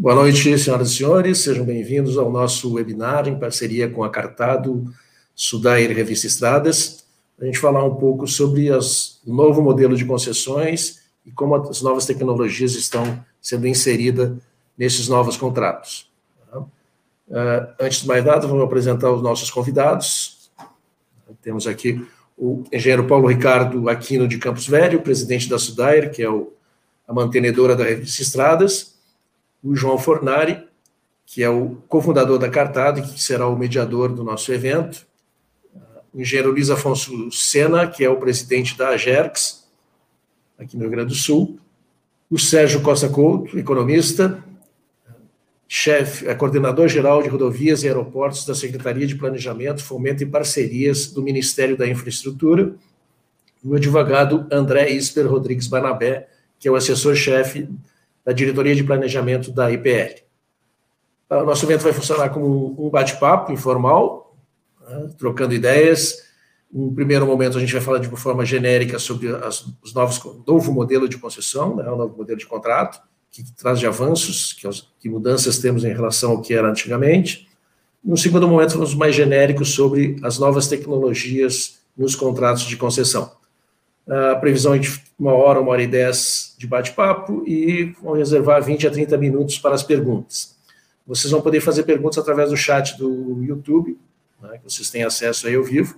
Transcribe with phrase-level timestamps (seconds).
[0.00, 4.90] Boa noite, senhoras e senhores, sejam bem-vindos ao nosso webinar em parceria com a Cartado,
[5.34, 7.04] Sudair Revista Estradas,
[7.38, 11.82] a gente falar um pouco sobre as, o novo modelo de concessões e como as
[11.82, 14.32] novas tecnologias estão sendo inseridas
[14.78, 16.10] nesses novos contratos.
[16.54, 20.50] Uh, antes de mais nada, vamos apresentar os nossos convidados.
[21.42, 22.02] Temos aqui
[22.38, 26.54] o engenheiro Paulo Ricardo Aquino de Campos Velho, presidente da Sudair, que é o,
[27.06, 28.98] a mantenedora da revista Estradas,
[29.62, 30.66] o João Fornari,
[31.26, 35.06] que é o cofundador da Cartado e que será o mediador do nosso evento,
[36.12, 39.68] o engenheiro Luiz Afonso Sena, que é o presidente da AGERX,
[40.58, 41.58] aqui no Rio Grande do Sul,
[42.28, 44.42] o Sérgio Costa Couto, economista,
[45.68, 51.22] chefe, é coordenador-geral de rodovias e aeroportos da Secretaria de Planejamento, Fomento e Parcerias do
[51.22, 52.74] Ministério da Infraestrutura,
[53.62, 57.68] o advogado André Isper Rodrigues Banabé, que é o assessor-chefe
[58.24, 60.22] da Diretoria de Planejamento da IPL.
[61.30, 64.36] O nosso evento vai funcionar como um bate-papo informal,
[64.88, 66.28] né, trocando ideias.
[66.72, 70.20] No primeiro momento, a gente vai falar de uma forma genérica sobre as, os novos,
[70.46, 73.00] novo modelo de concessão, né, o novo modelo de contrato,
[73.30, 77.48] que, que traz de avanços, que, que mudanças temos em relação ao que era antigamente.
[78.02, 83.30] No segundo momento, vamos mais genéricos sobre as novas tecnologias nos contratos de concessão.
[84.10, 88.60] A previsão é de uma hora, uma hora e dez de bate-papo e vão reservar
[88.60, 90.56] 20 a 30 minutos para as perguntas.
[91.06, 93.96] Vocês vão poder fazer perguntas através do chat do YouTube,
[94.42, 95.96] né, que vocês têm acesso aí ao vivo.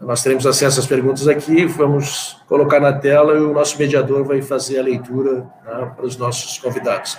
[0.00, 4.42] Nós teremos acesso às perguntas aqui, vamos colocar na tela e o nosso mediador vai
[4.42, 7.18] fazer a leitura né, para os nossos convidados.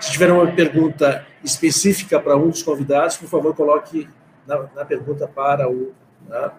[0.00, 4.08] Se tiver uma pergunta específica para um dos convidados, por favor, coloque
[4.46, 5.92] na, na pergunta para o.
[6.28, 6.50] Né?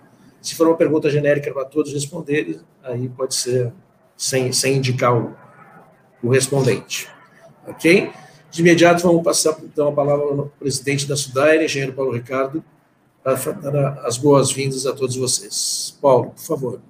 [0.43, 3.71] Se for uma pergunta genérica para todos responderem, aí pode ser
[4.17, 5.33] sem, sem indicar o,
[6.21, 7.07] o respondente.
[7.65, 8.11] Ok?
[8.51, 12.61] De imediato, vamos passar então a palavra ao presidente da Sudaire, engenheiro Paulo Ricardo,
[13.23, 15.97] para dar as boas-vindas a todos vocês.
[16.01, 16.81] Paulo, por favor.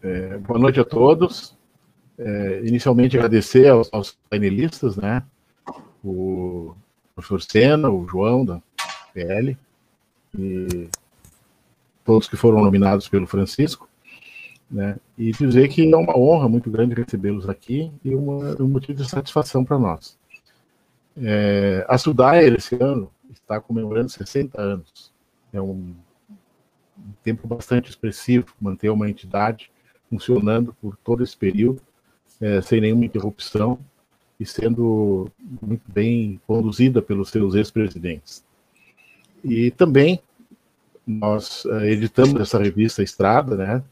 [0.00, 1.58] É, boa noite a todos.
[2.16, 5.24] É, inicialmente, agradecer aos, aos painelistas, né?
[6.04, 6.76] O
[7.16, 8.62] professor Sena, o João, da
[9.12, 9.58] PL,
[10.38, 10.88] e
[12.08, 13.86] todos que foram nominados pelo Francisco,
[14.70, 14.96] né?
[15.18, 19.06] E dizer que é uma honra muito grande recebê-los aqui e uma, um motivo de
[19.06, 20.18] satisfação para nós.
[21.22, 25.12] É, a Sudair, esse ano, está comemorando 60 anos.
[25.52, 25.94] É um,
[26.98, 29.70] um tempo bastante expressivo manter uma entidade
[30.08, 31.82] funcionando por todo esse período,
[32.40, 33.78] é, sem nenhuma interrupção
[34.40, 35.30] e sendo
[35.60, 38.42] muito bem conduzida pelos seus ex-presidentes.
[39.44, 40.22] E também
[41.08, 43.82] nós é, editamos essa revista Estrada, né,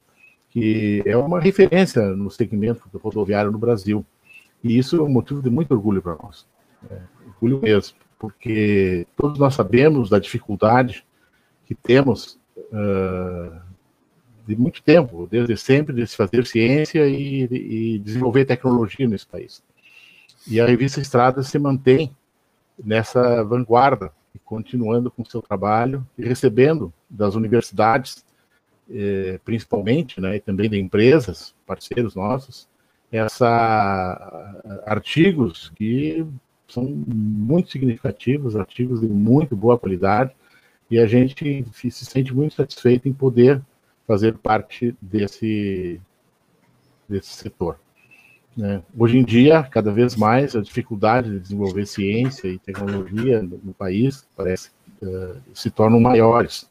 [0.51, 4.05] que é uma referência no segmento rodoviário no Brasil.
[4.63, 6.47] E isso é um motivo de muito orgulho para nós.
[6.91, 11.05] É, orgulho mesmo porque todos nós sabemos da dificuldade
[11.67, 13.61] que temos uh,
[14.47, 19.63] de muito tempo, desde sempre, de se fazer ciência e, e, desenvolver tecnologia nesse país.
[20.47, 22.15] E a revista Estrada se mantém
[22.83, 24.13] nessa vanguarda,
[24.45, 28.25] continuando com seu trabalho e recebendo das universidades,
[28.91, 32.69] eh, principalmente, né, e também de empresas, parceiros nossos,
[33.11, 36.27] essa artigos que
[36.69, 40.35] são muito significativos, artigos de muito boa qualidade,
[40.91, 43.63] e a gente se sente muito satisfeito em poder
[44.07, 46.01] fazer parte desse,
[47.09, 47.79] desse setor.
[48.57, 48.83] Né?
[48.97, 53.75] Hoje em dia, cada vez mais, a dificuldade de desenvolver ciência e tecnologia no, no
[53.75, 54.71] país parece
[55.03, 56.69] uh, se tornam maiores.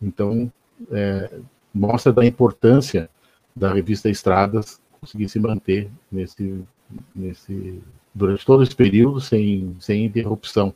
[0.00, 0.52] Então,
[0.90, 1.30] é,
[1.72, 3.08] mostra da importância
[3.54, 6.62] da revista Estradas conseguir se manter nesse,
[7.14, 7.80] nesse
[8.14, 10.74] durante todo esse período, sem, sem interrupção,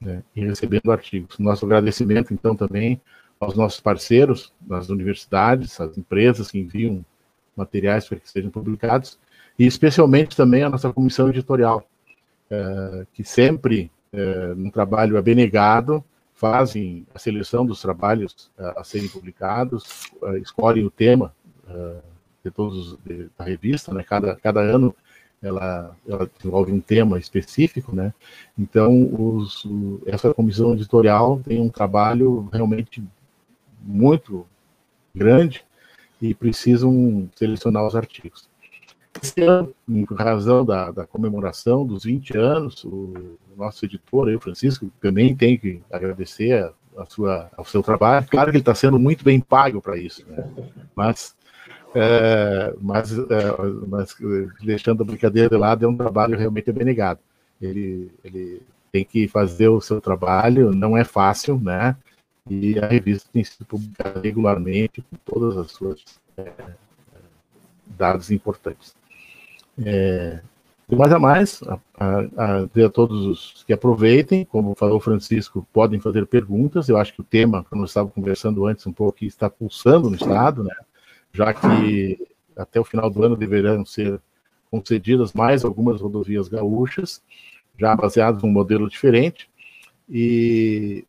[0.00, 1.38] né, e recebendo artigos.
[1.38, 3.00] Nosso agradecimento, então, também
[3.38, 7.04] aos nossos parceiros, das universidades, as empresas que enviam
[7.54, 9.18] materiais para que sejam publicados,
[9.58, 11.88] e especialmente também a nossa comissão editorial,
[12.50, 16.04] é, que sempre, é, num trabalho abnegado,
[16.34, 21.34] fazem a seleção dos trabalhos a, é, a serem publicados, é, escolhem o tema
[21.68, 21.96] é,
[22.44, 22.96] de todos
[23.36, 24.04] da revista, né?
[24.04, 24.94] Cada, cada ano
[25.42, 28.12] ela, ela desenvolve um tema específico, né?
[28.58, 33.02] Então, os, o, essa comissão editorial tem um trabalho realmente
[33.80, 34.46] muito
[35.14, 35.64] grande
[36.20, 38.48] e precisam selecionar os artigos.
[39.22, 44.90] Esse ano, em razão da, da comemoração dos 20 anos, o, nosso editor, eu, Francisco,
[45.00, 48.26] também tem que agradecer a, a sua, ao seu trabalho.
[48.28, 50.46] Claro que ele está sendo muito bem pago para isso, né?
[50.94, 51.34] mas
[51.94, 53.24] é, mas, é,
[53.86, 54.14] mas,
[54.62, 57.20] deixando a brincadeira de lado, é um trabalho realmente abnegado.
[57.58, 58.62] ele, ele
[58.92, 61.96] tem que fazer o seu trabalho, não é fácil, né?
[62.48, 66.02] E a revista tem sido publicada regularmente com todas as suas
[66.36, 66.52] é,
[67.86, 68.94] dados importantes.
[69.84, 70.40] É,
[70.88, 75.00] de mais a mais, a, a, a, a todos os que aproveitem, como falou o
[75.00, 76.88] Francisco, podem fazer perguntas.
[76.88, 80.16] Eu acho que o tema, como eu estava conversando antes um pouco, está pulsando no
[80.16, 80.74] Estado, né?
[81.32, 82.26] já que
[82.56, 84.20] até o final do ano deverão ser
[84.70, 87.22] concedidas mais algumas rodovias gaúchas,
[87.78, 89.48] já baseadas num modelo diferente,
[90.08, 91.04] e,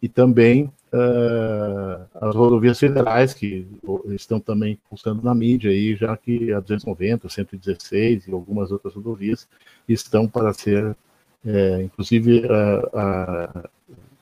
[0.00, 3.66] e também uh, as rodovias federais, que
[4.10, 9.46] estão também pulsando na mídia, aí, já que a 290, 116 e algumas outras rodovias
[9.88, 10.96] estão para ser,
[11.44, 13.68] é, inclusive, uh, uh,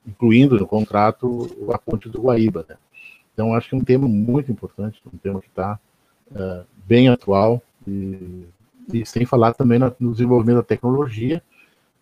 [0.07, 2.67] incluindo no contrato a ponte do Guaíba.
[2.69, 2.77] Né?
[3.33, 5.79] Então, acho que é um tema muito importante, um tema que está
[6.87, 8.47] bem atual, e,
[8.93, 11.41] e, sem falar também no desenvolvimento da tecnologia,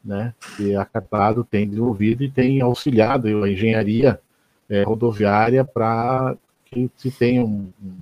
[0.05, 4.21] né, que a Cartado tem desenvolvido e tem auxiliado a engenharia
[4.73, 6.35] é, rodoviária para
[6.65, 7.93] que se tenha um, um,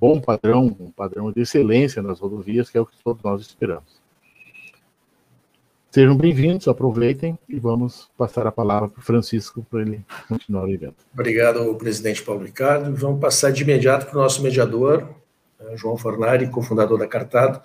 [0.00, 4.04] bom padrão, um padrão de excelência nas rodovias, que é o que todos nós esperamos.
[5.88, 10.68] Sejam bem-vindos, aproveitem e vamos passar a palavra para o Francisco para ele continuar o
[10.68, 10.96] evento.
[11.14, 12.94] Obrigado, presidente Paulo Ricardo.
[12.96, 15.08] Vamos passar de imediato para o nosso mediador,
[15.60, 17.62] né, João Fornari, cofundador da Cartado,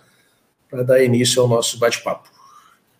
[0.69, 2.29] para dar início ao nosso bate-papo.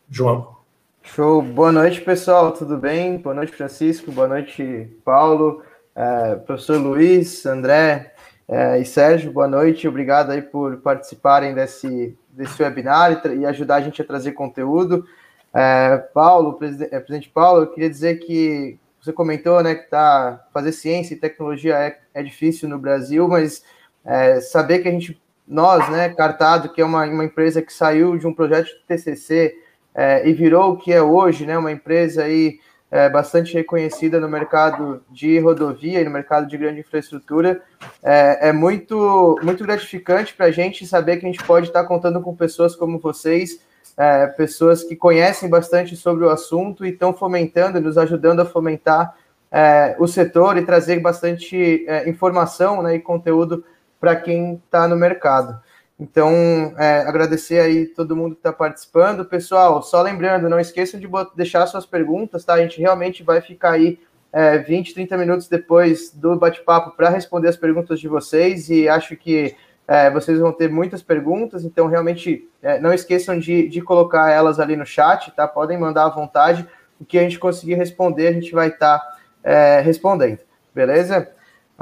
[0.09, 0.60] João.
[1.03, 3.17] Show, boa noite pessoal, tudo bem?
[3.17, 5.61] Boa noite Francisco, boa noite Paulo,
[5.95, 8.13] é, professor Luiz, André
[8.47, 13.75] é, e Sérgio, boa noite, obrigado aí por participarem desse, desse webinar e, e ajudar
[13.75, 15.05] a gente a trazer conteúdo.
[15.53, 20.47] É, Paulo, presidente, é, presidente Paulo, eu queria dizer que você comentou né, que tá,
[20.53, 23.65] fazer ciência e tecnologia é, é difícil no Brasil, mas
[24.05, 28.17] é, saber que a gente, nós, né, Cartado, que é uma, uma empresa que saiu
[28.17, 29.55] de um projeto de TCC,
[29.93, 32.59] é, e virou o que é hoje, né, uma empresa aí
[32.91, 37.61] é, bastante reconhecida no mercado de rodovia e no mercado de grande infraestrutura,
[38.03, 42.21] é, é muito, muito gratificante para a gente saber que a gente pode estar contando
[42.21, 43.61] com pessoas como vocês,
[43.97, 49.15] é, pessoas que conhecem bastante sobre o assunto e estão fomentando, nos ajudando a fomentar
[49.51, 53.63] é, o setor e trazer bastante é, informação né, e conteúdo
[53.99, 55.61] para quem está no mercado.
[56.01, 56.33] Então,
[56.79, 59.23] é, agradecer aí todo mundo que está participando.
[59.23, 62.55] Pessoal, só lembrando, não esqueçam de deixar suas perguntas, tá?
[62.55, 63.99] A gente realmente vai ficar aí
[64.33, 69.15] é, 20, 30 minutos depois do bate-papo para responder as perguntas de vocês e acho
[69.15, 69.55] que
[69.87, 74.59] é, vocês vão ter muitas perguntas, então realmente é, não esqueçam de, de colocar elas
[74.59, 75.47] ali no chat, tá?
[75.47, 76.67] Podem mandar à vontade.
[76.99, 80.39] O que a gente conseguir responder, a gente vai estar tá, é, respondendo,
[80.73, 81.31] beleza?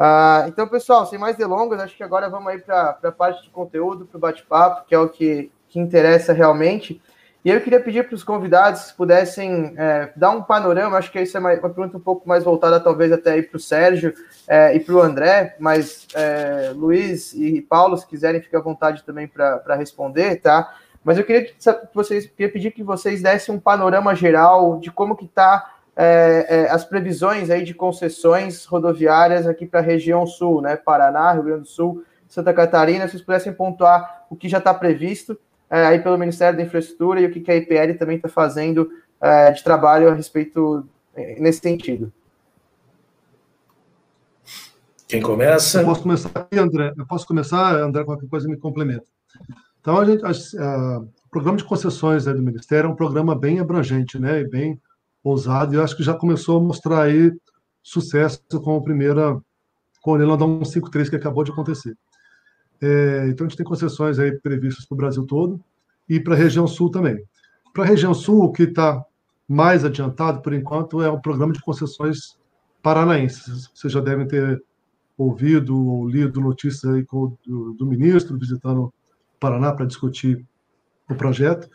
[0.02, 3.50] Ah, então, pessoal, sem mais delongas, acho que agora vamos aí para a parte de
[3.50, 7.02] conteúdo, para o bate-papo, que é o que, que interessa realmente.
[7.44, 11.20] E eu queria pedir para os convidados se pudessem é, dar um panorama, acho que
[11.20, 14.14] isso é uma, uma pergunta um pouco mais voltada, talvez até aí para o Sérgio
[14.48, 19.04] é, e para o André, mas é, Luiz e Paulo, se quiserem, fiquem à vontade
[19.04, 20.76] também para responder, tá?
[21.04, 21.56] Mas eu queria, que
[21.94, 26.72] vocês, queria pedir que vocês dessem um panorama geral de como que está é, é,
[26.72, 30.78] as previsões aí de concessões rodoviárias aqui para a região sul, né?
[30.78, 34.74] Paraná, Rio Grande do Sul, Santa Catarina, se vocês pudessem pontuar o que já está
[34.74, 35.38] previsto
[35.70, 38.90] é, aí pelo Ministério da Infraestrutura e o que, que a IPL também está fazendo
[39.20, 42.14] é, de trabalho a respeito é, nesse sentido.
[45.06, 45.82] Quem começa?
[45.82, 46.94] Eu posso começar aqui, André.
[46.98, 49.04] Eu posso começar, André, qualquer coisa me complementa.
[49.82, 53.60] Então, a gente, a, a, o programa de concessões do Ministério é um programa bem
[53.60, 54.40] abrangente, né?
[54.40, 54.80] E bem
[55.24, 57.34] ousado, e acho que já começou a mostrar aí
[57.82, 59.40] sucesso com a primeira,
[60.02, 61.98] com o Leilão 153 que acabou de acontecer.
[62.82, 65.60] É, então a gente tem concessões aí previstas para o Brasil todo
[66.08, 67.22] e para a região sul também.
[67.74, 69.04] Para a região sul, o que está
[69.48, 72.38] mais adiantado, por enquanto, é o programa de concessões
[72.82, 73.70] paranaenses.
[73.74, 74.64] Vocês já devem ter
[75.18, 77.06] ouvido ou lido notícias aí
[77.46, 78.94] do, do ministro visitando o
[79.40, 80.46] Paraná para discutir
[81.10, 81.70] o projeto.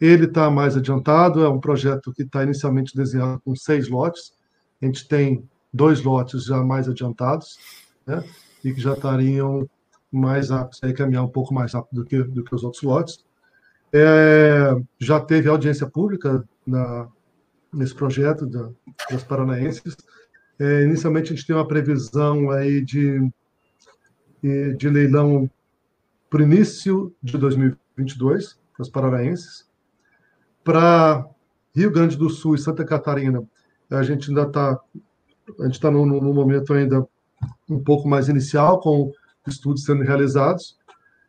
[0.00, 4.32] Ele está mais adiantado, é um projeto que está inicialmente desenhado com seis lotes.
[4.80, 7.58] A gente tem dois lotes já mais adiantados,
[8.06, 8.24] né?
[8.64, 9.68] E que já estariam
[10.10, 13.24] mais rápidos, aí caminhar um pouco mais rápido do que, do que os outros lotes.
[13.92, 17.08] É, já teve audiência pública na,
[17.72, 18.70] nesse projeto da,
[19.10, 19.96] das paranaenses.
[20.58, 23.30] É, inicialmente a gente tem uma previsão aí de,
[24.76, 25.50] de leilão
[26.28, 29.69] para o início de 2022 para os paranaenses.
[30.62, 31.26] Para
[31.74, 33.42] Rio Grande do Sul e Santa Catarina,
[33.90, 34.78] a gente ainda está
[35.58, 37.06] a gente está num, momento ainda
[37.68, 39.10] um pouco mais inicial, com
[39.46, 40.78] estudos sendo realizados.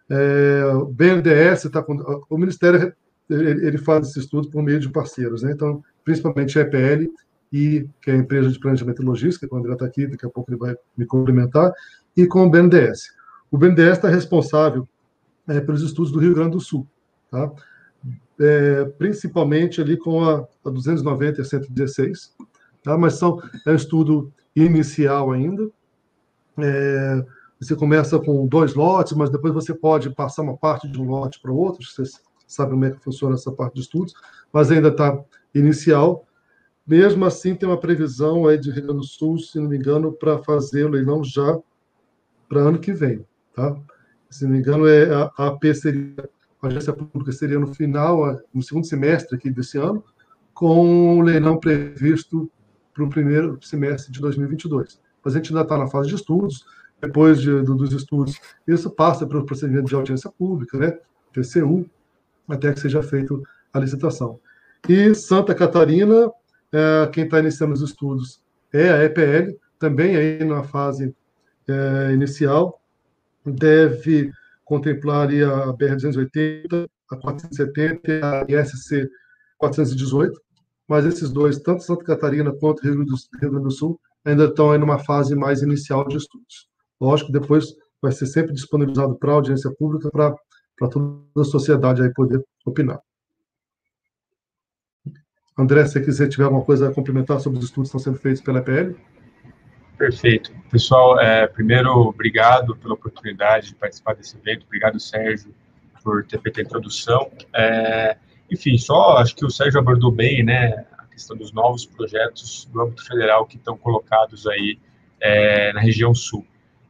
[0.09, 1.97] É, o BNDES está com.
[2.29, 2.93] O Ministério
[3.29, 5.51] ele, ele faz esse estudo por meio de parceiros, né?
[5.51, 7.09] Então, principalmente a EPL,
[7.51, 10.25] e que é a empresa de planejamento e logística, que o André está aqui, daqui
[10.25, 11.71] a pouco ele vai me complementar,
[12.15, 13.13] e com o BNDES.
[13.50, 14.88] O BNDES está responsável
[15.47, 16.88] é, pelos estudos do Rio Grande do Sul,
[17.29, 17.51] tá?
[18.43, 22.36] É, principalmente ali com a, a 290 e a 116,
[22.83, 22.98] tá?
[22.98, 25.69] mas são, é um estudo inicial ainda.
[26.57, 27.25] É,
[27.60, 31.39] você começa com dois lotes, mas depois você pode passar uma parte de um lote
[31.39, 34.13] para outro, vocês sabem como é que funciona essa parte de estudos,
[34.51, 35.17] mas ainda está
[35.53, 36.25] inicial.
[36.86, 40.12] Mesmo assim, tem uma previsão aí de Rio Grande do Sul, se não me engano,
[40.12, 41.57] para fazer o leilão já
[42.50, 43.77] para ano que vem, tá?
[44.29, 46.29] Se não me engano, é a, AP seria,
[46.62, 50.03] a agência pública seria no final, no segundo semestre aqui desse ano,
[50.53, 52.50] com o leilão previsto
[52.94, 55.00] para o primeiro semestre de 2022.
[55.24, 56.65] Mas a gente ainda está na fase de estudos,
[57.01, 60.98] depois de, do, dos estudos, isso passa pelo procedimento de audiência pública, né,
[61.34, 61.89] TCU,
[62.48, 63.34] até que seja feita
[63.74, 64.39] a licitação.
[64.88, 66.32] E Santa Catarina,
[66.72, 68.41] é, quem está iniciando os estudos
[68.72, 71.15] é a EPL, também aí na fase
[71.68, 72.80] é, inicial,
[73.44, 74.32] deve
[74.72, 79.06] contemplar a BR-280, a 470 e a ISC
[79.58, 80.42] 418,
[80.88, 84.98] mas esses dois, tanto Santa Catarina quanto Rio Grande do, Sul, ainda estão aí numa
[84.98, 86.70] fase mais inicial de estudos.
[87.01, 92.01] Lógico que depois vai ser sempre disponibilizado para a audiência pública, para toda a sociedade
[92.01, 93.01] aí poder opinar.
[95.58, 98.42] André, se você tiver alguma coisa a complementar sobre os estudos que estão sendo feitos
[98.42, 98.96] pela EPL.
[100.01, 100.51] Perfeito.
[100.72, 104.65] Pessoal, é, primeiro, obrigado pela oportunidade de participar desse evento.
[104.65, 105.53] Obrigado, Sérgio,
[106.03, 107.31] por ter feito a introdução.
[107.53, 108.17] É,
[108.50, 112.81] enfim, só acho que o Sérgio abordou bem, né, a questão dos novos projetos do
[112.81, 114.79] âmbito federal que estão colocados aí
[115.20, 116.48] é, na região sul.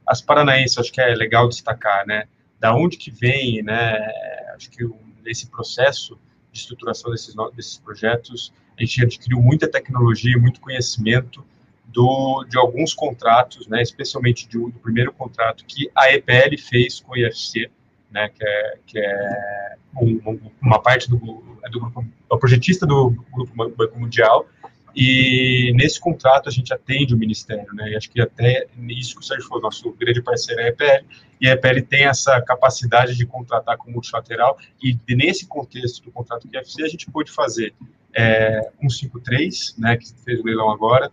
[0.07, 2.29] As paranaenses, acho que é legal destacar, né,
[2.61, 4.09] da onde que vem, né,
[4.55, 4.89] acho que
[5.25, 6.17] esse processo
[6.49, 11.45] de estruturação desses, desses projetos, a gente adquiriu muita tecnologia, muito conhecimento
[11.91, 17.13] do, de alguns contratos, né, especialmente do, do primeiro contrato que a EPL fez com
[17.13, 17.69] o IFC,
[18.09, 22.85] né, que é, que é um, uma parte do, é do grupo, é o projetista
[22.85, 24.47] do Grupo Banco Mundial,
[24.95, 27.91] e nesse contrato a gente atende o Ministério, né?
[27.91, 31.05] E acho que até nisso que o Sérgio falou, nosso grande parceiro é a EPL,
[31.39, 36.47] e a EPL tem essa capacidade de contratar com multilateral, e nesse contexto do contrato
[36.47, 37.73] do IFC a gente pôde fazer
[38.13, 41.09] é, 153, né, que fez o leilão agora,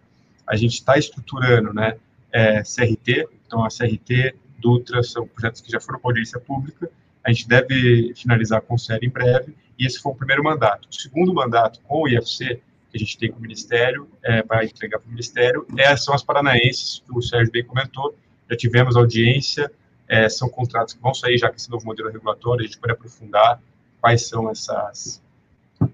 [0.48, 1.96] a gente está estruturando, né,
[2.32, 6.90] é, CRT, então a CRT, Dutra, são projetos que já foram para audiência pública,
[7.24, 10.88] a gente deve finalizar com série em breve, e esse foi o primeiro mandato.
[10.90, 14.64] O segundo mandato com o IFC, que a gente tem com o Ministério, é, para
[14.64, 18.16] entregar para o Ministério, é, são as paranaenses, que o Sérgio bem comentou,
[18.50, 19.70] já tivemos audiência,
[20.08, 22.94] é, são contratos que vão sair já com esse novo modelo regulatório, a gente pode
[22.94, 23.60] aprofundar
[24.00, 25.22] quais são essas,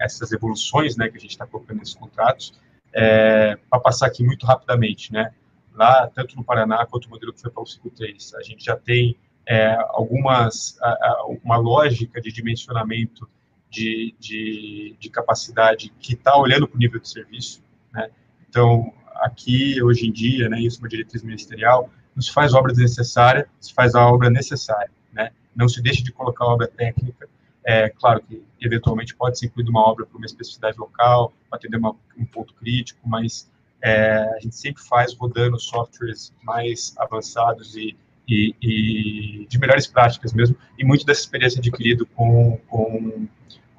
[0.01, 2.55] essas evoluções né, que a gente está colocando nesses contratos,
[2.95, 5.33] é, para passar aqui muito rapidamente, né,
[5.75, 8.77] lá, tanto no Paraná quanto o modelo que foi para o 53, a gente já
[8.77, 13.29] tem é, algumas, a, a, uma lógica de dimensionamento
[13.69, 17.63] de, de, de capacidade que está olhando para o nível de serviço.
[17.93, 18.09] Né?
[18.49, 22.73] Então, aqui, hoje em dia, né, isso é uma diretriz ministerial, não se faz obra
[22.73, 24.91] desnecessária, se faz a obra necessária.
[25.13, 25.31] Né?
[25.55, 27.29] Não se deixa de colocar obra técnica.
[27.67, 31.79] É claro que, eventualmente, pode ser incluída uma obra para uma especificidade local, para atender
[31.79, 33.51] uma, um ponto crítico, mas
[33.83, 37.97] é, a gente sempre faz rodando softwares mais avançados e,
[38.29, 43.29] e, e, de melhores práticas mesmo, e muito dessa experiência adquirida com, com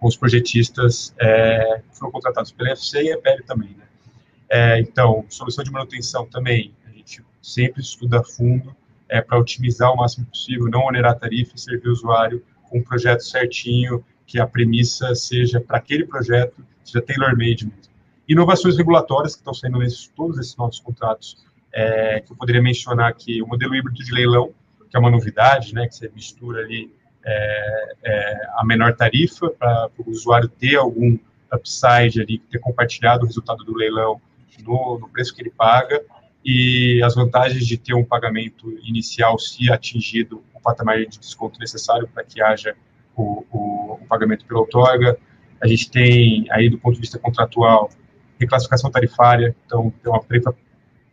[0.05, 3.85] com os projetistas é, que foram contratados pela FC e a EPL também, né?
[4.47, 8.75] É, então, solução de manutenção também, a gente sempre estuda a fundo
[9.09, 12.79] é, para otimizar o máximo possível, não onerar a tarifa e servir o usuário com
[12.79, 17.93] um projeto certinho, que a premissa seja para aquele projeto, seja tailor-made mesmo.
[18.27, 23.09] Inovações regulatórias que estão saindo nesses, todos esses novos contratos, é, que eu poderia mencionar
[23.09, 24.51] aqui, o modelo híbrido de leilão,
[24.89, 26.91] que é uma novidade, né, que você mistura ali
[27.23, 31.17] é, é, a menor tarifa para o usuário ter algum
[31.51, 34.21] upside ali, ter compartilhado o resultado do leilão
[34.63, 36.01] no, no, preço que ele paga
[36.43, 42.23] e as vantagens de ter um pagamento inicial se atingido patamar de desconto necessário para
[42.23, 42.75] que haja
[43.15, 45.17] o, o, o, pagamento pela outorga.
[45.61, 47.89] A gente tem aí do ponto de vista contratual
[48.39, 50.53] reclassificação tarifária, então tem uma tarifa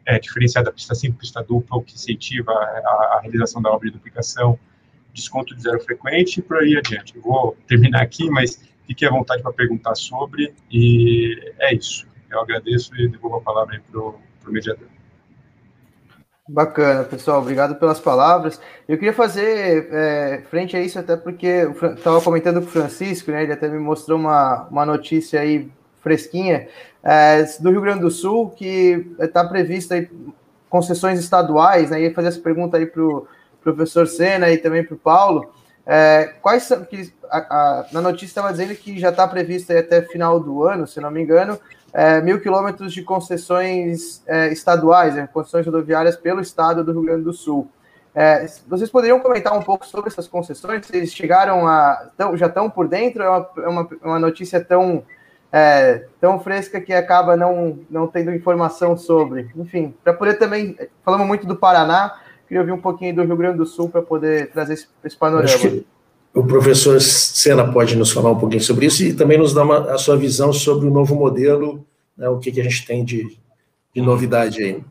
[0.04, 3.94] é, diferenciada pista simples, pista dupla, o que incentiva a, a realização da obra de
[3.94, 4.59] duplicação
[5.12, 7.14] desconto de zero frequente e por aí adiante.
[7.16, 12.06] Eu vou terminar aqui, mas fique à vontade para perguntar sobre, e é isso.
[12.30, 14.88] Eu agradeço e devolvo a palavra para o mediador.
[16.52, 17.40] Bacana, pessoal.
[17.40, 18.61] Obrigado pelas palavras.
[18.87, 21.66] Eu queria fazer é, frente a isso, até porque
[21.97, 23.42] estava comentando com o Francisco, né?
[23.42, 25.71] Ele até me mostrou uma, uma notícia aí
[26.02, 26.68] fresquinha
[27.02, 30.06] é, do Rio Grande do Sul que está prevista
[30.68, 32.02] concessões estaduais, né?
[32.02, 33.26] E fazer essa pergunta aí para o
[33.62, 35.50] professor Sena e também para o Paulo.
[35.87, 40.02] É, quais são que a, a, na notícia estava dizendo que já está previsto até
[40.02, 41.59] final do ano, se não me engano,
[41.92, 47.25] é, mil quilômetros de concessões é, estaduais, né, concessões rodoviárias pelo estado do Rio Grande
[47.25, 47.68] do Sul.
[48.14, 50.87] É, vocês poderiam comentar um pouco sobre essas concessões?
[50.87, 52.11] Vocês chegaram a.
[52.16, 53.22] Tão, já estão por dentro?
[53.22, 55.02] É uma, é uma, uma notícia tão,
[55.50, 59.50] é, tão fresca que acaba não, não tendo informação sobre.
[59.56, 60.76] Enfim, para poder também.
[61.02, 64.50] Falamos muito do Paraná, queria ouvir um pouquinho do Rio Grande do Sul para poder
[64.50, 65.82] trazer esse, esse panorama.
[66.35, 69.93] O professor Sena pode nos falar um pouquinho sobre isso e também nos dar uma,
[69.93, 71.87] a sua visão sobre o novo modelo,
[72.17, 73.37] né, o que, que a gente tem de,
[73.95, 74.85] de novidade aí.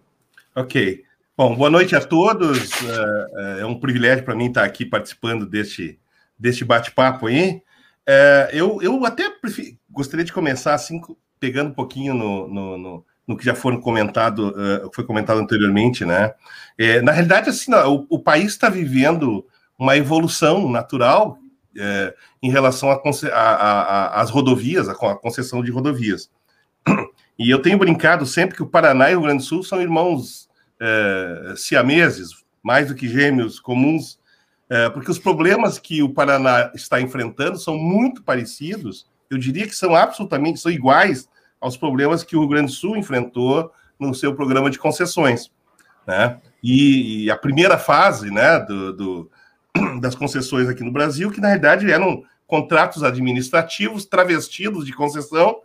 [0.56, 1.04] Ok.
[1.36, 2.70] Bom, boa noite a todos.
[2.84, 5.98] É, é um privilégio para mim estar aqui participando deste,
[6.38, 7.62] deste bate-papo aí.
[8.06, 11.02] É, eu, eu até prefiro, gostaria de começar assim,
[11.40, 14.54] pegando um pouquinho no, no, no no que já foram comentado,
[14.94, 16.34] foi comentado anteriormente, né?
[16.78, 19.46] É, na realidade, assim, o, o país está vivendo
[19.82, 21.40] uma evolução natural
[21.76, 22.92] é, em relação
[24.14, 26.30] às rodovias, a, a, concessão de rodovias.
[27.40, 29.82] E eu tenho brincado sempre que o Paraná e o Rio Grande do Sul são
[29.82, 30.48] irmãos
[30.80, 34.20] é, siameses, mais do que gêmeos comuns,
[34.70, 39.76] é, porque os problemas que o Paraná está enfrentando são muito parecidos, eu diria que
[39.76, 41.28] são absolutamente, são iguais
[41.60, 45.50] aos problemas que o Rio Grande do Sul enfrentou no seu programa de concessões.
[46.06, 46.40] Né?
[46.62, 49.32] E, e a primeira fase né, do, do,
[50.02, 55.62] das concessões aqui no Brasil, que na realidade eram contratos administrativos travestidos de concessão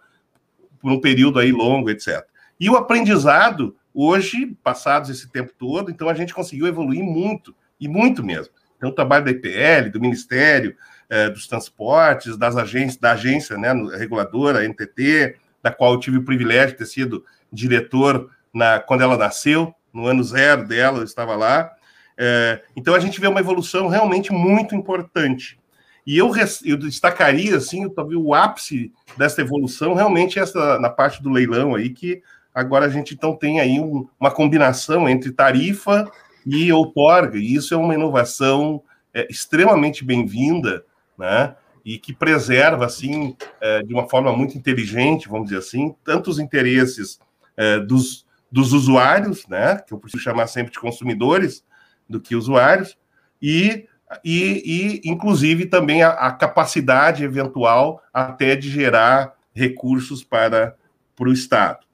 [0.79, 2.25] por um período aí longo, etc.
[2.61, 7.89] E o aprendizado, hoje, passados esse tempo todo, então a gente conseguiu evoluir muito, e
[7.89, 8.53] muito mesmo.
[8.77, 10.77] Então, o trabalho da IPL, do Ministério
[11.09, 16.25] eh, dos Transportes, das agências, da agência né, reguladora, NTT, da qual eu tive o
[16.25, 21.35] privilégio de ter sido diretor na, quando ela nasceu, no ano zero dela, eu estava
[21.35, 21.73] lá.
[22.19, 25.59] É, então a gente vê uma evolução realmente muito importante.
[26.07, 26.31] E eu,
[26.65, 31.75] eu destacaria, assim, talvez o ápice dessa evolução realmente é essa, na parte do leilão
[31.75, 32.23] aí, que
[32.55, 36.11] agora a gente então tem aí um, uma combinação entre tarifa
[36.47, 40.85] e outorga, e isso é uma inovação é, extremamente bem-vinda,
[41.19, 41.57] né?
[41.87, 46.41] e que preserva, assim, é, de uma forma muito inteligente, vamos dizer assim, tanto os
[46.41, 47.21] interesses
[47.57, 51.65] é, dos, dos usuários, né, que eu preciso chamar sempre de consumidores,
[52.09, 52.97] do que usuários,
[53.41, 53.87] e,
[54.25, 60.77] e, e inclusive, também a, a capacidade eventual até de gerar recursos para,
[61.15, 61.87] para o Estado.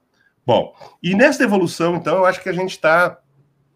[0.45, 3.17] Bom, e nessa evolução, então, eu acho que a gente está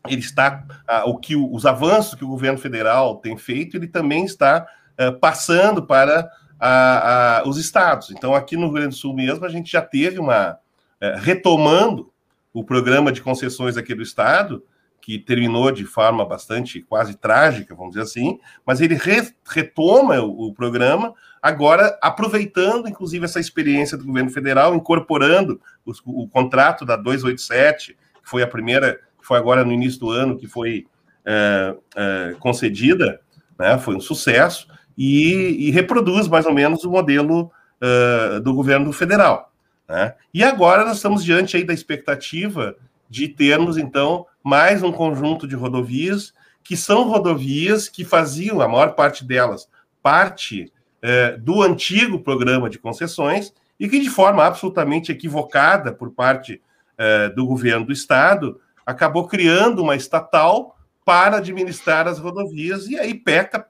[0.09, 0.63] ele está
[1.05, 4.65] o que os avanços que o governo federal tem feito, ele também está
[4.97, 8.11] eh, passando para a, a, os estados.
[8.11, 10.57] Então, aqui no Rio Grande do Sul mesmo, a gente já teve uma.
[10.99, 12.11] Eh, retomando
[12.53, 14.63] o programa de concessões aqui do estado,
[15.07, 20.49] que terminou de forma bastante quase trágica, vamos dizer assim, mas ele re, retoma o,
[20.49, 26.97] o, programa, agora aproveitando, inclusive, essa experiência do governo federal, incorporando os, o contrato da
[26.97, 30.85] 287, que foi a primeira, que foi agora no início do ano, que foi
[31.25, 33.21] é, é, concedida,
[33.57, 34.67] né, foi um sucesso,
[34.97, 37.49] e, e reproduz mais ou menos o modelo
[37.81, 39.53] uh, do governo federal.
[39.87, 40.15] Né?
[40.33, 42.75] E agora nós estamos diante aí da expectativa
[43.09, 48.93] de termos, então, mais um conjunto de rodovias, que são rodovias que faziam, a maior
[48.93, 49.69] parte delas,
[50.03, 50.71] parte
[51.03, 56.61] uh, do antigo programa de concessões, e que, de forma absolutamente equivocada por parte
[56.97, 63.13] uh, do governo do Estado, acabou criando uma estatal para administrar as rodovias, e aí
[63.13, 63.65] peca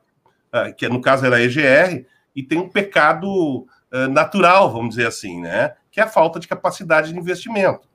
[0.52, 3.67] ah, que no caso era a EGR, e tem um pecado
[4.12, 5.73] natural, vamos dizer assim, né?
[5.91, 7.88] Que é a falta de capacidade de investimento.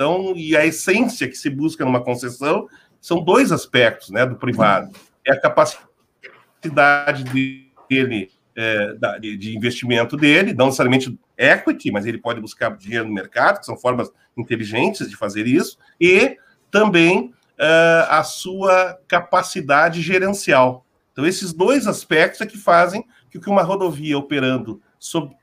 [0.00, 2.66] Então, e a essência que se busca numa concessão
[3.02, 4.90] são dois aspectos, né, do privado.
[5.22, 12.74] É a capacidade dele é, de investimento dele, não necessariamente equity, mas ele pode buscar
[12.78, 16.38] dinheiro no mercado, que são formas inteligentes de fazer isso, e
[16.70, 20.86] também uh, a sua capacidade gerencial.
[21.12, 24.80] Então, esses dois aspectos é que fazem que uma rodovia operando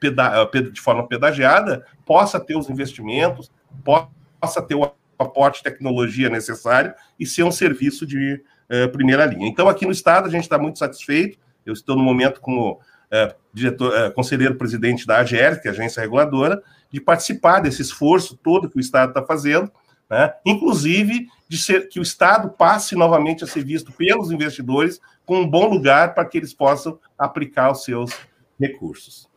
[0.01, 3.51] eh, de forma pedagiada possa ter os investimentos,
[3.83, 4.16] possa
[4.61, 9.47] ter o aporte de tecnologia necessário e ser um serviço de uh, primeira linha.
[9.47, 11.37] Então, aqui no Estado, a gente está muito satisfeito.
[11.65, 16.01] Eu estou no momento como uh, diretor, uh, conselheiro-presidente da AGER, que é a agência
[16.01, 19.71] reguladora, de participar desse esforço todo que o Estado está fazendo
[20.09, 20.33] né?
[20.45, 25.49] inclusive de ser, que o Estado passe novamente a ser visto pelos investidores como um
[25.49, 28.11] bom lugar para que eles possam aplicar os seus
[28.59, 29.29] recursos.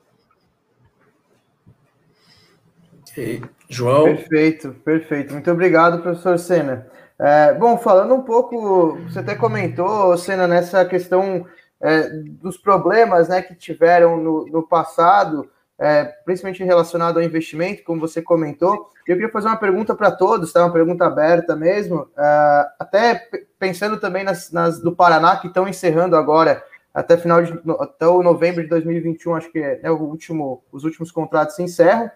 [3.70, 4.04] João?
[4.04, 5.33] Perfeito, perfeito.
[5.33, 6.87] Muito obrigado, professor Sena.
[7.16, 11.46] É, bom, falando um pouco, você até comentou, Sena, nessa questão
[11.80, 18.00] é, dos problemas né, que tiveram no, no passado, é, principalmente relacionado ao investimento, como
[18.00, 18.90] você comentou.
[19.06, 20.64] Eu queria fazer uma pergunta para todos, tá?
[20.64, 23.28] uma pergunta aberta mesmo, é, até
[23.59, 28.20] pensando também nas, nas, do Paraná, que estão encerrando agora, até final de até o
[28.20, 32.11] novembro de 2021, acho que é né, o último, os últimos contratos se encerram.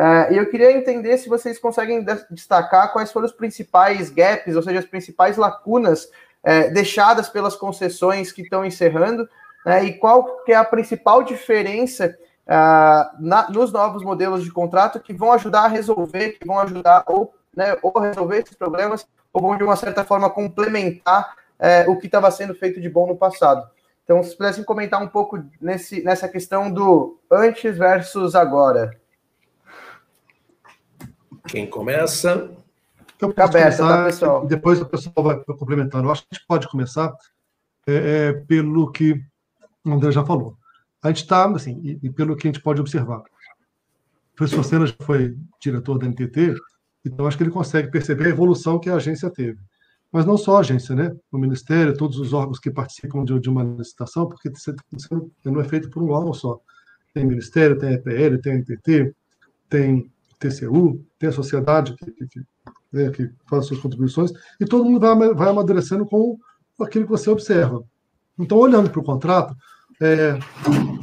[0.00, 4.62] É, e eu queria entender se vocês conseguem destacar quais foram os principais gaps, ou
[4.62, 6.08] seja, as principais lacunas
[6.42, 9.28] é, deixadas pelas concessões que estão encerrando,
[9.66, 15.00] né, e qual que é a principal diferença uh, na, nos novos modelos de contrato
[15.00, 19.42] que vão ajudar a resolver, que vão ajudar ou, né, ou resolver esses problemas, ou
[19.42, 23.16] vão, de uma certa forma, complementar uh, o que estava sendo feito de bom no
[23.16, 23.68] passado.
[24.02, 28.98] Então, se pudessem comentar um pouco nesse, nessa questão do antes versus agora.
[31.46, 32.50] Quem começa?
[33.20, 34.46] Eu Fica aberta, tá, pessoal?
[34.46, 36.08] Depois o pessoal vai complementando.
[36.08, 37.14] Eu acho que a gente pode começar
[37.86, 37.94] é,
[38.28, 39.20] é, pelo que
[39.84, 40.56] o André já falou
[41.02, 44.86] a gente está, assim, e, e, pelo que a gente pode observar, o professor Senna
[44.86, 46.54] já foi diretor da NTT,
[47.04, 49.58] então acho que ele consegue perceber a evolução que a agência teve.
[50.12, 51.14] Mas não só a agência, né?
[51.30, 54.50] O Ministério, todos os órgãos que participam de, de uma licitação, porque
[55.44, 56.60] não é feito por um órgão só.
[57.14, 59.14] Tem Ministério, tem EPL, tem NTT,
[59.68, 62.40] tem TCU, tem a sociedade que, que,
[62.92, 66.38] né, que faz suas contribuições, e todo mundo vai, vai amadurecendo com
[66.80, 67.84] aquilo que você observa.
[68.38, 69.54] Então, olhando para o contrato,
[70.00, 70.38] é,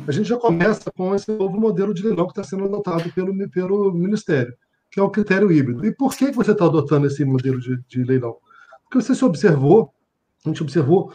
[0.08, 3.50] a gente já começa com esse novo modelo de leilão que está sendo adotado pelo,
[3.50, 4.54] pelo Ministério,
[4.92, 5.86] que é o critério híbrido.
[5.86, 8.36] E por que você está adotando esse modelo de, de leilão?
[8.84, 9.94] Porque você se observou,
[10.44, 11.14] a gente observou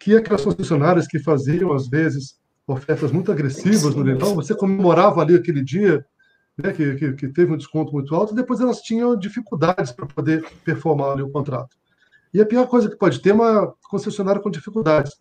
[0.00, 5.36] que aquelas concessionárias que faziam, às vezes, ofertas muito agressivas no leilão, você comemorava ali
[5.36, 6.04] aquele dia,
[6.56, 10.06] né, que, que, que, teve um desconto muito alto, e depois elas tinham dificuldades para
[10.06, 11.76] poder performar ali o contrato.
[12.32, 15.16] E a pior coisa que pode ter é uma concessionária com dificuldades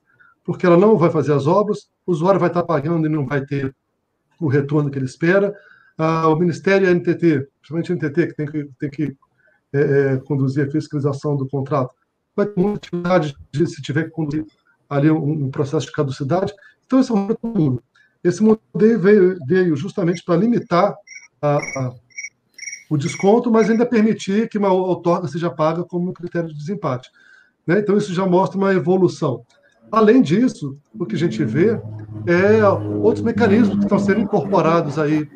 [0.46, 3.44] porque ela não vai fazer as obras, o usuário vai estar pagando e não vai
[3.44, 3.76] ter
[4.40, 5.54] o retorno que ele espera.
[5.98, 9.18] Ah, o Ministério e a NTT, principalmente a NTT, que tem que, tem que
[9.74, 11.96] é, é, conduzir a fiscalização do contrato,
[12.36, 14.46] vai ter muita dificuldade de, se tiver que conduzir
[14.88, 16.54] ali um, um processo de caducidade.
[16.86, 17.84] Então, esse é um mundo.
[18.24, 20.96] Esse modelo veio, veio justamente para limitar
[22.90, 27.10] o desconto, mas ainda permitir que uma outorga seja paga como critério de desempate.
[27.66, 27.80] Né?
[27.80, 29.44] Então, isso já mostra uma evolução.
[29.92, 31.80] Além disso, o que a gente vê
[32.26, 35.28] é outros mecanismos que estão sendo incorporados aí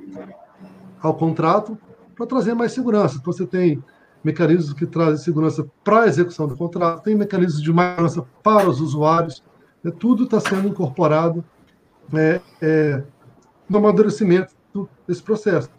[1.02, 1.78] ao contrato
[2.16, 3.18] para trazer mais segurança.
[3.20, 3.82] Então, você tem
[4.24, 8.82] mecanismos que trazem segurança para a execução do contrato, tem mecanismos de segurança para os
[8.82, 9.44] usuários,
[9.84, 9.92] né?
[9.98, 11.44] tudo está sendo incorporado
[12.14, 13.04] é, é,
[13.70, 14.54] no amadurecimento
[15.08, 15.70] desse processo.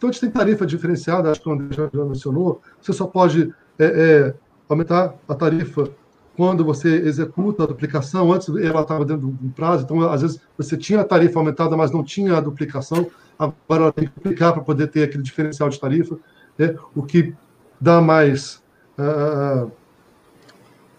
[0.00, 3.06] Então, a gente tem tarifa diferenciada, acho que o André já, já mencionou, você só
[3.06, 4.34] pode é, é
[4.66, 5.90] aumentar a tarifa
[6.34, 10.74] quando você executa a duplicação, antes ela estava dentro do prazo, então às vezes você
[10.74, 14.62] tinha a tarifa aumentada, mas não tinha a duplicação, agora ela tem que duplicar para
[14.62, 16.16] poder ter aquele diferencial de tarifa,
[16.56, 16.74] né?
[16.94, 17.34] o que
[17.78, 18.62] dá mais
[18.98, 19.70] uh,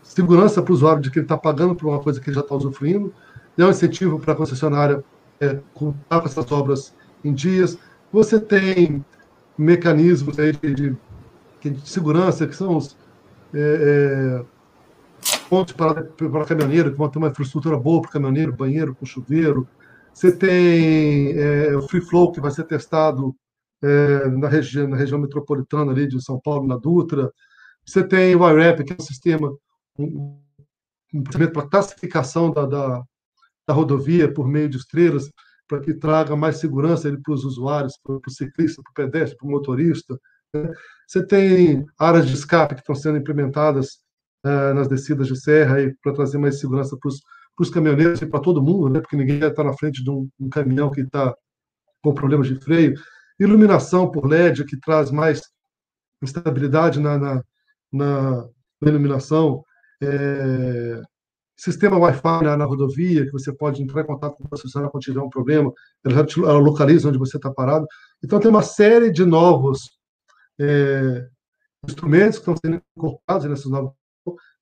[0.03, 2.41] segurança para o usuário de que ele está pagando por uma coisa que ele já
[2.41, 3.11] está usufruindo,
[3.57, 5.03] é um incentivo para a concessionária
[5.39, 7.79] é, contar com essas obras em dias.
[8.11, 9.05] Você tem
[9.57, 12.97] mecanismos aí de, de, de segurança, que são os.
[13.53, 14.61] É, é,
[15.49, 19.67] pontos para, para caminhoneiro, que vão ter uma infraestrutura boa para caminhoneiro, banheiro com chuveiro.
[20.13, 23.35] Você tem é, o Free Flow, que vai ser testado
[23.83, 27.31] é, na, região, na região metropolitana ali de São Paulo, na Dutra.
[27.85, 29.51] Você tem o IRAP, que é um sistema,
[29.97, 30.39] um,
[31.13, 33.03] um para classificação da, da,
[33.67, 35.29] da, rodovia por meio de estrelas,
[35.71, 39.47] para que traga mais segurança para os usuários, para o ciclista, para o pedestre, para
[39.47, 40.19] o motorista.
[40.53, 40.69] Né?
[41.07, 43.99] Você tem áreas de escape que estão sendo implementadas
[44.45, 47.09] uh, nas descidas de serra para trazer mais segurança para
[47.57, 48.99] os caminhoneiros e para todo mundo, né?
[48.99, 51.33] Porque ninguém está na frente de um, um caminhão que está
[52.03, 52.93] com problemas de freio.
[53.39, 55.41] Iluminação por LED que traz mais
[56.21, 57.43] estabilidade na, na,
[57.93, 58.49] na
[58.81, 59.63] iluminação.
[60.03, 61.01] É,
[61.63, 65.03] sistema Wi-Fi na, na, rodovia, que você pode entrar em contato com a concessionária quando
[65.03, 65.71] tiver um problema,
[66.03, 67.85] ela, te, ela localiza onde você está parado.
[68.23, 69.91] Então, tem uma série de novos
[70.59, 71.27] é,
[71.87, 73.93] instrumentos que estão sendo incorporados nesses novos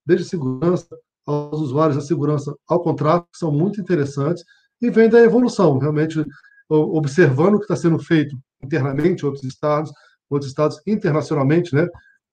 [0.06, 0.88] desde segurança
[1.26, 4.44] aos usuários, a segurança ao contrato, que são muito interessantes,
[4.82, 6.26] e vem da evolução, realmente
[6.70, 9.92] observando o que está sendo feito internamente em outros estados,
[10.30, 11.88] outros estados internacionalmente, né?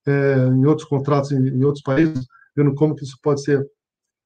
[0.07, 3.67] é, em outros contratos em, em, outros países, vendo como que isso pode ser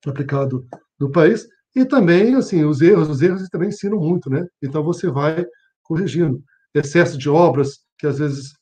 [0.09, 0.67] aplicado
[0.99, 1.47] no país.
[1.75, 4.47] E também, assim, os erros, os erros também ensinam muito, né?
[4.63, 5.45] Então você vai
[5.83, 6.43] corrigindo.
[6.75, 8.55] Excesso de obras que às vezes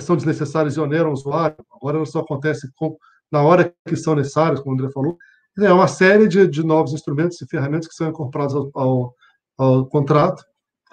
[0.00, 2.96] são desnecessárias e oneram o usuário, agora só acontece com,
[3.30, 5.16] na hora que são necessárias, como o André falou.
[5.58, 9.14] É uma série de, de novos instrumentos e ferramentas que são incorporados ao, ao,
[9.58, 10.42] ao contrato,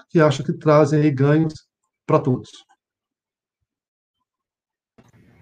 [0.10, 1.54] que acho que trazem ganhos
[2.06, 2.50] para todos.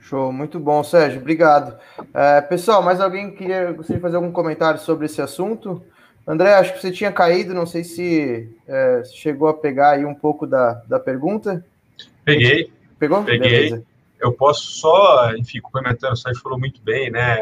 [0.04, 1.80] Show, muito bom, Sérgio, obrigado.
[2.14, 5.82] É, pessoal, mais alguém queria gostaria de fazer algum comentário sobre esse assunto?
[6.28, 10.14] André, acho que você tinha caído, não sei se é, chegou a pegar aí um
[10.14, 11.66] pouco da, da pergunta.
[12.26, 12.70] Peguei.
[13.00, 13.24] Pegou?
[13.24, 13.70] Peguei.
[13.70, 13.84] Beleza.
[14.20, 17.40] Eu posso só, enfim, complementando, o Sérgio falou muito bem, né,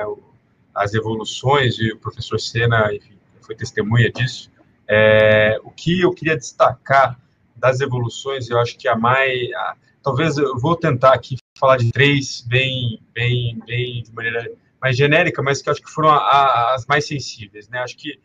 [0.73, 4.51] as evoluções, e o professor Sena, enfim, foi testemunha disso.
[4.87, 7.19] É, o que eu queria destacar
[7.55, 11.91] das evoluções, eu acho que a mais, a, talvez eu vou tentar aqui falar de
[11.91, 16.75] três bem, bem, bem de maneira mais genérica, mas que acho que foram a, a,
[16.75, 17.77] as mais sensíveis, né?
[17.79, 18.19] Acho que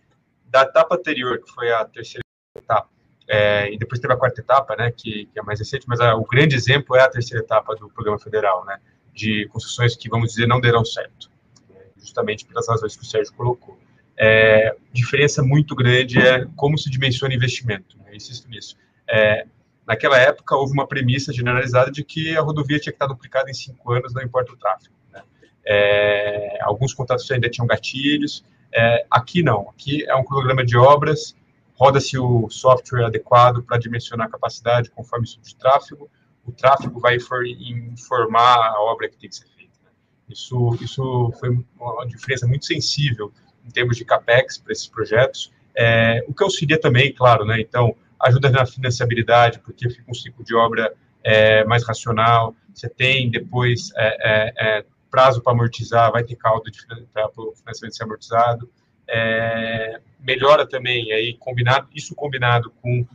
[0.46, 2.24] da etapa anterior, que foi a terceira
[2.56, 2.88] etapa,
[3.28, 6.14] é, e depois teve a quarta etapa, né, que, que é mais recente, mas a,
[6.14, 8.78] o grande exemplo é a terceira etapa do programa federal, né,
[9.12, 11.28] de concessões que, vamos dizer, não deram certo,
[11.68, 13.76] né, justamente pelas razões que o Sérgio colocou.
[14.16, 18.76] É, diferença muito grande é como se dimensiona investimento, né, insisto nisso.
[19.08, 19.44] É,
[19.86, 23.54] naquela época, houve uma premissa generalizada de que a rodovia tinha que estar duplicada em
[23.54, 24.94] cinco anos, não importa o tráfego.
[25.12, 25.22] Né?
[25.64, 31.36] É, alguns contratos ainda tinham gatilhos, é, aqui não, aqui é um cronograma de obras,
[31.74, 36.10] roda-se o software adequado para dimensionar a capacidade conforme o de tráfego,
[36.44, 39.72] o tráfego vai informar a obra que tem que ser feita.
[39.84, 39.90] Né?
[40.28, 43.32] Isso, isso foi uma diferença muito sensível
[43.66, 47.60] em termos de capex para esses projetos, é, o que auxilia também, claro, né?
[47.60, 53.30] Então, ajuda na financiabilidade, porque fica um ciclo de obra é, mais racional, você tem
[53.30, 56.70] depois é, é, é prazo para amortizar, vai ter caldo
[57.12, 58.70] para o financiamento ser amortizado,
[59.08, 63.06] é, melhora também, aí combinado, isso combinado com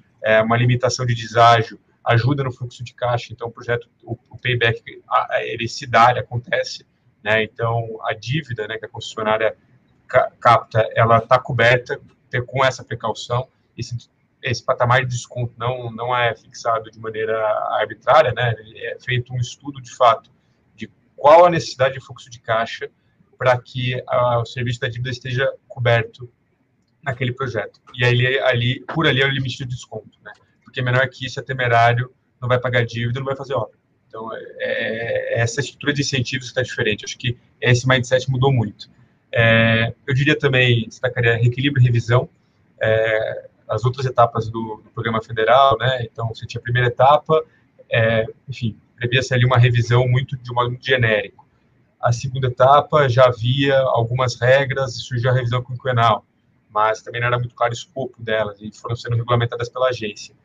[0.44, 4.84] uma limitação de deságio, ajuda no fluxo de caixa, então o projeto, o, o payback,
[5.42, 6.86] ele se dá, ele acontece,
[7.24, 9.56] né, então a dívida né, que a concessionária
[10.40, 12.00] capta, ela está coberta
[12.46, 13.96] com essa precaução, esse
[14.44, 17.38] esse patamar de desconto não, não é fixado de maneira
[17.80, 18.54] arbitrária, né?
[18.76, 20.32] É feito um estudo de fato
[20.76, 22.90] de qual a necessidade de fluxo de caixa
[23.38, 26.32] para que a, o serviço da dívida esteja coberto
[27.04, 27.80] naquele projeto.
[27.94, 30.32] E aí, ali, por ali é o limite de desconto, né?
[30.64, 33.78] Porque menor que isso é temerário, não vai pagar dívida, não vai fazer obra.
[34.08, 37.06] Então, é, é, essa estrutura de incentivos está diferente.
[37.06, 38.90] Acho que esse mindset mudou muito.
[39.32, 42.30] É, eu diria também, destacaria reequilíbrio e revisão.
[42.82, 46.04] É, as outras etapas do, do, programa federal, né?
[46.04, 47.42] Então, você tinha a primeira etapa,
[47.90, 51.48] é, enfim, previa-se ali uma revisão muito de modo muito genérico.
[52.02, 56.26] A segunda etapa já havia algumas regras surgiu a revisão quinquenal,
[56.70, 60.36] mas também não era muito claro o escopo delas e foram sendo regulamentadas pela agência.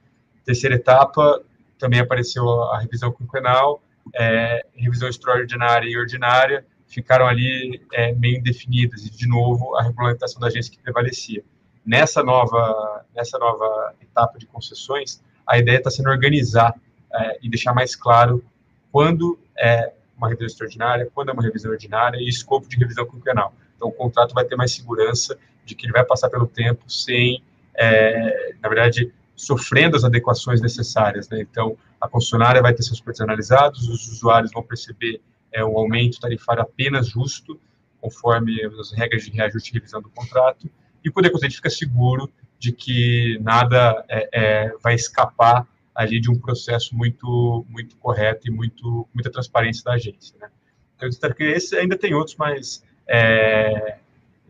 [0.44, 1.42] Terceira etapa,
[1.78, 3.82] também apareceu a revisão quinquenal,
[4.14, 10.40] é, revisão extraordinária e ordinária, ficaram ali é, meio indefinidas e, de novo, a regulamentação
[10.40, 11.42] da agência que prevalecia
[11.86, 16.74] nessa nova, nessa nova etapa de concessões, a ideia está sendo organizar
[17.14, 18.44] é, e deixar mais claro
[18.90, 23.54] quando é uma revisão extraordinária, quando é uma revisão ordinária e escopo de revisão quinquenal.
[23.76, 27.42] Então, o contrato vai ter mais segurança de que ele vai passar pelo tempo sem,
[27.74, 31.28] é, na verdade, sofrendo as adequações necessárias.
[31.28, 31.42] Né?
[31.42, 35.20] Então, a concessionária vai ter seus preços analisados, os usuários vão perceber
[35.52, 37.60] é, um aumento tarifário apenas justo,
[38.00, 40.70] conforme as regras de reajuste e revisão do contrato,
[41.06, 46.38] e Poder Conselho fica seguro de que nada é, é, vai escapar ali de um
[46.38, 50.36] processo muito muito correto e muito muita transparência da agência.
[50.40, 50.48] Né?
[50.96, 53.98] Então, eu espero que esse ainda tem outros, mas é,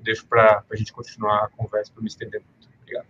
[0.02, 2.68] deixo para a gente continuar a conversa para me estender muito.
[2.80, 3.06] Obrigado.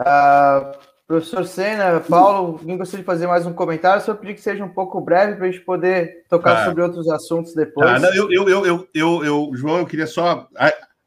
[0.00, 4.02] Uh, professor Sena, Paulo, alguém gostaria de fazer mais um comentário?
[4.02, 7.08] Só pedir que seja um pouco breve para a gente poder tocar ah, sobre outros
[7.08, 7.88] assuntos depois.
[7.88, 10.48] Ah, não, eu, eu, eu, eu, eu, João, eu queria só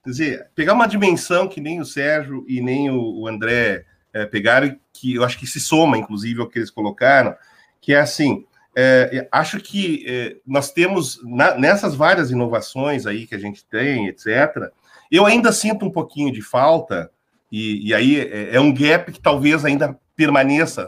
[0.10, 4.76] Quer dizer, pegar uma dimensão que nem o Sérgio e nem o, André é, pegaram,
[4.92, 7.36] que eu acho que se soma, inclusive, ao que eles colocaram,
[7.80, 8.44] que é assim,
[8.76, 14.08] é, acho que é, nós temos, na, nessas várias inovações aí que a gente tem,
[14.08, 14.72] etc.,
[15.12, 17.12] eu ainda sinto um pouquinho de falta,
[17.52, 20.88] e, e aí é, é um gap que talvez ainda permaneça,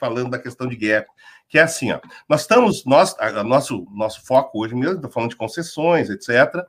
[0.00, 1.06] falando da questão de gap,
[1.50, 5.10] que é assim, ó, nós estamos, nós, a, a nosso, nosso foco hoje mesmo, estou
[5.10, 6.64] falando de concessões, etc.,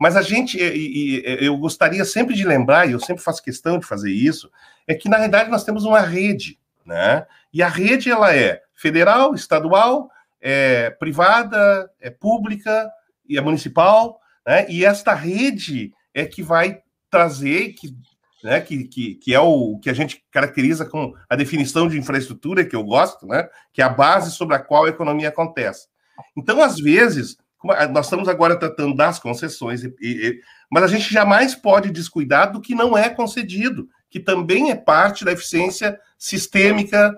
[0.00, 3.78] mas a gente, e, e, eu gostaria sempre de lembrar, e eu sempre faço questão
[3.78, 4.50] de fazer isso,
[4.88, 7.26] é que na realidade nós temos uma rede, né?
[7.52, 10.10] E a rede ela é federal, estadual
[10.40, 12.90] é privada, é pública
[13.28, 14.66] e é municipal, né?
[14.70, 17.94] E esta rede é que vai trazer, que,
[18.42, 22.64] né, que, que, que é o que a gente caracteriza com a definição de infraestrutura,
[22.64, 23.46] que eu gosto, né?
[23.70, 25.88] Que é a base sobre a qual a economia acontece.
[26.34, 31.54] Então, às vezes, nós estamos agora tratando das concessões, e, e, mas a gente jamais
[31.54, 37.16] pode descuidar do que não é concedido, que também é parte da eficiência sistêmica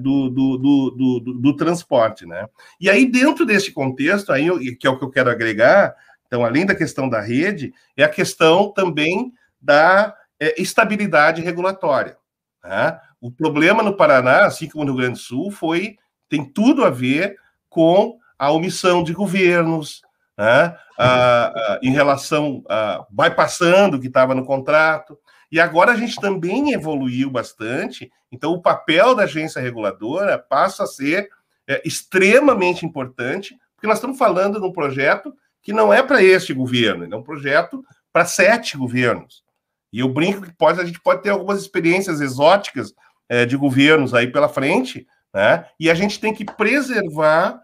[0.00, 2.26] do, do, do, do, do transporte.
[2.26, 2.46] Né?
[2.80, 5.94] E aí, dentro desse contexto, aí, que é o que eu quero agregar,
[6.26, 12.16] então, além da questão da rede, é a questão também da é, estabilidade regulatória.
[12.64, 12.98] Né?
[13.20, 16.90] O problema no Paraná, assim como no Rio Grande do Sul, foi tem tudo a
[16.90, 17.36] ver
[17.68, 20.02] com a omissão de governos,
[20.36, 20.76] né?
[20.98, 25.16] a, a, em relação a bypassando o que estava no contrato.
[25.52, 30.88] E agora a gente também evoluiu bastante, então o papel da agência reguladora passa a
[30.88, 31.28] ser
[31.68, 36.52] é, extremamente importante, porque nós estamos falando de um projeto que não é para este
[36.52, 39.44] governo, é um projeto para sete governos.
[39.92, 42.92] E eu brinco que pode, a gente pode ter algumas experiências exóticas
[43.28, 45.64] é, de governos aí pela frente, né?
[45.78, 47.62] E a gente tem que preservar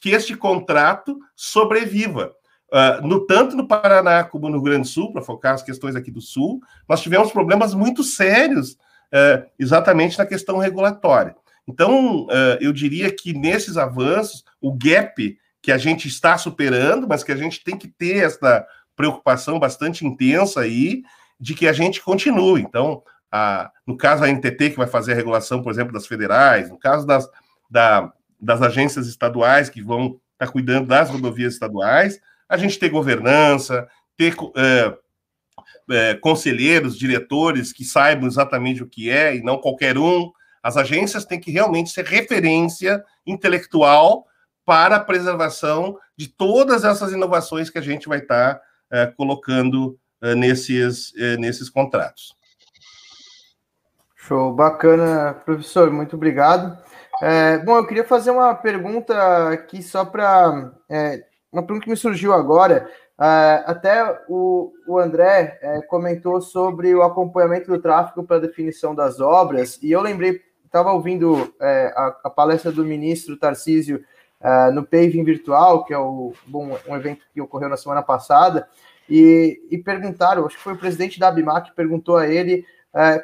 [0.00, 2.32] que este contrato sobreviva.
[2.72, 5.94] Uh, no tanto no Paraná como no Rio Grande do Sul, para focar as questões
[5.94, 11.36] aqui do Sul, nós tivemos problemas muito sérios uh, exatamente na questão regulatória.
[11.68, 17.24] Então, uh, eu diria que nesses avanços, o gap que a gente está superando, mas
[17.24, 21.02] que a gente tem que ter essa preocupação bastante intensa aí
[21.40, 22.60] de que a gente continue.
[22.60, 26.68] Então, a, no caso a NTT, que vai fazer a regulação, por exemplo, das federais,
[26.68, 27.28] no caso das,
[27.70, 28.12] da,
[28.44, 33.88] das agências estaduais que vão estar tá cuidando das rodovias estaduais, a gente ter governança,
[34.16, 34.96] ter é,
[35.90, 40.30] é, conselheiros, diretores que saibam exatamente o que é e não qualquer um.
[40.62, 44.26] As agências têm que realmente ser referência intelectual
[44.64, 50.34] para a preservação de todas essas inovações que a gente vai estar é, colocando é,
[50.34, 52.34] nesses, é, nesses contratos.
[54.16, 56.78] Show, bacana, professor, muito obrigado.
[57.22, 61.96] É, bom, eu queria fazer uma pergunta aqui só para é, uma pergunta que me
[61.96, 62.90] surgiu agora.
[63.16, 69.20] Uh, até o, o André uh, comentou sobre o acompanhamento do tráfego para definição das
[69.20, 74.04] obras, e eu lembrei, estava ouvindo uh, a, a, palestra do ministro Tarcísio
[74.74, 78.68] no Paving Virtual, que é o, bom, um evento que ocorreu na semana passada,
[79.08, 82.66] e, e perguntaram, acho que foi o presidente da Abimac que perguntou a ele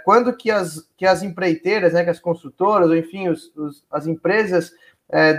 [0.04, 4.06] quando que as, que as empreiteiras, né, que as construtoras, ou enfim, os, os, as
[4.06, 4.72] empresas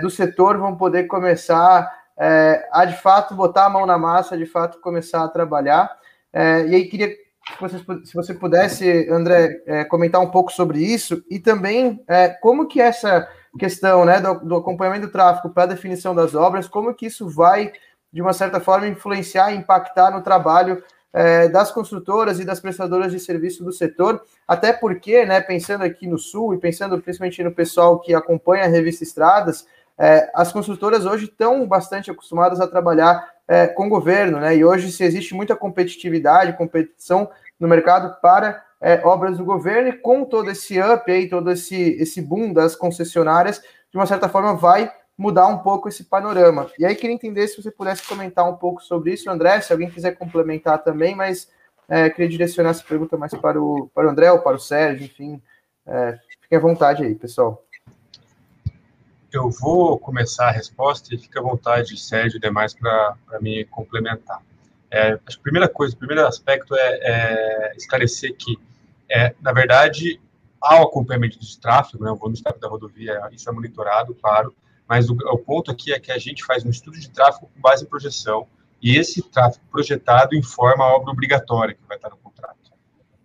[0.00, 4.46] do setor vão poder começar é, a de fato botar a mão na massa, de
[4.46, 5.90] fato começar a trabalhar.
[6.32, 10.78] É, e aí queria que você, se você pudesse, André, é, comentar um pouco sobre
[10.80, 15.64] isso e também é, como que essa questão né, do, do acompanhamento do tráfego para
[15.64, 17.72] a definição das obras, como que isso vai,
[18.12, 20.82] de uma certa forma, influenciar e impactar no trabalho
[21.12, 26.06] é, das construtoras e das prestadoras de serviço do setor, até porque, né, pensando aqui
[26.06, 29.66] no Sul e pensando principalmente no pessoal que acompanha a revista Estradas,
[29.98, 34.56] é, as construtoras hoje estão bastante acostumadas a trabalhar é, com o governo, né?
[34.56, 37.28] E hoje se existe muita competitividade, competição
[37.60, 41.76] no mercado para é, obras do governo, e com todo esse up aí, todo esse,
[42.00, 46.70] esse boom das concessionárias, de uma certa forma vai mudar um pouco esse panorama.
[46.78, 49.90] E aí queria entender se você pudesse comentar um pouco sobre isso, André, se alguém
[49.90, 51.48] quiser complementar também, mas
[51.88, 55.04] é, queria direcionar essa pergunta mais para o, para o André ou para o Sérgio,
[55.04, 55.40] enfim.
[55.86, 57.64] É, fiquem à vontade aí, pessoal.
[59.32, 64.42] Eu vou começar a resposta e fica à vontade, Sérgio e demais, para me complementar.
[64.90, 68.58] É, a primeira coisa, o primeiro aspecto é, é esclarecer que,
[69.10, 70.20] é, na verdade,
[70.60, 74.14] há o acompanhamento de tráfego, né, o volume de tráfego da rodovia, isso é monitorado,
[74.14, 74.54] claro,
[74.92, 77.60] mas o, o, ponto aqui é que a gente faz um estudo de tráfego com
[77.62, 78.46] base em projeção,
[78.82, 82.58] e esse tráfego projetado informa a obra obrigatória que vai estar no contrato.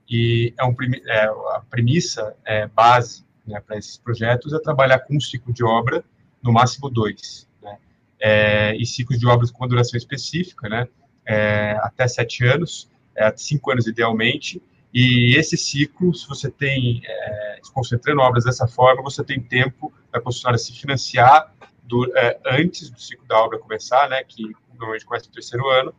[0.09, 0.73] E é, um,
[1.07, 5.61] é a premissa é, base né, para esses projetos é trabalhar com um ciclo de
[5.61, 6.05] obra,
[6.41, 7.77] no máximo dois, né,
[8.17, 10.87] é, e ciclos de obras com uma duração específica, né,
[11.25, 14.63] é, até sete anos, é, cinco anos idealmente,
[14.93, 19.91] e esse ciclo, se você tem, é, se concentrando obras dessa forma, você tem tempo
[20.13, 21.56] da concessionária se financiar
[21.87, 25.93] do, é, antes do ciclo da obra começar, né, que normalmente começa no terceiro ano,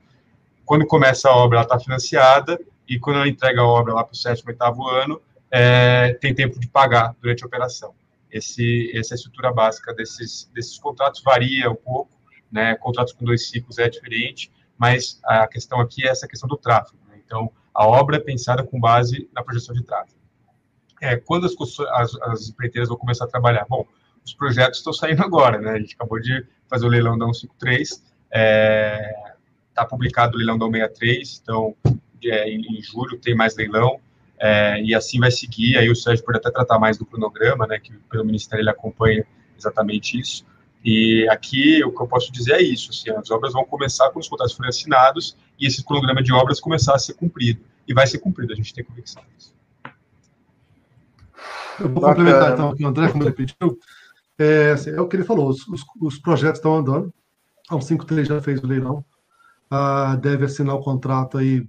[0.65, 4.13] quando começa a obra, ela está financiada, e quando ela entrega a obra lá para
[4.13, 5.21] o sétimo, oitavo ano,
[5.51, 7.95] é, tem tempo de pagar durante a operação.
[8.31, 12.11] Esse, essa é a estrutura básica desses, desses contratos, varia um pouco,
[12.51, 12.75] né?
[12.77, 16.99] Contratos com dois ciclos é diferente, mas a questão aqui é essa questão do tráfego.
[17.09, 17.21] Né?
[17.25, 20.19] Então, a obra é pensada com base na projeção de tráfego.
[21.01, 21.55] É, quando as,
[21.93, 23.67] as, as empreiteiras vão começar a trabalhar?
[23.69, 23.87] Bom,
[24.29, 25.73] os projetos estão saindo agora, né?
[25.73, 29.13] A gente acabou de fazer o leilão da 153, está é,
[29.75, 31.75] tá publicado o leilão da 163, então
[32.25, 33.99] é, em, julho tem mais leilão,
[34.39, 37.79] é, e assim vai seguir, aí o Sérgio pode até tratar mais do cronograma, né,
[37.79, 39.27] que pelo Ministério ele acompanha
[39.57, 40.45] exatamente isso,
[40.85, 44.23] e aqui o que eu posso dizer é isso, assim, as obras vão começar quando
[44.23, 48.07] os contratos forem assinados e esse cronograma de obras começar a ser cumprido, e vai
[48.07, 49.57] ser cumprido, a gente tem convicção disso.
[51.81, 52.15] Eu vou Bacana.
[52.17, 53.79] complementar então o que o André, como ele pediu,
[54.39, 57.13] é, assim, é o que ele falou, os, os, os projetos estão andando,
[57.69, 59.05] a 153 já fez o leilão,
[59.71, 61.67] ah, deve assinar o contrato aí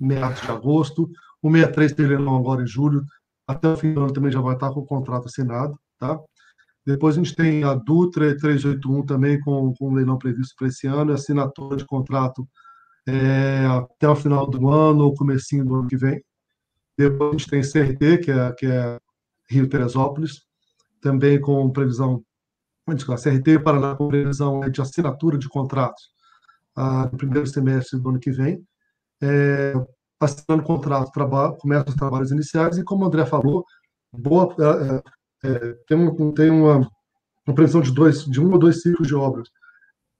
[0.00, 1.10] meados de agosto,
[1.42, 3.04] o 63 tem leilão agora em julho,
[3.46, 6.18] até o fim do ano também já vai estar com o contrato assinado, tá?
[6.86, 11.12] Depois a gente tem a Dutra 381 também com, com leilão previsto para esse ano,
[11.12, 12.48] assinatura de contrato
[13.06, 16.22] é, até o final do ano ou comecinho do ano que vem.
[16.96, 18.98] Depois a gente tem CRT, que é, que é
[19.50, 20.47] Rio Teresópolis,
[21.00, 22.22] também com previsão,
[22.88, 26.02] desculpa, CRT Paraná com previsão de assinatura de contratos
[26.76, 28.62] ah, no primeiro semestre do ano que vem.
[29.22, 29.74] É,
[30.20, 31.12] assinando contrato,
[31.58, 33.64] começa os trabalhos iniciais e, como o André falou,
[34.12, 34.54] boa,
[35.42, 36.88] é, é, tem, um, tem uma,
[37.46, 39.48] uma, previsão de, dois, de um ou dois ciclos de obras.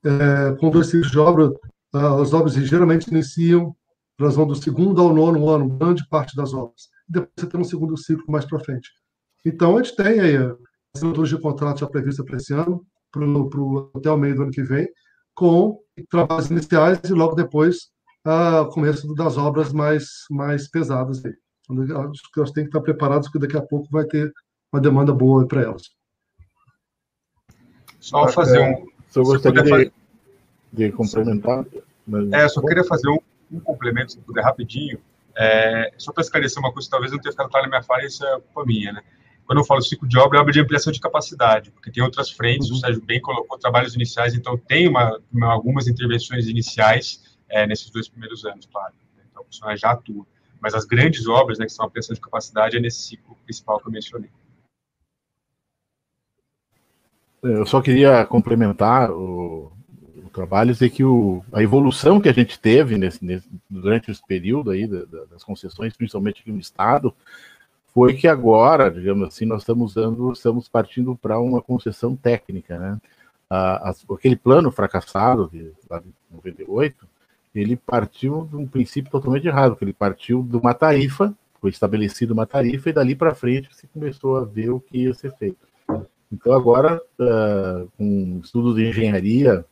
[0.05, 1.53] É, com dois ciclos de obra,
[1.93, 3.75] as obras geralmente iniciam,
[4.19, 6.89] elas vão do segundo ao nono ano, grande parte das obras.
[7.09, 8.91] Depois você tem um segundo ciclo mais para frente.
[9.45, 10.37] Então, a gente tem aí
[10.95, 14.53] assinaturas de contrato já prevista para esse ano, pro, pro, até o meio do ano
[14.53, 14.89] que vem,
[15.35, 15.79] com
[16.11, 17.91] trabalhos iniciais e logo depois
[18.25, 21.25] o começo das obras mais, mais pesadas.
[21.25, 21.33] Aí.
[21.71, 24.33] Acho que elas têm que estar preparadas, porque daqui a pouco vai ter
[24.73, 25.83] uma demanda boa para elas.
[28.01, 28.87] Só fazer um.
[29.09, 29.93] Só gostaria de, fazer...
[30.73, 31.65] de complementar.
[32.07, 32.33] Mas...
[32.33, 33.19] É, só queria fazer um,
[33.51, 35.01] um complemento, se puder, rapidinho.
[35.37, 38.25] É, só para esclarecer uma coisa, talvez não tenha ficado claro na minha fala, isso
[38.25, 39.03] é culpa minha, né?
[39.49, 42.29] Quando eu falo ciclo de obra, é obra de ampliação de capacidade, porque tem outras
[42.29, 42.77] frentes, uhum.
[42.77, 47.89] o Sérgio bem colocou trabalhos iniciais, então tem uma, uma algumas intervenções iniciais é, nesses
[47.89, 48.93] dois primeiros anos, claro.
[49.31, 50.27] Então, o funcionário já atua.
[50.61, 53.81] Mas as grandes obras, né, que são a ampliação de capacidade, é nesse ciclo principal
[53.81, 54.29] que eu mencionei.
[57.43, 59.73] Eu só queria complementar o,
[60.19, 64.21] o trabalho, dizer que o, a evolução que a gente teve nesse, nesse, durante esse
[64.27, 67.15] período aí da, da, das concessões, principalmente aqui no Estado,
[67.99, 72.97] foi que agora, digamos assim, nós estamos dando, estamos partindo para uma concessão técnica, né?
[73.51, 77.09] Ah, aquele plano fracassado de, lá de 98,
[77.53, 82.33] ele partiu de um princípio totalmente errado, que ele partiu de uma tarifa, foi estabelecido
[82.33, 85.67] uma tarifa, e dali para frente se começou a ver o que ia ser feito.
[86.31, 89.65] Então, agora, uh, com estudos de engenharia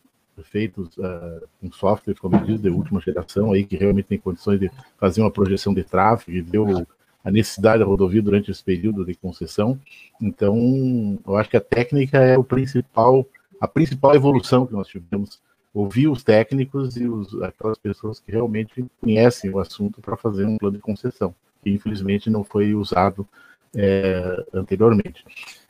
[0.43, 4.69] feitos uh, com softwares, como diz, de última geração, aí, que realmente tem condições de
[4.99, 6.87] fazer uma projeção de tráfego e ver o,
[7.27, 9.77] a necessidade da rodovia durante esse período de concessão.
[10.23, 13.27] Então, eu acho que a técnica é o principal,
[13.61, 15.41] a principal evolução que nós tivemos
[15.75, 20.57] ouvir os técnicos e os, aquelas pessoas que realmente conhecem o assunto para fazer um
[20.57, 23.27] plano de concessão, que infelizmente não foi usado
[23.75, 25.25] é, anteriormente.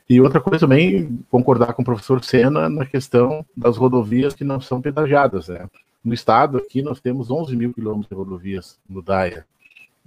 [0.07, 4.61] E outra coisa também, concordar com o professor Sena na questão das rodovias que não
[4.61, 5.47] são pedagiadas.
[5.47, 5.67] Né?
[6.05, 9.43] No estado aqui nós temos 11 mil quilômetros de rodovias no DAIA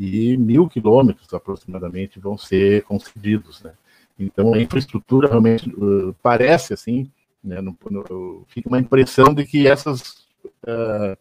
[0.00, 3.62] e mil quilômetros aproximadamente vão ser concedidos.
[3.62, 3.72] Né?
[4.18, 7.08] Então a infraestrutura realmente uh, parece assim
[7.42, 7.60] né?
[7.60, 10.26] No, no, fica uma impressão de que essas,
[10.64, 11.16] uh,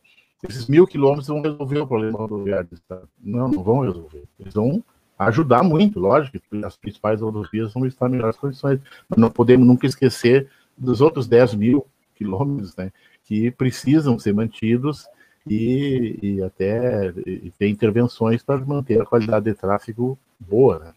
[0.48, 3.10] esses mil quilômetros vão resolver o problema rodoviário do Estado.
[3.22, 4.24] Não, não vão resolver.
[4.40, 4.84] Eles vão
[5.18, 9.86] ajudar muito, lógico, as principais rodovias vão estar em melhores condições, mas não podemos nunca
[9.86, 12.92] esquecer dos outros 10 mil quilômetros né,
[13.26, 15.06] que precisam ser mantidos
[15.50, 20.80] e, e até e ter intervenções para manter a qualidade de tráfego boa.
[20.80, 20.94] Né?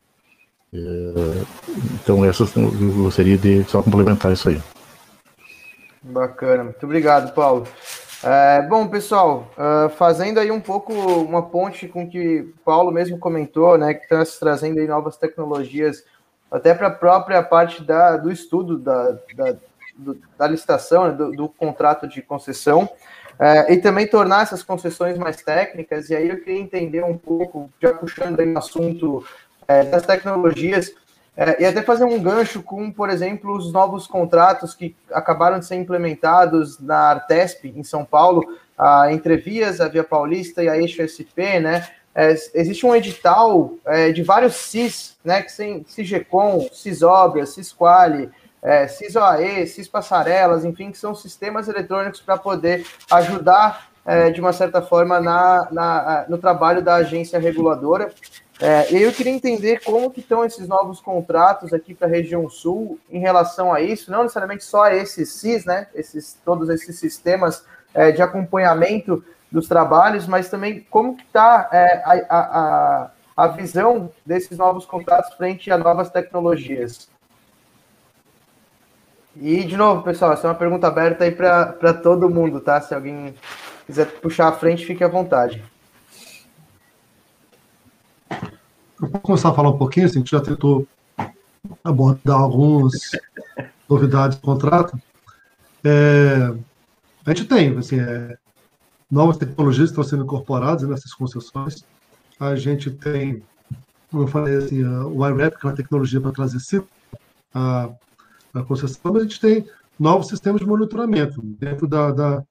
[0.75, 1.45] É,
[1.95, 4.61] então, essas eu gostaria de só complementar isso aí.
[6.03, 7.67] Bacana, muito obrigado, Paulo.
[8.25, 13.77] É, bom, pessoal, uh, fazendo aí um pouco uma ponte com que Paulo mesmo comentou,
[13.77, 16.05] né, que está trazendo aí novas tecnologias,
[16.49, 19.57] até para a própria parte da, do estudo da, da,
[19.97, 22.89] do, da licitação, né, do, do, contrato de concessão,
[23.68, 27.93] e também tornar essas concessões mais técnicas, e aí eu queria entender um pouco, já
[27.93, 30.95] puxando aí o assunto uh, das tecnologias,
[31.36, 35.66] é, e até fazer um gancho com, por exemplo, os novos contratos que acabaram de
[35.66, 38.45] ser implementados na Artesp, em São Paulo,
[38.76, 41.88] a Entrevias, a Via Paulista e a Eixo SP, né?
[42.14, 45.40] É, existe um edital é, de vários CIS, né?
[45.40, 48.30] Que tem CIGECOM, CISOBRA, CISQuali,
[48.63, 54.53] é, CISOAE, CIS Passarelas, enfim, que são sistemas eletrônicos para poder ajudar é, de uma
[54.53, 58.13] certa forma na, na, no trabalho da agência reguladora.
[58.61, 62.99] É, eu queria entender como que estão esses novos contratos aqui para a região sul
[63.11, 65.89] em relação a isso, não necessariamente só esses CIS, né?
[65.95, 72.03] Esses, todos esses sistemas é, de acompanhamento dos trabalhos, mas também como que está é,
[72.05, 77.12] a, a, a visão desses novos contratos frente a novas tecnologias.
[79.37, 82.80] E, de novo, pessoal, essa é uma pergunta aberta aí para todo mundo, tá?
[82.80, 83.35] Se alguém
[83.87, 85.62] quiser puxar à frente, fique à vontade.
[88.30, 90.87] Eu vou começar a falar um pouquinho, assim, a gente já tentou
[91.83, 92.93] abordar algumas
[93.89, 95.01] novidades do contrato.
[95.83, 96.55] É,
[97.24, 98.37] a gente tem, assim, é,
[99.11, 101.85] novas tecnologias estão sendo incorporadas nessas concessões.
[102.39, 103.43] A gente tem,
[104.11, 106.85] como eu falei, assim, o IRAP, que é uma tecnologia para trazer
[107.55, 107.89] a,
[108.55, 109.67] a concessão, mas a gente tem
[109.99, 112.43] novos sistemas de monitoramento dentro da, da,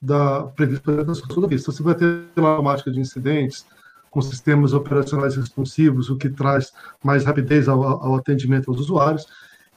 [0.00, 1.70] da prevista da sua vista.
[1.70, 3.66] Então, você vai ter a automática de incidentes,
[4.10, 9.26] com sistemas operacionais responsivos, o que traz mais rapidez ao, ao atendimento aos usuários,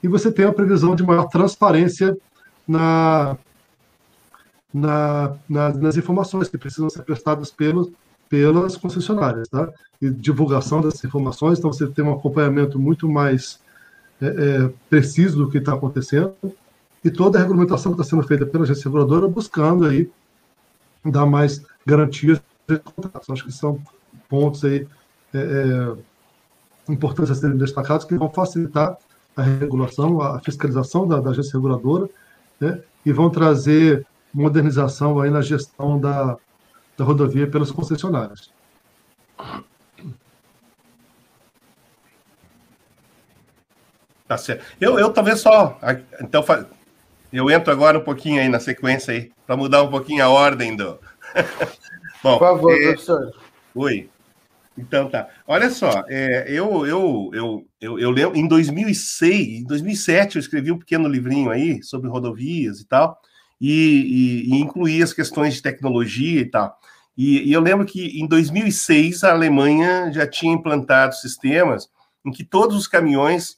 [0.03, 2.15] e você tem a previsão de maior transparência
[2.67, 3.35] na,
[4.71, 7.89] na, na, nas informações que precisam ser prestadas pelos,
[8.29, 9.71] pelas concessionárias, tá?
[9.99, 13.59] E divulgação dessas informações, então você tem um acompanhamento muito mais
[14.21, 16.33] é, é, preciso do que está acontecendo,
[17.03, 20.09] e toda a regulamentação que está sendo feita pela agência reguladora buscando aí
[21.05, 22.81] dar mais garantias de.
[23.29, 23.81] Acho que são
[24.27, 24.87] pontos aí
[25.33, 28.97] é, é, importantes a serem destacados que vão facilitar
[29.35, 32.09] a regulação, a fiscalização da, da agência reguladora,
[32.59, 36.37] né, e vão trazer modernização aí na gestão da,
[36.97, 38.51] da rodovia pelas concessionárias.
[44.27, 44.65] Tá certo.
[44.79, 45.79] Eu, eu talvez só.
[46.21, 46.43] Então,
[47.31, 50.75] eu entro agora um pouquinho aí na sequência aí, para mudar um pouquinho a ordem
[50.75, 50.99] do.
[52.23, 52.87] Bom, Por favor, é...
[52.87, 53.33] professor.
[53.75, 54.09] Oi.
[54.77, 55.27] Então tá.
[55.47, 60.71] Olha só, é, eu, eu, eu, eu, eu lembro, em 2006, em 2007, eu escrevi
[60.71, 63.19] um pequeno livrinho aí sobre rodovias e tal,
[63.59, 66.77] e, e, e incluí as questões de tecnologia e tal.
[67.17, 71.89] E, e, eu lembro que em 2006 a Alemanha já tinha implantado sistemas
[72.23, 73.57] em que todos os caminhões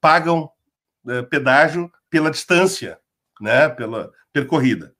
[0.00, 0.50] pagam
[1.08, 2.98] eh, pedágio pela distância,
[3.40, 4.94] né, pela percorrida.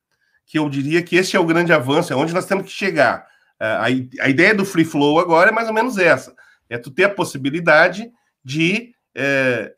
[0.47, 3.27] Que eu diria que esse é o grande avanço, é onde nós temos que chegar
[3.63, 6.35] a, a ideia do free flow agora é mais ou menos essa:
[6.69, 8.11] é tu ter a possibilidade
[8.45, 9.73] de é,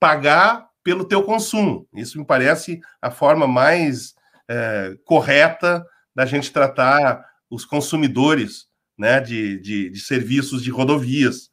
[0.00, 1.86] pagar pelo teu consumo.
[1.94, 4.16] Isso me parece a forma mais
[5.04, 5.84] correta
[6.14, 11.47] da gente tratar os consumidores né, de, de, de serviços de rodovias.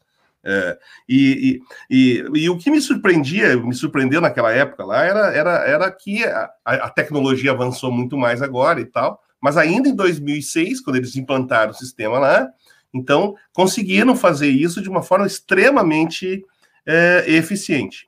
[0.48, 0.78] É,
[1.10, 5.52] e, e, e, e, o que me surpreendia, me surpreendeu naquela época lá, era, era,
[5.68, 10.82] era que a, a tecnologia avançou muito mais agora e tal, mas ainda em 2006,
[10.82, 12.48] quando eles implantaram o sistema lá,
[12.93, 16.46] então conseguiram fazer isso de uma forma extremamente
[16.86, 18.08] é, eficiente.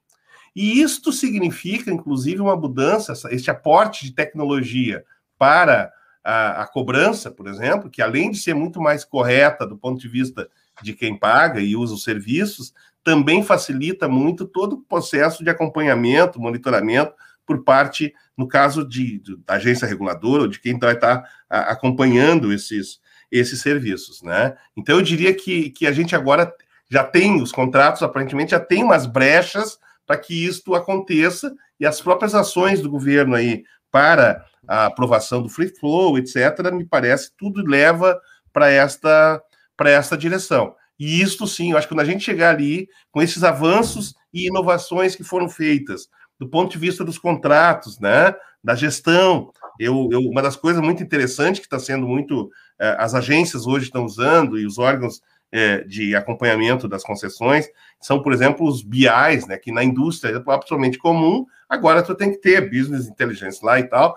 [0.55, 5.03] E isto significa, inclusive, uma mudança, este aporte de tecnologia
[5.37, 5.91] para
[6.23, 10.07] a, a, cobrança, por exemplo, que além de ser muito mais correta do ponto de
[10.07, 10.49] vista
[10.83, 12.73] de quem paga e usa os serviços,
[13.03, 17.13] também facilita muito todo o processo de acompanhamento, monitoramento
[17.45, 21.71] por parte, no caso de, de da agência reguladora ou de quem vai estar a,
[21.71, 22.99] acompanhando esses,
[23.31, 24.57] esses serviços, né?
[24.75, 26.53] Então eu diria que, que a gente agora
[26.89, 32.01] já tem os contratos, aparentemente já tem umas brechas para que isto aconteça e as
[32.01, 37.65] próprias ações do governo aí para a aprovação do free flow, etc., me parece tudo
[37.65, 38.19] leva
[38.51, 39.41] para esta
[39.77, 40.75] para esta direção.
[40.99, 44.47] E isto sim, eu acho que quando a gente chegar ali com esses avanços e
[44.47, 46.09] inovações que foram feitas,
[46.39, 49.51] do ponto de vista dos contratos, né, da gestão.
[49.79, 52.49] Eu, eu uma das coisas muito interessantes que está sendo muito
[52.79, 55.21] eh, as agências hoje estão usando e os órgãos
[55.51, 57.67] eh, de acompanhamento das concessões
[58.01, 61.45] são, por exemplo, os BIs, né, que na indústria é absolutamente comum.
[61.69, 64.15] Agora tu tem que ter business intelligence lá e tal,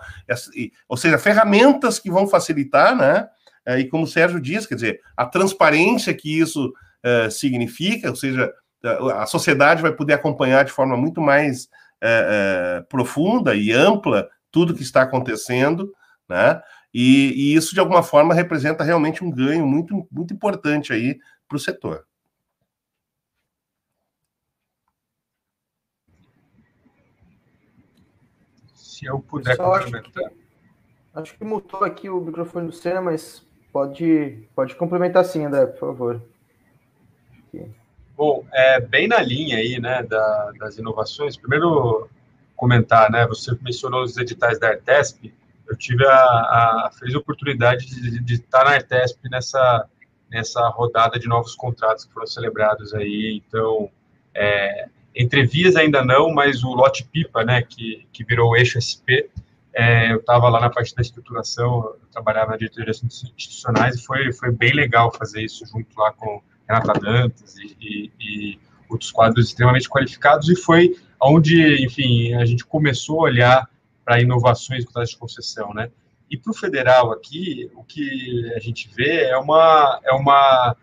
[0.55, 3.27] e, ou seja, ferramentas que vão facilitar, né?
[3.65, 6.73] Eh, e como o Sérgio diz, quer dizer, a transparência que isso
[7.31, 8.53] significa, ou seja,
[9.15, 11.67] a sociedade vai poder acompanhar de forma muito mais
[12.03, 15.93] é, é, profunda e ampla tudo que está acontecendo,
[16.27, 16.61] né?
[16.93, 21.55] E, e, isso, de alguma forma, representa realmente um ganho muito, muito importante aí para
[21.55, 22.05] o setor.
[28.73, 30.01] Se eu puder complementar.
[30.03, 30.35] Acho que,
[31.13, 35.79] acho que mutou aqui o microfone do Senna, mas pode, pode complementar sim, André, por
[35.79, 36.21] favor.
[38.15, 41.35] Bom, é bem na linha aí, né, da, das inovações.
[41.35, 42.07] Primeiro,
[42.55, 45.33] comentar, né, você mencionou os editais da Artesp.
[45.67, 49.87] Eu tive a, a feliz oportunidade de, de, estar na Artesp nessa
[50.29, 53.41] nessa rodada de novos contratos que foram celebrados aí.
[53.45, 53.89] Então,
[54.33, 59.27] é, entrevias ainda não, mas o lote pipa, né, que, que virou o eixo SP,
[59.73, 64.31] é, eu estava lá na parte da estruturação, trabalhava na diretoria de institucionais e foi,
[64.33, 68.59] foi bem legal fazer isso junto lá com Renata Dantas e, e, e
[68.89, 73.69] outros quadros extremamente qualificados e foi onde, enfim, a gente começou a olhar
[74.03, 75.89] para inovações com de concessão, né?
[76.29, 80.75] E para o federal aqui, o que a gente vê é uma, é uma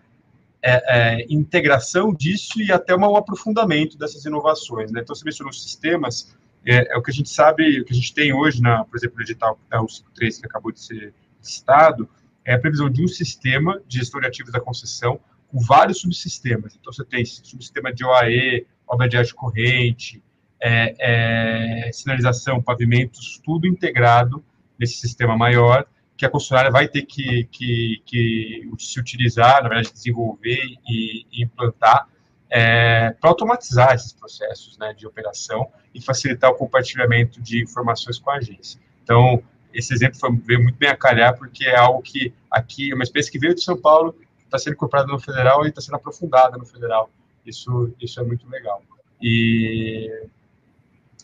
[0.63, 4.93] é, é, integração disso e até um aprofundamento dessas inovações.
[4.93, 5.01] Né?
[5.01, 6.37] Então, você mencionou sistemas,
[6.69, 8.97] é, é, o que a gente sabe, o que a gente tem hoje, na, por
[8.97, 12.09] exemplo, no edital da U53, que acabou de ser citado,
[12.45, 16.77] é a previsão de um sistema de gestão de ativos da concessão com vários subsistemas.
[16.79, 20.23] Então, você tem subsistema de OAE, obra de arte corrente,
[20.61, 24.45] é, é, sinalização, pavimentos, tudo integrado
[24.79, 29.93] nesse sistema maior, que a concessionária vai ter que, que, que se utilizar, na verdade,
[29.93, 32.09] desenvolver e, e implantar
[32.51, 38.31] é, para automatizar esses processos né, de operação e facilitar o compartilhamento de informações com
[38.31, 38.81] a agência.
[39.03, 39.43] Então,
[39.73, 43.05] esse exemplo foi, veio muito bem a calhar, porque é algo que aqui, é uma
[43.05, 46.57] espécie que veio de São Paulo, está sendo incorporada no federal e está sendo aprofundada
[46.57, 47.11] no federal.
[47.45, 48.83] Isso, isso é muito legal.
[49.21, 50.11] E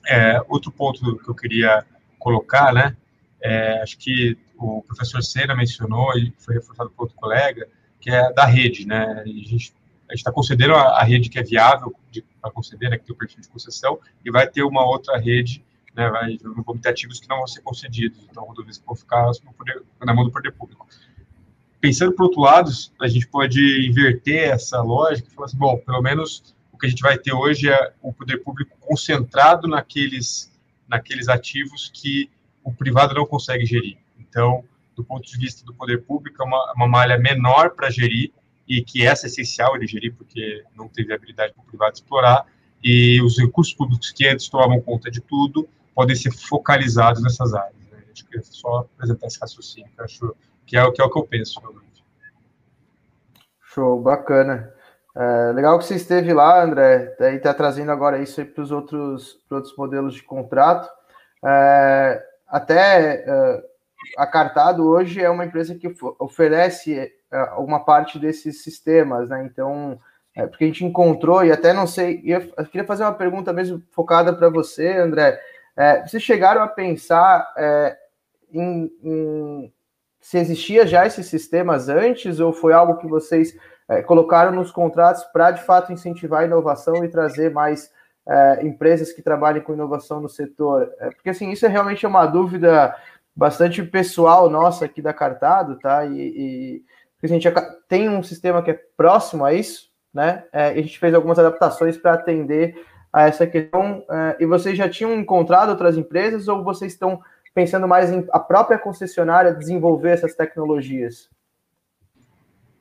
[0.06, 1.84] é, outro ponto que eu queria
[2.18, 2.96] colocar, né,
[3.40, 7.68] é, acho que o professor Sena mencionou e foi reforçado por outro colega,
[8.00, 9.22] que é da rede, né?
[9.24, 9.74] a gente
[10.10, 11.94] está concedendo a, a, rede que é viável
[12.40, 15.64] para conceder, né, que tem o perfil de concessão, e vai ter uma outra rede,
[15.94, 16.36] né, vai,
[16.80, 20.30] ter ativos que não vão ser concedidos, então rodovias vão ficar poder, na mão do
[20.30, 20.86] poder público.
[21.80, 26.00] Pensando por outro lado, a gente pode inverter essa lógica e falar assim, bom, pelo
[26.00, 30.52] menos o que a gente vai ter hoje é o poder público concentrado naqueles,
[30.88, 32.30] naqueles ativos que
[32.62, 33.98] o privado não consegue gerir.
[34.18, 34.64] Então,
[34.96, 38.32] do ponto de vista do poder público, é uma, uma malha menor para gerir
[38.68, 42.46] e que essa é essencial ele gerir porque não teve habilidade para o privado explorar
[42.82, 47.74] e os recursos públicos que antes tomavam conta de tudo podem ser focalizados nessas áreas.
[47.90, 47.98] Né?
[48.12, 50.36] Acho que é só apresentar esse raciocínio, que, acho
[50.66, 51.60] que é, que é o que eu penso.
[51.60, 52.04] Realmente.
[53.62, 54.72] Show, bacana.
[55.16, 59.38] É, legal que você esteve lá, André, e está trazendo agora isso para os outros,
[59.50, 60.88] outros modelos de contrato.
[61.44, 63.62] É, até uh,
[64.16, 69.44] a Cartado hoje é uma empresa que oferece uh, uma parte desses sistemas, né?
[69.44, 69.98] Então,
[70.34, 73.52] é, porque a gente encontrou, e até não sei, eu, eu queria fazer uma pergunta
[73.52, 75.40] mesmo focada para você, André.
[75.76, 77.96] É, vocês chegaram a pensar é,
[78.52, 79.72] em, em,
[80.20, 83.56] se existia já esses sistemas antes, ou foi algo que vocês
[83.88, 87.92] é, colocaram nos contratos para de fato incentivar a inovação e trazer mais
[88.26, 90.92] é, empresas que trabalhem com inovação no setor?
[90.98, 92.96] É, porque assim, isso é realmente uma dúvida
[93.34, 96.04] bastante pessoal nossa aqui da Cartado, tá?
[96.06, 96.82] E, e
[97.22, 97.48] a gente
[97.88, 100.44] tem um sistema que é próximo a isso, né?
[100.52, 102.76] É, a gente fez algumas adaptações para atender
[103.12, 104.04] a essa questão.
[104.10, 107.20] É, e vocês já tinham encontrado outras empresas ou vocês estão
[107.54, 111.30] pensando mais em a própria concessionária desenvolver essas tecnologias?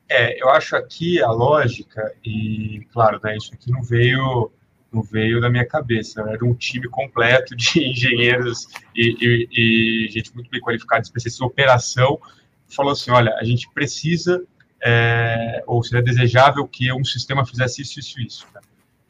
[0.09, 4.51] É, eu acho aqui a lógica, e claro, né, isso aqui não veio
[4.93, 6.21] não veio da minha cabeça.
[6.21, 11.47] Era um time completo de engenheiros e, e, e gente muito bem qualificada, especialista em
[11.47, 12.19] operação,
[12.67, 14.43] falou assim, olha, a gente precisa,
[14.83, 18.47] é, ou seria desejável que um sistema fizesse isso, isso, isso.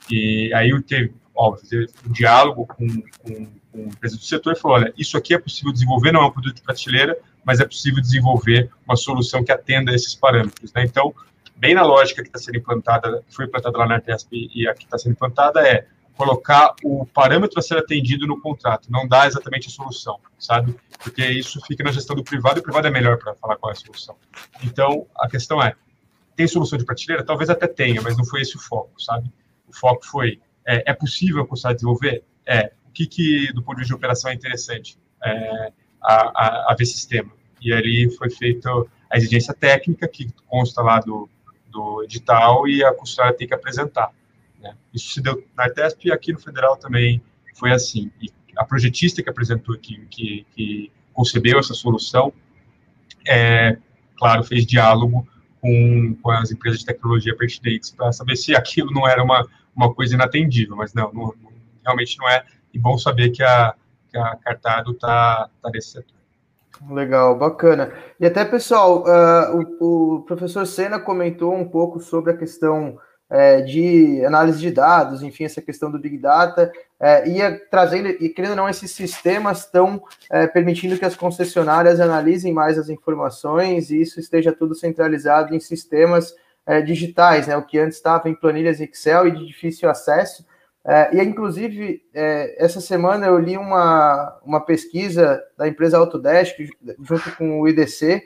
[0.09, 2.87] E aí teve, óbvio, um diálogo com,
[3.19, 6.25] com, com empresa do setor e falou, olha, isso aqui é possível desenvolver, não é
[6.25, 10.71] um produto de prateleira, mas é possível desenvolver uma solução que atenda esses parâmetros.
[10.73, 10.83] Né?
[10.83, 11.13] Então,
[11.55, 14.85] bem na lógica que está sendo implantada, foi implantada lá na Artesp e a que
[14.85, 19.67] está sendo implantada, é colocar o parâmetro a ser atendido no contrato, não dá exatamente
[19.67, 20.75] a solução, sabe?
[21.01, 23.71] Porque isso fica na gestão do privado e o privado é melhor para falar qual
[23.71, 24.15] é a solução.
[24.63, 25.75] Então, a questão é,
[26.35, 27.25] tem solução de prateleira?
[27.25, 29.31] Talvez até tenha, mas não foi esse o foco, sabe?
[29.67, 32.23] O foco foi, é, é possível começar a desenvolver?
[32.45, 32.71] É.
[32.87, 36.75] O que, que, do ponto de vista de operação, é interessante é, a, a, a
[36.77, 37.31] ver sistema?
[37.59, 38.69] E ali foi feita
[39.09, 41.27] a exigência técnica, que consta lá do,
[41.73, 44.11] do edital e a concessionária tem que apresentar.
[44.61, 44.75] Né?
[44.93, 47.21] Isso se deu na Artesp e aqui no Federal também
[47.55, 48.11] foi assim.
[48.21, 52.31] E a projetista que apresentou aqui, que, que concebeu essa solução,
[53.27, 53.77] é,
[54.15, 55.27] claro, fez diálogo
[55.59, 59.93] com, com as empresas de tecnologia pertinentes para saber se aquilo não era uma, uma
[59.93, 61.33] coisa inatendível, mas não, não
[61.83, 62.45] realmente não é.
[62.73, 63.73] E bom saber que a,
[64.09, 66.22] que a Cartado está tá nesse setor.
[66.89, 67.93] Legal, bacana.
[68.19, 72.97] E até, pessoal, uh, o, o, professor Sena comentou um pouco sobre a questão
[73.29, 78.29] é, de análise de dados, enfim, essa questão do Big Data, é, ia trazendo, e
[78.29, 83.89] querendo ou não, esses sistemas estão é, permitindo que as concessionárias analisem mais as informações
[83.89, 88.35] e isso esteja tudo centralizado em sistemas é, digitais, né, o que antes estava em
[88.35, 90.45] planilhas Excel e de difícil acesso.
[90.85, 96.57] É, e, inclusive, é, essa semana eu li uma, uma pesquisa da empresa Autodesk,
[97.01, 98.23] junto com o IDC,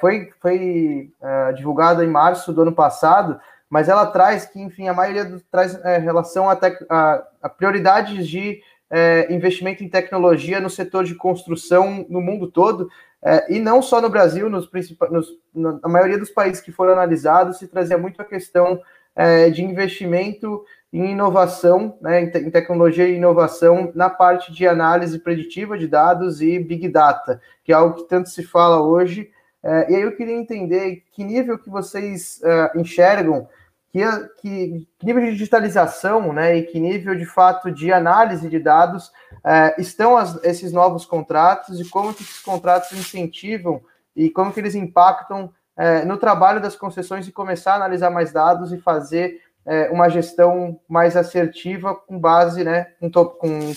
[0.00, 1.10] foi, foi
[1.56, 5.74] divulgada em março do ano passado, mas ela traz que, enfim, a maioria do, traz
[5.84, 6.58] é, relação a,
[6.88, 12.88] a, a, prioridades de é, investimento em tecnologia no setor de construção no mundo todo,
[13.22, 14.70] é, e não só no Brasil, nos
[15.10, 18.80] nos, na maioria dos países que foram analisados, se trazia muito a questão
[19.16, 20.64] é, de investimento
[20.98, 25.86] em inovação, né, em, te, em tecnologia e inovação na parte de análise preditiva de
[25.86, 29.30] dados e Big Data, que é algo que tanto se fala hoje,
[29.62, 33.46] é, e aí eu queria entender que nível que vocês uh, enxergam,
[33.90, 34.00] que,
[34.40, 39.08] que, que, nível de digitalização né, e que nível de fato de análise de dados
[39.08, 43.82] uh, estão as, esses novos contratos e como que esses contratos incentivam
[44.14, 48.32] e como que eles impactam uh, no trabalho das concessões e começar a analisar mais
[48.32, 49.42] dados e fazer
[49.90, 53.72] uma gestão mais assertiva com base né, com, to, com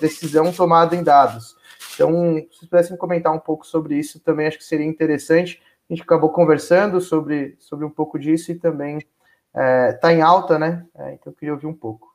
[0.00, 1.56] decisão tomada em dados.
[1.94, 5.62] Então, se vocês pudessem comentar um pouco sobre isso, também acho que seria interessante.
[5.88, 9.08] A gente acabou conversando sobre, sobre um pouco disso e também está
[9.54, 10.84] é, tá em alta, né?
[10.94, 12.14] É, então, eu queria ouvir um pouco.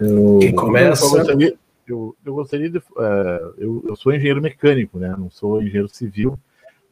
[0.00, 1.04] Eu, Quem começa?
[1.04, 2.78] Eu gostaria, eu, eu gostaria de.
[2.78, 5.14] Uh, eu, eu, sou engenheiro mecânico, né?
[5.18, 6.38] Não sou engenheiro civil,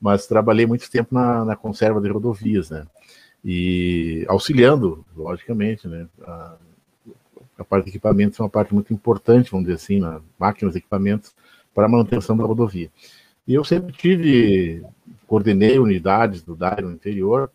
[0.01, 2.87] mas trabalhei muito tempo na, na conserva de rodovias, né?
[3.45, 6.07] E auxiliando, logicamente, né?
[6.23, 6.57] A,
[7.59, 11.35] a parte de equipamentos é uma parte muito importante, vamos dizer assim, na máquinas equipamentos
[11.75, 12.91] para a manutenção da rodovia.
[13.47, 14.85] E eu sempre tive,
[15.27, 17.51] coordenei unidades do DAI no interior,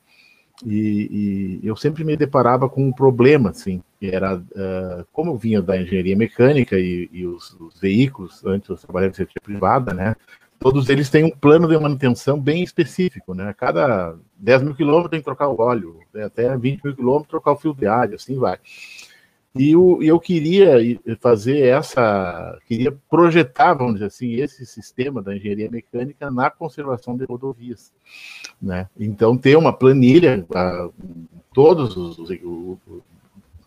[0.66, 5.38] e, e, eu sempre me deparava com um problema, assim, que era, uh, como eu
[5.38, 9.94] vinha da engenharia mecânica e, e os, os, veículos, antes eu trabalhava em setor privada,
[9.94, 10.16] né,
[10.62, 15.20] todos eles têm um plano de manutenção bem específico, né, cada 10 mil quilômetros tem
[15.20, 18.38] que trocar o óleo, né, até 20 mil quilômetros trocar o fio de ar, assim
[18.38, 18.60] vai.
[19.54, 20.78] E eu, eu queria
[21.20, 27.26] fazer essa, queria projetar, vamos dizer assim, esse sistema da engenharia mecânica na conservação de
[27.26, 27.92] rodovias.
[28.62, 28.88] Né?
[28.98, 30.46] Então, ter uma planilha,
[31.54, 32.80] todos os, o,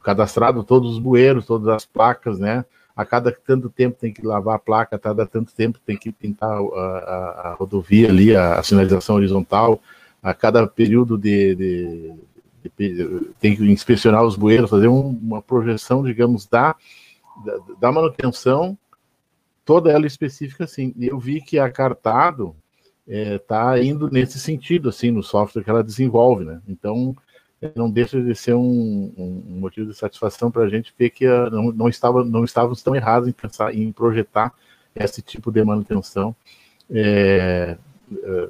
[0.02, 2.64] cadastrado todos os bueiros, todas as placas, né?
[2.96, 6.12] A cada tanto tempo tem que lavar a placa, a cada tanto tempo tem que
[6.12, 9.80] pintar a, a, a rodovia ali, a, a, sinalização horizontal,
[10.22, 12.14] a cada período de, de
[13.40, 16.74] tem que inspecionar os bueiros, fazer um, uma projeção, digamos, da,
[17.44, 18.78] da, da, manutenção,
[19.64, 20.94] toda ela específica, assim.
[20.98, 22.56] Eu vi que a Cartado
[23.06, 26.62] está é, indo nesse sentido, assim, no software que ela desenvolve, né?
[26.66, 27.14] Então,
[27.74, 31.50] não deixa de ser um, um motivo de satisfação para a gente ver que a,
[31.50, 34.52] não, não, estava, não estávamos tão errados em pensar em projetar
[34.94, 36.34] esse tipo de manutenção
[36.90, 37.76] é,
[38.22, 38.48] é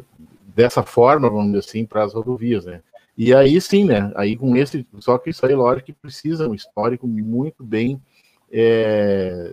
[0.55, 2.81] dessa forma, vamos dizer assim, para as rodovias, né?
[3.17, 4.13] E aí sim, né?
[4.15, 8.01] Aí com esse, só que isso aí, lógico, que precisa um histórico muito bem
[8.53, 9.53] é,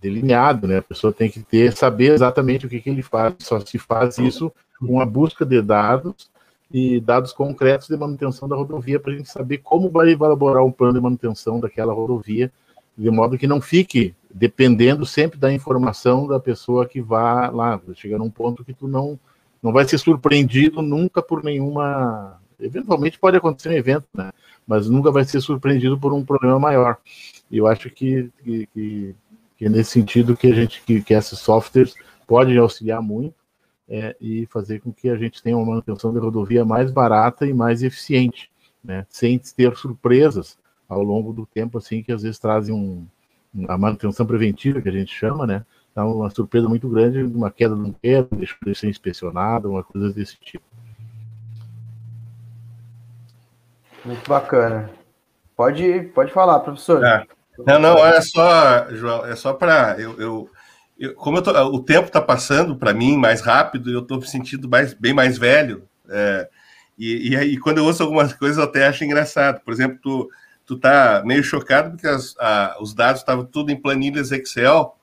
[0.00, 0.78] delineado, né?
[0.78, 3.34] A pessoa tem que ter, saber exatamente o que, que ele faz.
[3.40, 6.30] Só se faz isso com a busca de dados
[6.72, 10.72] e dados concretos de manutenção da rodovia para a gente saber como vai elaborar um
[10.72, 12.50] plano de manutenção daquela rodovia,
[12.96, 17.80] de modo que não fique dependendo sempre da informação da pessoa que vá lá.
[17.94, 19.18] Chega num ponto que tu não
[19.62, 24.30] não vai ser surpreendido nunca por nenhuma Eventualmente pode acontecer um evento, né?
[24.66, 26.96] Mas nunca vai ser surpreendido por um problema maior.
[27.50, 29.14] E eu acho que, que, que,
[29.58, 31.94] que é nesse sentido que a gente, que, que esses softwares
[32.26, 33.34] podem auxiliar muito
[33.92, 37.52] é, e fazer com que a gente tenha uma manutenção de rodovia mais barata e
[37.52, 38.50] mais eficiente,
[38.82, 39.04] né?
[39.10, 40.56] Sem ter surpresas
[40.88, 43.06] ao longo do tempo, assim, que às vezes trazem um,
[43.68, 45.62] a manutenção preventiva, que a gente chama, né?
[45.94, 49.84] Dá uma surpresa muito grande, uma queda de um pé, deixa de ser inspecionado, uma
[49.84, 50.64] coisa desse tipo.
[54.06, 54.90] Muito bacana.
[55.54, 57.04] Pode, pode falar, professor.
[57.04, 57.26] É.
[57.58, 60.50] Não, não, olha só, João, é só para eu, eu,
[61.02, 64.26] eu, como eu tô, o tempo está passando para mim mais rápido, eu estou me
[64.26, 65.88] sentindo mais, bem mais velho.
[66.08, 66.48] É,
[66.96, 69.60] e, quando eu ouço algumas coisas, eu até acho engraçado.
[69.64, 70.30] Por exemplo, tu,
[70.64, 74.96] tu tá meio chocado porque as, a, os dados estavam tudo em planilhas Excel.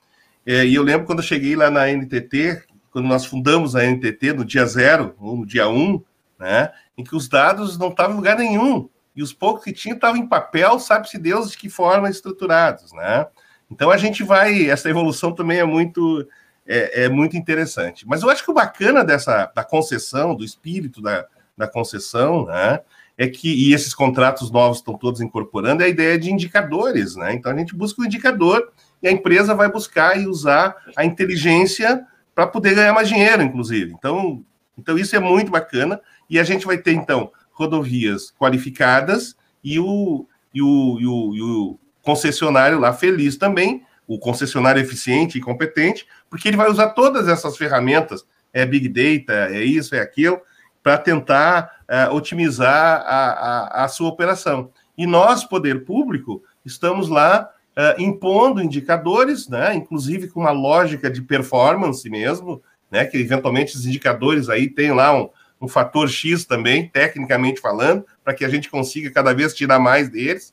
[0.46, 4.32] É, e eu lembro quando eu cheguei lá na NTT, quando nós fundamos a NTT
[4.32, 6.02] no dia zero, ou no dia um,
[6.38, 6.72] né?
[6.96, 8.88] Em que os dados não estavam em lugar nenhum.
[9.14, 13.26] E os poucos que tinham estavam em papel, sabe-se Deus de que forma estruturados, né?
[13.70, 14.68] Então a gente vai.
[14.68, 16.26] Essa evolução também é muito.
[16.66, 18.06] É, é, muito interessante.
[18.06, 22.80] Mas eu acho que o bacana dessa da concessão, do espírito da, da concessão, né?
[23.18, 27.34] É que, e esses contratos novos estão todos incorporando, é a ideia de indicadores, né?
[27.34, 31.04] Então a gente busca o um indicador e a empresa vai buscar e usar a
[31.04, 33.92] inteligência para poder ganhar mais dinheiro, inclusive.
[33.92, 34.44] Então,
[34.78, 36.00] então isso é muito bacana.
[36.28, 41.42] E a gente vai ter, então, rodovias qualificadas e o, e o, e o, e
[41.42, 41.78] o
[42.10, 47.56] concessionário lá feliz também, o concessionário eficiente e competente, porque ele vai usar todas essas
[47.56, 50.40] ferramentas, é Big Data, é isso, é aquilo,
[50.82, 54.72] para tentar é, otimizar a, a, a, sua operação.
[54.98, 61.22] E nós, poder público, estamos lá é, impondo indicadores, né, inclusive com uma lógica de
[61.22, 65.28] performance mesmo, né, que eventualmente os indicadores aí tem lá um,
[65.60, 70.08] um fator X também, tecnicamente falando, para que a gente consiga cada vez tirar mais
[70.08, 70.52] deles.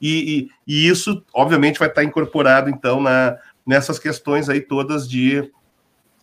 [0.00, 3.36] E, e, e isso, obviamente, vai estar incorporado, então, na,
[3.66, 5.50] nessas questões aí todas de,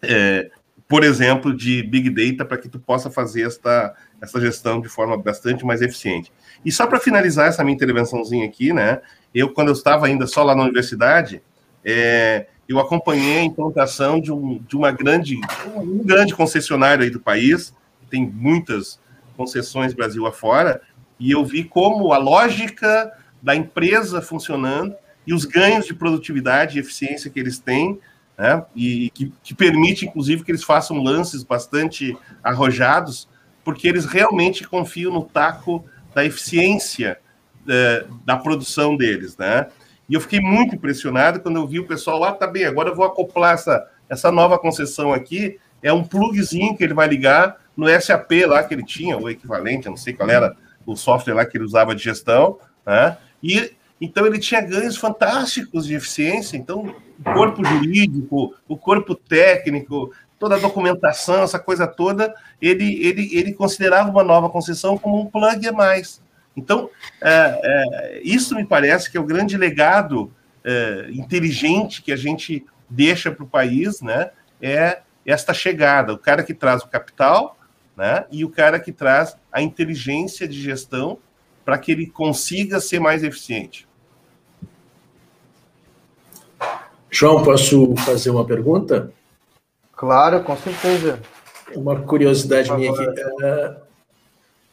[0.01, 0.49] é,
[0.87, 5.17] por exemplo, de Big Data, para que tu possa fazer esta, essa gestão de forma
[5.17, 6.31] bastante mais eficiente.
[6.65, 9.01] E só para finalizar essa minha intervençãozinha aqui, né?
[9.33, 11.41] Eu, quando eu estava ainda só lá na universidade,
[11.85, 15.39] é, eu acompanhei a implantação de, um, de uma grande,
[15.75, 17.73] um grande concessionário aí do país,
[18.09, 18.99] tem muitas
[19.35, 20.81] concessões Brasil afora,
[21.19, 23.11] e eu vi como a lógica
[23.41, 27.99] da empresa funcionando e os ganhos de produtividade e eficiência que eles têm,
[28.37, 33.27] né, e que, que permite, inclusive, que eles façam lances bastante arrojados,
[33.63, 35.83] porque eles realmente confiam no taco
[36.15, 37.19] da eficiência
[37.67, 39.67] é, da produção deles, né?
[40.09, 42.95] E eu fiquei muito impressionado quando eu vi o pessoal lá, tá bem, agora eu
[42.95, 47.87] vou acoplar essa, essa nova concessão aqui, é um plugzinho que ele vai ligar no
[48.01, 51.45] SAP lá que ele tinha, o equivalente, eu não sei qual era o software lá
[51.45, 53.17] que ele usava de gestão, né?
[53.47, 56.55] E então ele tinha ganhos fantásticos de eficiência.
[56.55, 63.35] Então, o corpo jurídico, o corpo técnico, toda a documentação, essa coisa toda, ele, ele,
[63.35, 66.21] ele considerava uma nova concessão como um plug a mais.
[66.55, 66.89] Então,
[67.21, 70.31] é, é, isso me parece que é o grande legado
[70.63, 74.31] é, inteligente que a gente deixa para o país, né?
[74.61, 77.57] É esta chegada, o cara que traz o capital,
[77.95, 78.25] né?
[78.31, 81.19] E o cara que traz a inteligência de gestão
[81.67, 83.85] para que ele consiga ser mais eficiente.
[87.11, 89.11] João, posso fazer uma pergunta?
[89.91, 91.19] Claro, com certeza.
[91.75, 93.21] Uma curiosidade minha aqui.
[93.43, 93.75] É,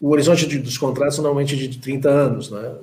[0.00, 2.76] o horizonte de, dos contratos normalmente é de 30 anos, né?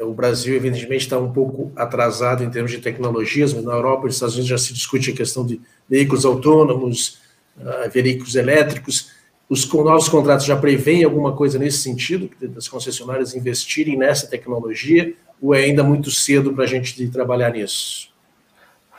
[0.00, 4.06] O Brasil, evidentemente, está um pouco atrasado em termos de tecnologias, mas na Europa e
[4.06, 7.20] nos Estados Unidos já se discute a questão de veículos autônomos,
[7.56, 9.09] uh, veículos elétricos.
[9.50, 15.52] Os novos contratos já prevêem alguma coisa nesse sentido, das concessionárias investirem nessa tecnologia, ou
[15.52, 18.10] é ainda muito cedo para a gente trabalhar nisso?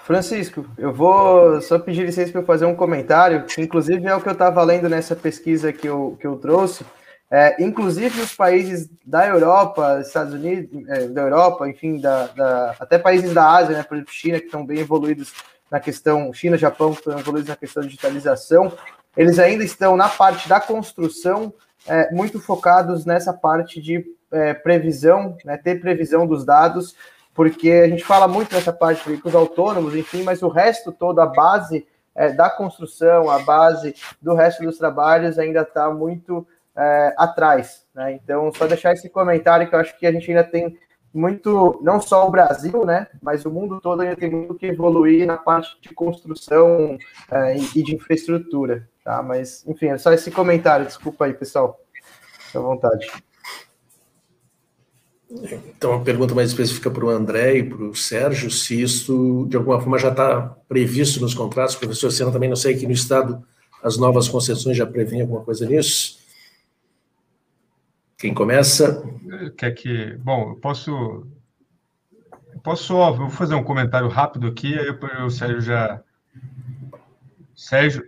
[0.03, 4.27] Francisco, eu vou só pedir licença para fazer um comentário, que inclusive é o que
[4.27, 6.83] eu estava lendo nessa pesquisa que eu, que eu trouxe.
[7.31, 12.99] É, inclusive os países da Europa, Estados Unidos, é, da Europa, enfim, da, da, até
[12.99, 15.31] países da Ásia, né, por exemplo, China, que estão bem evoluídos
[15.71, 18.73] na questão, China, Japão, que estão evoluídos na questão de digitalização,
[19.15, 21.53] eles ainda estão na parte da construção
[21.87, 26.95] é, muito focados nessa parte de é, previsão, né, ter previsão dos dados,
[27.33, 31.19] porque a gente fala muito nessa parte de veículos autônomos, enfim, mas o resto todo,
[31.19, 36.45] a base é, da construção, a base do resto dos trabalhos ainda está muito
[36.75, 37.85] é, atrás.
[37.93, 38.13] Né?
[38.13, 40.77] Então, só deixar esse comentário que eu acho que a gente ainda tem
[41.13, 45.25] muito, não só o Brasil, né, mas o mundo todo ainda tem muito que evoluir
[45.27, 46.97] na parte de construção
[47.29, 49.21] é, e de infraestrutura, tá?
[49.21, 51.79] Mas, enfim, é só esse comentário, desculpa aí, pessoal.
[52.53, 53.07] À vontade.
[55.69, 59.55] Então, uma pergunta mais específica para o André e para o Sérgio, se isso, de
[59.55, 61.75] alguma forma, já está previsto nos contratos.
[61.75, 63.41] Professor Sena, também não sei que no Estado
[63.81, 66.19] as novas concessões já prevêem alguma coisa nisso.
[68.21, 69.03] Quem começa?
[69.57, 70.15] Quer que.
[70.17, 71.25] Bom, eu posso.
[72.53, 73.11] Eu posso só.
[73.11, 75.99] Vou fazer um comentário rápido aqui, aí o Sérgio já.
[77.55, 78.03] Sérgio.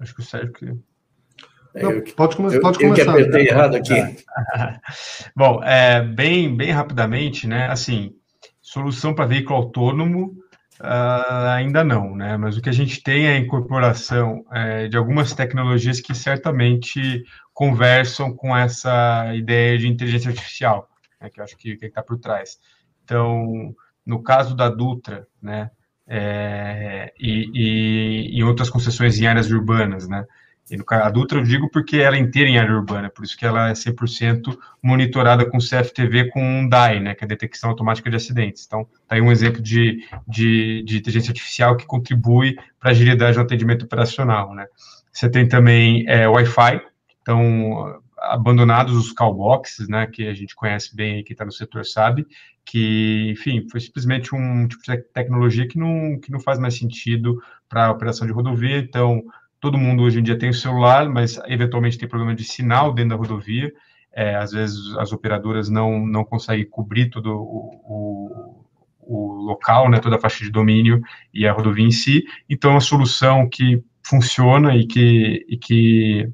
[0.00, 0.64] Acho que o Sérgio que.
[0.64, 2.88] Não, eu, pode, come pode eu, começar.
[2.88, 3.50] Eu que apertei né?
[3.50, 3.94] errado aqui.
[5.36, 7.66] Bom, é, bem, bem rapidamente, né?
[7.66, 8.16] Assim,
[8.62, 10.34] solução para veículo autônomo
[10.80, 12.36] uh, ainda não, né?
[12.36, 17.24] Mas o que a gente tem é a incorporação é, de algumas tecnologias que certamente
[17.52, 20.88] conversam com essa ideia de inteligência artificial,
[21.20, 22.58] né, que eu acho que está por trás.
[23.04, 25.70] Então, no caso da Dutra, né,
[26.06, 30.26] é, e, e, e, outras concessões em áreas urbanas, né,
[30.70, 33.36] e no, a Dutra eu digo porque ela é inteira em área urbana, por isso
[33.36, 37.70] que ela é 100% monitorada com CFTV com um DAI, né, que é a detecção
[37.70, 38.64] automática de acidentes.
[38.66, 43.36] Então, está aí um exemplo de, de, de inteligência artificial que contribui para a agilidade
[43.36, 44.66] no atendimento operacional, né.
[45.12, 46.80] Você tem também é, Wi-Fi,
[47.22, 52.26] Então, abandonados os callboxes, né, que a gente conhece bem, quem está no setor sabe,
[52.64, 57.40] que, enfim, foi simplesmente um tipo de tecnologia que não, que não faz mais sentido
[57.68, 58.78] para a operação de rodovia.
[58.78, 59.22] Então,
[59.64, 63.10] todo mundo hoje em dia tem o celular, mas eventualmente tem problema de sinal dentro
[63.10, 63.72] da rodovia.
[64.12, 68.64] É, às vezes as operadoras não, não conseguem cobrir todo o, o,
[69.00, 71.00] o local, né, toda a faixa de domínio
[71.32, 72.24] e a rodovia em si.
[72.48, 76.28] Então, é uma solução que funciona e que, e que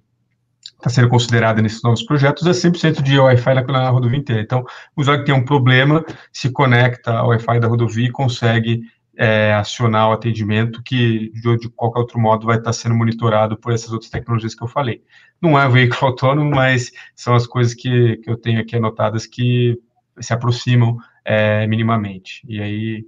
[0.65, 4.43] está sendo considerada nesses novos projetos é 100% de Wi-Fi na rodovia inteira.
[4.43, 4.65] Então,
[4.97, 8.83] o usuário que tem um problema se conecta ao Wi-Fi da rodovia e consegue
[9.23, 13.71] é, acionar o atendimento que, de, de, qualquer outro modo, vai estar sendo monitorado por
[13.71, 15.05] essas outras tecnologias que eu falei.
[15.43, 19.27] Não é um veículo autônomo, mas são as coisas que, que eu tenho aqui anotadas
[19.27, 19.79] que
[20.19, 22.43] se aproximam é, minimamente.
[22.49, 23.05] E aí,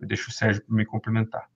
[0.00, 1.46] eu deixo o Sérgio me complementar.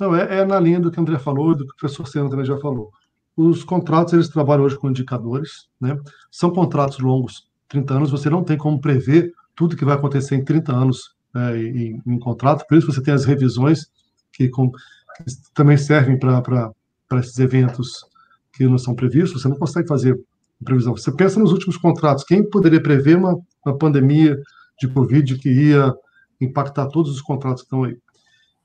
[0.00, 2.06] Não, é, é, na linha do que o André falou e do que o professor
[2.06, 2.90] Senna também já falou.
[3.36, 5.94] Os contratos, eles trabalham hoje com indicadores, né?
[6.30, 9.30] São contratos longos, 30 anos, você não tem como prever
[9.62, 13.14] tudo que vai acontecer em 30 anos né, em, em, contrato, por isso você tem
[13.14, 13.86] as revisões
[14.32, 16.72] que, com, que também servem para
[17.20, 18.04] esses eventos
[18.52, 20.20] que não são previstos, você não consegue fazer
[20.64, 20.96] previsão.
[20.96, 24.36] Você pensa nos últimos contratos, quem poderia prever uma, uma pandemia
[24.80, 25.94] de Covid que ia
[26.40, 27.96] impactar todos os contratos que estão aí?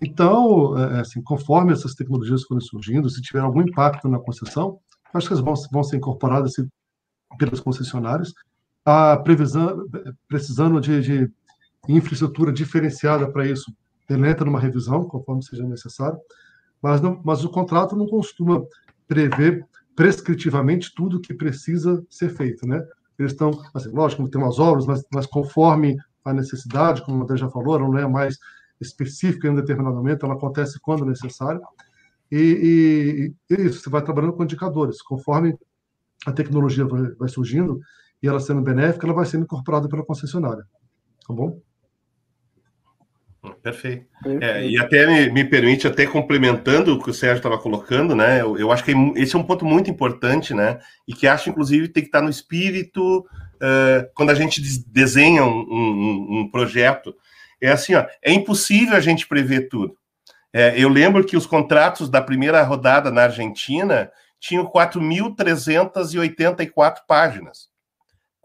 [0.02, 4.80] Então, é, é, assim, conforme essas tecnologias forem surgindo, se tiver algum impacto na concessão,
[5.14, 6.54] acho que elas vão, vão ser incorporadas
[7.38, 8.34] pelas concessionárias,
[8.90, 9.86] a previsão,
[10.30, 11.32] precisando de, de
[11.90, 13.76] infraestrutura diferenciada para isso,
[14.10, 16.18] ele entra numa revisão, conforme seja necessário,
[16.82, 18.64] mas, não, mas o contrato não costuma
[19.06, 22.82] prever prescritivamente tudo que precisa ser feito, né?
[23.20, 27.36] Eles estão, assim, lógico, tem umas obras, mas, mas conforme a necessidade, como o André
[27.36, 28.38] já falou, não é mais
[28.80, 31.60] específica em um determinado momento, ela acontece quando necessário.
[32.32, 35.02] E, e, e isso, você vai trabalhando com indicadores.
[35.02, 35.58] Conforme
[36.26, 37.82] a tecnologia vai, vai, surgindo
[38.22, 40.63] e ela sendo benéfica, ela vai sendo incorporada pela concessionária.
[41.28, 41.59] Tá bom?
[43.61, 44.05] Perfeito.
[44.22, 44.43] Perfeito.
[44.43, 48.41] É, e até me, me, permite, até complementando o que o Sérgio estava colocando, né?
[48.41, 50.80] Eu, eu, acho que esse é um ponto muito importante, né?
[51.07, 55.65] E que acho, inclusive, tem que estar no espírito uh, quando a gente desenha um,
[55.70, 57.15] um, um projeto
[57.61, 59.97] é assim, ó, é impossível a gente prever tudo.
[60.53, 64.09] É, eu lembro que os contratos da primeira rodada na Argentina
[64.39, 67.68] tinham 4.384 páginas.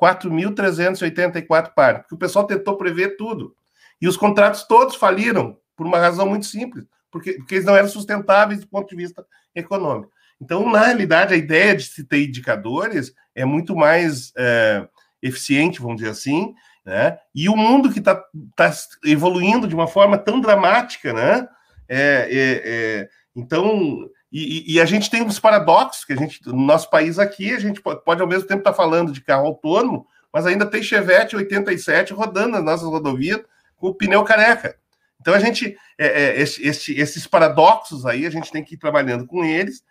[0.02, 3.54] 4.384 páginas, porque o pessoal tentou prever tudo.
[4.00, 7.88] E os contratos todos faliram, por uma razão muito simples, porque, porque eles não eram
[7.88, 9.24] sustentáveis do ponto de vista
[9.54, 10.10] econômico.
[10.40, 14.88] Então, na realidade, a ideia de se ter indicadores é muito mais é,
[15.22, 16.52] eficiente, vamos dizer assim,
[16.84, 17.16] né?
[17.32, 18.20] E o mundo que está
[18.56, 18.72] tá
[19.04, 21.48] evoluindo de uma forma tão dramática, né?
[21.88, 26.64] É, é, é, então, e, e, a gente tem uns paradoxos que a gente, no
[26.64, 30.06] nosso país aqui, a gente pode, ao mesmo tempo estar tá falando de carro autônomo,
[30.32, 33.42] mas ainda tem Chevette 87 rodando nas nossas rodovias
[33.76, 34.76] com o pneu careca.
[35.20, 38.78] Então a gente, é, é, esse, esse, esses paradoxos aí, a gente tem que ir
[38.78, 39.84] trabalhando com eles,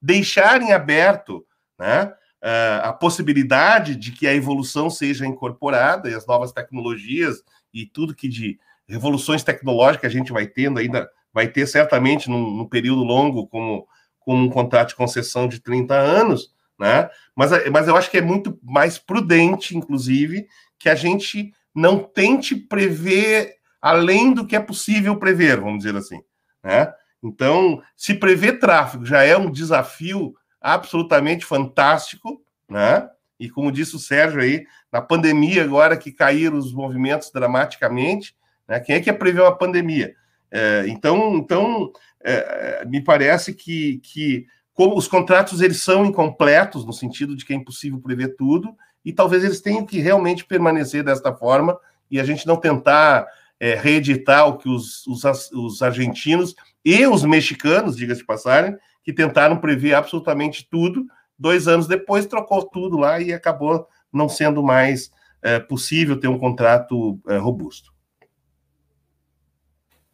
[0.00, 1.44] deixarem aberto,
[1.78, 2.12] né?
[2.42, 8.14] uh, a possibilidade de que a evolução seja incorporada e as novas tecnologias e tudo
[8.14, 13.02] que de revoluções tecnológicas a gente vai tendo ainda, vai ter certamente num, num período
[13.02, 13.86] longo, como,
[14.20, 17.08] como um contrato de concessão de 30 anos, né?
[17.34, 20.46] Mas, mas eu acho que é muito mais prudente, inclusive,
[20.78, 26.20] que a gente não tente prever além do que é possível prever, vamos dizer assim,
[26.62, 26.92] né?
[27.22, 33.08] Então, se prever tráfego já é um desafio absolutamente fantástico, né?
[33.38, 38.36] E como disse o Sérgio aí, na pandemia agora que caíram os movimentos dramaticamente,
[38.68, 38.80] né?
[38.80, 40.14] Quem é que ia prever uma pandemia?
[40.52, 41.90] É, então, então
[42.22, 47.54] é, me parece que, que como os contratos eles são incompletos no sentido de que
[47.54, 51.78] é impossível prever tudo e talvez eles tenham que realmente permanecer desta forma
[52.10, 53.26] e a gente não tentar
[53.58, 59.12] é, reeditar o que os, os, os argentinos e os mexicanos, diga-se de passagem, que
[59.12, 61.06] tentaram prever absolutamente tudo.
[61.38, 66.38] Dois anos depois, trocou tudo lá e acabou não sendo mais é, possível ter um
[66.38, 67.92] contrato é, robusto.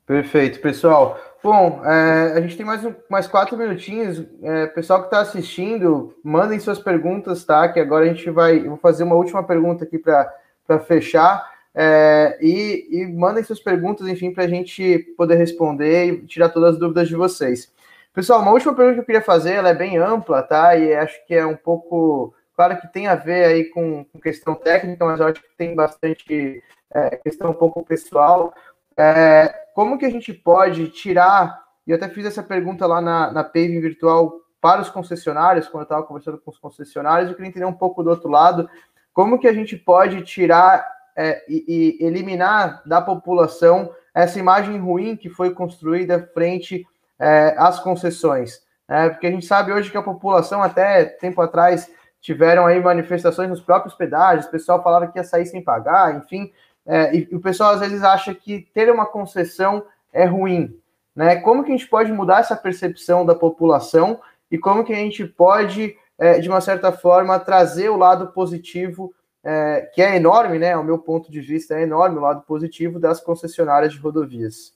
[0.08, 1.20] Perfeito, pessoal.
[1.42, 4.24] Bom, é, a gente tem mais, um, mais quatro minutinhos.
[4.42, 7.68] É, pessoal que está assistindo, mandem suas perguntas, tá?
[7.68, 8.60] Que agora a gente vai.
[8.60, 11.46] Vou fazer uma última pergunta aqui para fechar.
[11.74, 16.72] É, e, e mandem suas perguntas, enfim, para a gente poder responder e tirar todas
[16.72, 17.70] as dúvidas de vocês.
[18.14, 20.74] Pessoal, uma última pergunta que eu queria fazer, ela é bem ampla, tá?
[20.74, 24.54] E acho que é um pouco, claro que tem a ver aí com, com questão
[24.54, 26.62] técnica, mas eu acho que tem bastante
[26.94, 28.54] é, questão um pouco pessoal.
[28.98, 33.32] É, como que a gente pode tirar e eu até fiz essa pergunta lá na,
[33.32, 37.48] na Paving Virtual para os concessionários, quando eu estava conversando com os concessionários, eu queria
[37.48, 38.68] entender um pouco do outro lado,
[39.10, 40.86] como que a gente pode tirar
[41.16, 46.86] é, e, e, eliminar da população essa imagem ruim que foi construída frente
[47.18, 48.60] é, às concessões.
[48.86, 51.90] É, porque a gente sabe hoje que a população, até tempo atrás,
[52.20, 56.52] tiveram aí manifestações nos próprios pedágios, o pessoal falava que ia sair sem pagar, enfim,
[56.88, 60.74] é, e o pessoal às vezes acha que ter uma concessão é ruim.
[61.14, 61.36] Né?
[61.36, 64.18] Como que a gente pode mudar essa percepção da população
[64.50, 69.14] e como que a gente pode, é, de uma certa forma, trazer o lado positivo,
[69.44, 70.72] é, que é enorme, né?
[70.72, 74.74] Ao meu ponto de vista, é enorme o lado positivo das concessionárias de rodovias.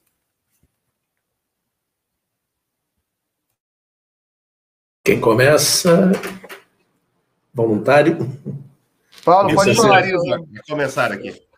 [5.03, 6.13] Quem começa?
[7.55, 8.19] Voluntário?
[9.25, 10.03] Paulo, pode falar.
[10.11, 11.52] Vou começar aqui.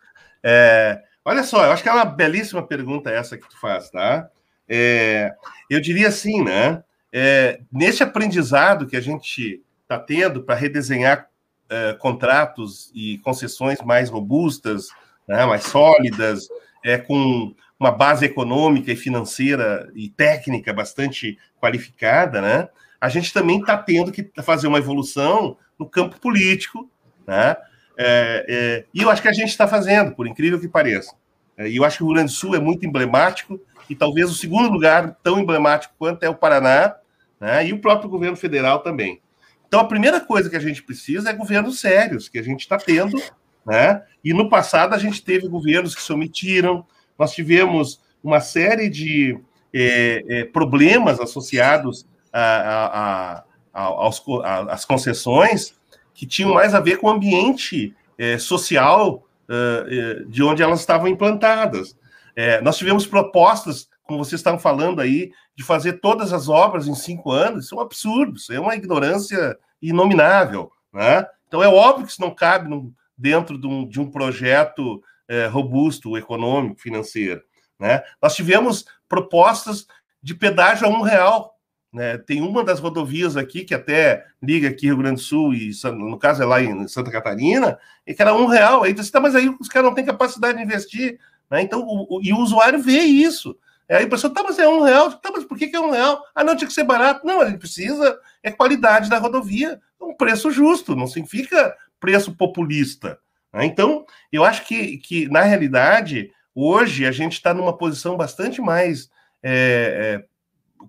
[0.47, 4.29] É, olha só, eu acho que é uma belíssima pergunta essa que tu faz, tá?
[4.69, 5.33] É,
[5.67, 6.83] eu diria assim, né?
[7.11, 11.27] É, nesse aprendizado que a gente está tendo para redesenhar
[11.67, 14.89] é, contratos e concessões mais robustas,
[15.27, 16.47] né, mais sólidas,
[16.83, 22.69] é, com uma base econômica e financeira e técnica bastante qualificada, né?
[23.01, 26.89] A gente também está tendo que fazer uma evolução no campo político,
[27.25, 27.55] né?
[27.97, 31.15] É, é, e eu acho que a gente está fazendo, por incrível que pareça.
[31.57, 34.29] É, e eu acho que o Rio Grande do Sul é muito emblemático, e talvez
[34.29, 36.95] o segundo lugar tão emblemático quanto é o Paraná,
[37.39, 39.21] né, e o próprio governo federal também.
[39.67, 42.77] Então, a primeira coisa que a gente precisa é governos sérios, que a gente está
[42.77, 43.21] tendo,
[43.65, 44.03] né?
[44.23, 46.85] E no passado a gente teve governos que se omitiram,
[47.17, 49.37] nós tivemos uma série de
[49.73, 53.43] é, é, problemas associados a, a,
[53.73, 55.73] a, às concessões
[56.15, 61.07] que tinham mais a ver com o ambiente é, social uh, de onde elas estavam
[61.07, 61.95] implantadas.
[62.35, 66.95] É, nós tivemos propostas, como vocês estavam falando aí, de fazer todas as obras em
[66.95, 67.65] cinco anos.
[67.65, 70.71] Isso é um absurdo, isso é uma ignorância inominável.
[70.91, 71.25] Né?
[71.47, 72.69] Então é óbvio que isso não cabe
[73.17, 77.41] dentro de um, de um projeto é, robusto, econômico, financeiro.
[77.79, 78.01] Né?
[78.21, 79.85] Nós tivemos propostas
[80.21, 81.54] de pedágio a um real
[81.95, 82.17] né?
[82.17, 86.19] Tem uma das rodovias aqui, que até liga aqui Rio Grande do Sul, e no
[86.19, 88.83] caso é lá em Santa Catarina, e que era um real.
[88.83, 91.17] Aí disse, tá, mas aí os caras não têm capacidade de investir.
[91.49, 91.61] Né?
[91.61, 93.57] Então, o, o, e o usuário vê isso.
[93.89, 95.09] Aí a pessoa, tá, mas é um real.
[95.13, 96.21] Tá, mas por que, que é um real?
[96.35, 97.25] Ah, não, tinha que ser barato.
[97.25, 103.17] Não, a gente precisa, é qualidade da rodovia, um preço justo, não significa preço populista.
[103.53, 103.65] Né?
[103.65, 109.09] Então, eu acho que, que, na realidade, hoje a gente está numa posição bastante mais
[109.41, 110.25] é, é,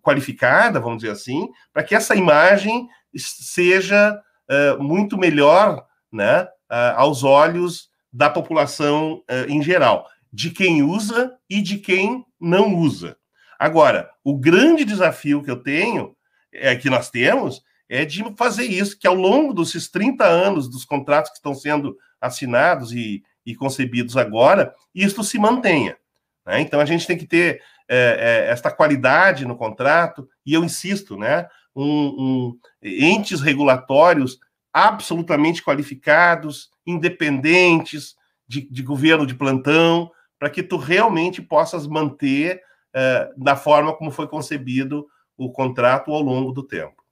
[0.02, 4.20] qualificada, vamos dizer assim, para que essa imagem seja
[4.50, 11.36] uh, muito melhor né, uh, aos olhos da população uh, em geral, de quem usa
[11.48, 13.16] e de quem não usa.
[13.58, 16.14] Agora, o grande desafio que eu tenho,
[16.52, 20.84] é, que nós temos, é de fazer isso, que ao longo desses 30 anos dos
[20.84, 25.96] contratos que estão sendo assinados e, e concebidos agora, isso se mantenha.
[26.44, 26.60] Né?
[26.60, 31.16] Então, a gente tem que ter é, é, esta qualidade no contrato, e eu insisto,
[31.16, 34.38] né, um, um, entes regulatórios
[34.72, 38.14] absolutamente qualificados, independentes,
[38.48, 42.62] de, de governo de plantão, para que tu realmente possas manter
[42.94, 45.06] é, da forma como foi concebido
[45.36, 47.04] o contrato ao longo do tempo.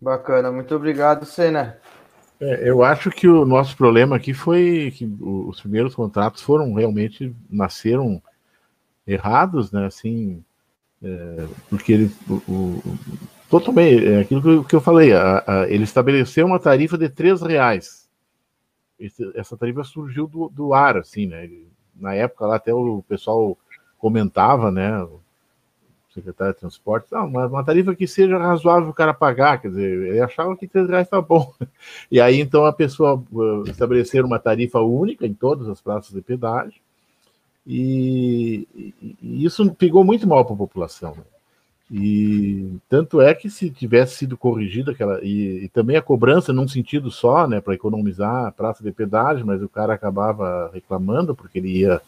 [0.00, 1.80] Bacana, muito obrigado, Sena.
[2.42, 7.32] É, eu acho que o nosso problema aqui foi que os primeiros contratos foram realmente
[7.48, 8.20] nasceram
[9.06, 9.86] errados, né?
[9.86, 10.42] Assim,
[11.00, 12.82] é, porque ele, o, o,
[13.48, 17.08] totalmente é aquilo que eu, que eu falei, a, a, ele estabeleceu uma tarifa de
[17.08, 18.08] três reais.
[18.98, 21.48] Esse, essa tarifa surgiu do, do ar, assim, né?
[21.94, 23.56] Na época lá até o pessoal
[23.98, 25.06] comentava, né?
[26.12, 30.08] Secretário de transporte, não, uma, uma tarifa que seja razoável o cara pagar, quer dizer,
[30.08, 31.52] ele achava que 3 reais estava bom.
[32.10, 36.20] E aí, então, a pessoa uh, estabelecer uma tarifa única em todas as praças de
[36.20, 36.80] pedágio,
[37.66, 41.14] e, e, e isso pegou muito mal para a população.
[41.16, 41.22] Né?
[41.94, 46.66] E tanto é que se tivesse sido corrigida aquela e, e, também a cobrança num
[46.66, 51.58] sentido só, né, para economizar a praça de pedágio, mas o cara acabava reclamando porque
[51.58, 52.00] ele ia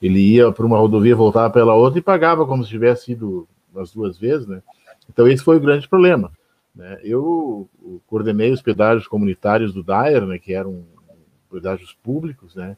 [0.00, 3.92] ele ia para uma rodovia, voltava pela outra e pagava como se tivesse ido as
[3.92, 4.62] duas vezes, né?
[5.10, 6.30] Então esse foi o grande problema.
[6.74, 6.98] Né?
[7.02, 7.68] Eu
[8.06, 10.84] coordenei os pedágios comunitários do DAER, né, que eram
[11.50, 12.76] pedágios públicos, né?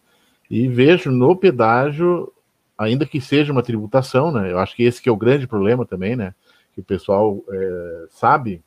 [0.50, 2.32] E vejo no pedágio,
[2.76, 4.50] ainda que seja uma tributação, né?
[4.50, 6.34] Eu acho que esse que é o grande problema também, né?
[6.72, 8.62] Que o pessoal é, sabe,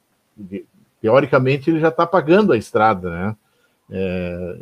[1.01, 3.35] teoricamente ele já está pagando a estrada, né?
[3.89, 4.57] É,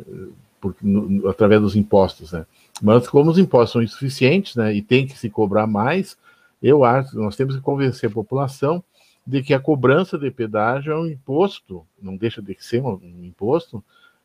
[0.82, 2.46] no, através dos impostos, né?
[2.82, 6.18] Mas como os impostos são insuficientes, né, e tem que se cobrar mais,
[6.60, 8.82] eu acho, nós temos que convencer a população
[9.24, 13.84] de que a cobrança de pedágio é um imposto, não deixa de ser um, imposto,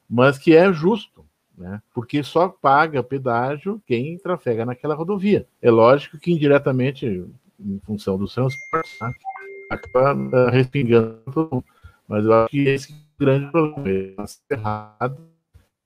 [0.10, 1.24] mas que é justo,
[1.56, 1.80] né?
[1.94, 5.46] Porque só paga pedágio quem trafega naquela rodovia.
[5.62, 7.06] É lógico que indiretamente,
[7.60, 9.14] em função dos transportes, né,
[9.70, 11.64] acaba respingando,
[12.08, 15.37] mas eu acho que esse é o grande problema, é errado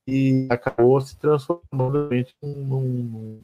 [0.08, 3.40] e acabou se transformando realmente numa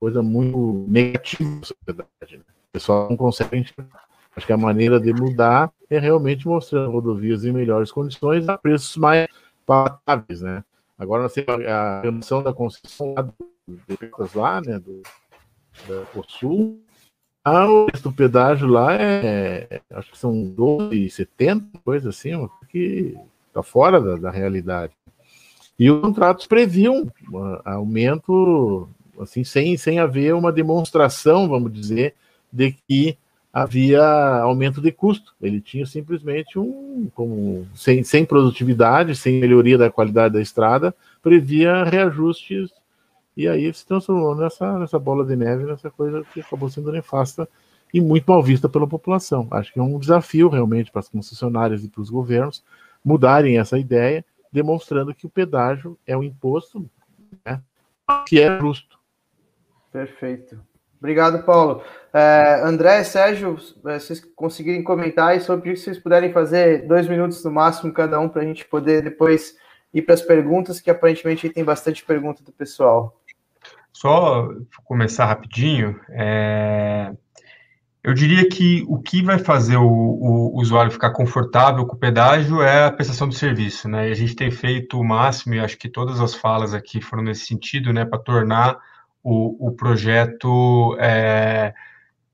[0.00, 2.36] coisa muito negativa na sociedade.
[2.38, 2.44] Né?
[2.68, 4.04] O pessoal não consegue enxergar.
[4.36, 8.96] Acho que a maneira de mudar é realmente mostrando rodovias em melhores condições a preços
[8.96, 9.28] mais
[9.64, 10.64] palatáveis, né?
[10.98, 13.34] Agora nós temos a redução da concessão lá do,
[14.34, 15.02] lá, né, do,
[16.28, 16.80] Sul.
[17.44, 23.14] Ah, o preço do pedágio lá é, é acho que são 12,70, coisa assim, que
[23.48, 24.94] está fora da, da realidade.
[25.78, 28.88] E os contratos previam um aumento,
[29.20, 32.14] assim, sem, sem haver uma demonstração, vamos dizer,
[32.52, 33.18] de que
[33.52, 34.02] havia
[34.40, 35.32] aumento de custo.
[35.40, 41.84] Ele tinha simplesmente um, como, sem, sem produtividade, sem melhoria da qualidade da estrada, previa
[41.84, 42.70] reajustes
[43.36, 47.48] e aí se transformou nessa, nessa bola de neve, nessa coisa que acabou sendo nefasta
[47.92, 49.46] e muito mal vista pela população.
[49.50, 52.62] Acho que é um desafio realmente para as concessionárias e para os governos
[53.04, 54.24] mudarem essa ideia
[54.54, 56.88] demonstrando que o pedágio é um imposto
[57.44, 57.60] né,
[58.24, 58.96] que é justo.
[59.90, 60.60] Perfeito.
[60.96, 61.82] Obrigado, Paulo.
[62.12, 67.44] É, André, Sérgio, é, vocês conseguirem comentar e sobre isso, vocês puderem fazer dois minutos
[67.44, 69.56] no máximo cada um para a gente poder depois
[69.92, 73.20] ir para as perguntas, que aparentemente tem bastante pergunta do pessoal.
[73.92, 74.48] Só
[74.84, 77.12] começar rapidinho, é...
[78.04, 82.60] Eu diria que o que vai fazer o, o, usuário ficar confortável com o pedágio
[82.60, 84.10] é a prestação do serviço, né?
[84.10, 87.22] E a gente tem feito o máximo, e acho que todas as falas aqui foram
[87.22, 88.78] nesse sentido, né, para tornar
[89.22, 91.72] o, o projeto é,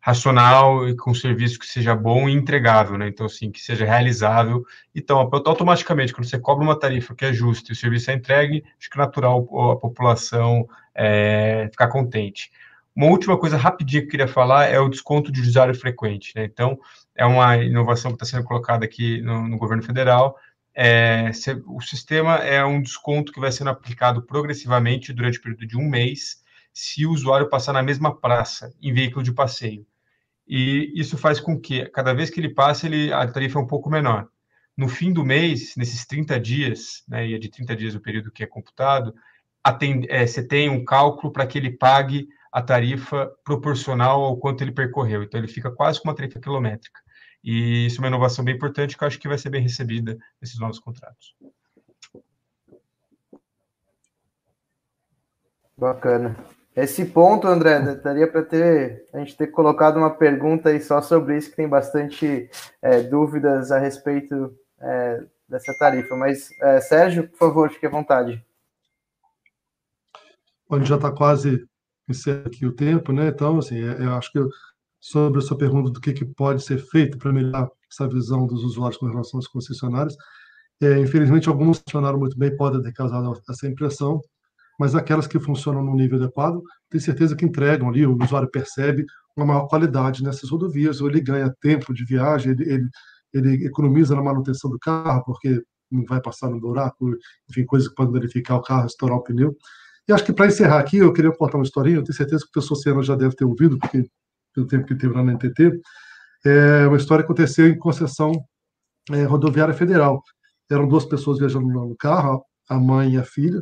[0.00, 3.06] racional e com serviço que seja bom e entregável, né?
[3.06, 4.64] Então, assim, que seja realizável.
[4.92, 8.64] Então, automaticamente, quando você cobra uma tarifa que é justa e o serviço é entregue,
[8.76, 9.38] acho que é natural
[9.70, 10.66] a população
[10.96, 12.50] é, ficar contente.
[12.94, 16.32] Uma última coisa rapidinha que eu queria falar é o desconto de usuário frequente.
[16.34, 16.44] Né?
[16.44, 16.78] Então,
[17.16, 20.36] é uma inovação que está sendo colocada aqui no, no governo federal.
[20.74, 25.66] É, se, o sistema é um desconto que vai sendo aplicado progressivamente durante o período
[25.66, 26.42] de um mês,
[26.72, 29.86] se o usuário passar na mesma praça em veículo de passeio.
[30.46, 33.66] E isso faz com que, cada vez que ele passa, ele, a tarifa é um
[33.66, 34.28] pouco menor.
[34.76, 38.32] No fim do mês, nesses 30 dias, né, e é de 30 dias o período
[38.32, 39.14] que é computado,
[39.62, 44.62] atende, é, você tem um cálculo para que ele pague a tarifa proporcional ao quanto
[44.62, 45.22] ele percorreu.
[45.22, 47.00] Então, ele fica quase com uma tarifa quilométrica.
[47.42, 50.18] E isso é uma inovação bem importante que eu acho que vai ser bem recebida
[50.40, 51.34] nesses novos contratos.
[55.76, 56.36] Bacana.
[56.76, 61.36] Esse ponto, André, daria para ter a gente ter colocado uma pergunta aí só sobre
[61.36, 62.50] isso, que tem bastante
[62.82, 66.14] é, dúvidas a respeito é, dessa tarifa.
[66.16, 68.44] Mas, é, Sérgio, por favor, fique à vontade.
[70.70, 71.66] A gente já está quase
[72.10, 73.28] encerra aqui o tempo, né?
[73.28, 74.40] Então, assim, é, eu acho que
[75.00, 78.62] sobre a sua pergunta do que, que pode ser feito para melhorar essa visão dos
[78.62, 80.14] usuários com relação às concessionárias,
[80.82, 84.20] é, infelizmente, algumas funcionaram muito bem, podem ter causado essa impressão,
[84.78, 89.04] mas aquelas que funcionam no nível adequado, tenho certeza que entregam ali, o usuário percebe
[89.36, 92.88] uma maior qualidade nessas rodovias, ou ele ganha tempo de viagem, ele, ele,
[93.32, 97.10] ele economiza na manutenção do carro, porque não vai passar no buraco,
[97.50, 99.56] enfim, coisas que podem danificar o carro, estourar o pneu.
[100.08, 102.48] E acho que para encerrar aqui, eu queria contar uma historinha, eu tenho certeza que
[102.48, 104.08] o professor Senna já deve ter ouvido, porque
[104.54, 105.80] pelo tempo que teve lá na NTT,
[106.44, 108.32] é uma história que aconteceu em concessão
[109.10, 110.22] é, rodoviária federal.
[110.70, 113.60] Eram duas pessoas viajando no carro, a mãe e a filha,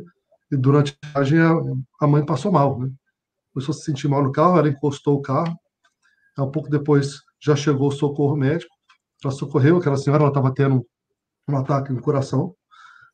[0.50, 1.40] e durante a viagem
[2.00, 2.90] a, mãe passou mal, né?
[3.52, 5.58] Começou a se sentir mal no carro, ela encostou o carro,
[6.38, 8.72] um pouco depois já chegou o socorro médico,
[9.24, 10.86] ela socorreu aquela senhora, ela estava tendo
[11.48, 12.54] um ataque no coração,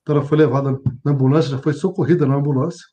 [0.03, 2.85] então ela foi levada na ambulância, já foi socorrida na ambulância,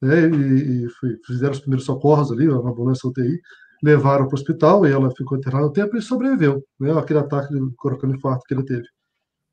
[0.00, 3.40] né, e, e foi, fizeram os primeiros socorros ali, uma ambulância UTI,
[3.82, 7.52] levaram para o hospital e ela ficou internada no tempo e sobreviveu, né, aquele ataque
[7.52, 8.86] de infarto que ele teve.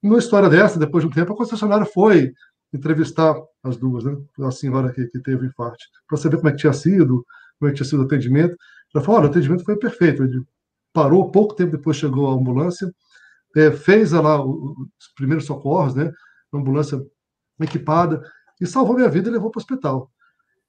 [0.02, 2.32] Numa história dessa, depois de um tempo, a concessionária foi
[2.74, 5.78] entrevistar as duas, né, a senhora que, que teve o infarto,
[6.08, 7.26] para saber como é que tinha sido,
[7.60, 8.56] como é que tinha sido o atendimento.
[8.94, 10.44] Ela falou, olha, o atendimento foi perfeito, ele
[10.94, 12.92] parou, pouco tempo depois chegou a ambulância,
[13.56, 16.12] é, fez lá os primeiros socorros, né,
[16.52, 17.02] uma ambulância
[17.60, 18.22] equipada,
[18.60, 20.12] e salvou minha vida e levou para o hospital.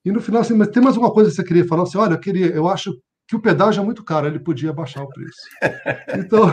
[0.06, 1.82] E no final, assim, mas tem mais uma coisa que você queria falar?
[1.82, 2.96] Assim, olha, eu queria, eu acho
[3.26, 5.36] que o pedágio é muito caro, ele podia baixar o preço.
[6.16, 6.46] Então,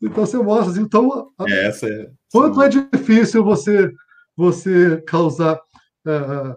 [0.00, 2.10] então você mostra, assim, então, Essa é...
[2.32, 3.92] quanto é difícil você,
[4.34, 6.56] você causar uh,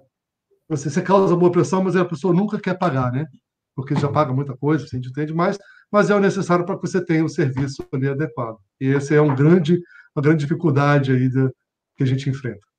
[0.69, 3.25] você, você causa boa pressão, mas a pessoa nunca quer pagar, né?
[3.75, 5.57] Porque já paga muita coisa, você entende mais,
[5.91, 8.57] mas é o necessário para que você tenha um serviço ali adequado.
[8.79, 9.81] E esse é um grande,
[10.15, 11.49] uma grande dificuldade aí da,
[11.97, 12.70] que a gente enfrenta.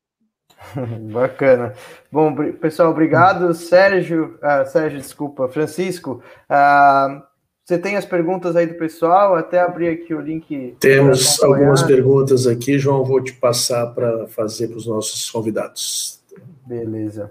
[1.12, 1.74] Bacana.
[2.10, 3.52] Bom, pessoal, obrigado.
[3.54, 7.22] Sérgio, uh, Sérgio, desculpa, Francisco, uh,
[7.64, 9.36] você tem as perguntas aí do pessoal?
[9.36, 10.76] Até abrir aqui o link.
[10.80, 16.20] Temos algumas perguntas aqui, João, vou te passar para fazer para os nossos convidados.
[16.66, 17.30] Beleza.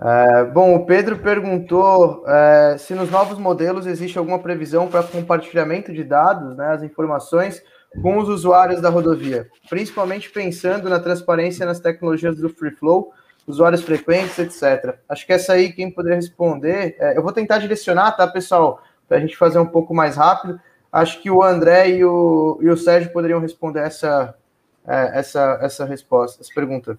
[0.00, 5.92] É, bom, o Pedro perguntou é, se nos novos modelos existe alguma previsão para compartilhamento
[5.92, 7.60] de dados, né, as informações,
[8.02, 13.12] com os usuários da rodovia, principalmente pensando na transparência nas tecnologias do Free Flow
[13.48, 14.98] usuários frequentes, etc.
[15.08, 19.16] Acho que essa aí, quem poderia responder, é, eu vou tentar direcionar, tá, pessoal, para
[19.16, 20.60] a gente fazer um pouco mais rápido.
[20.92, 24.34] Acho que o André e o, e o Sérgio poderiam responder essa,
[24.86, 26.98] é, essa, essa resposta, essa pergunta.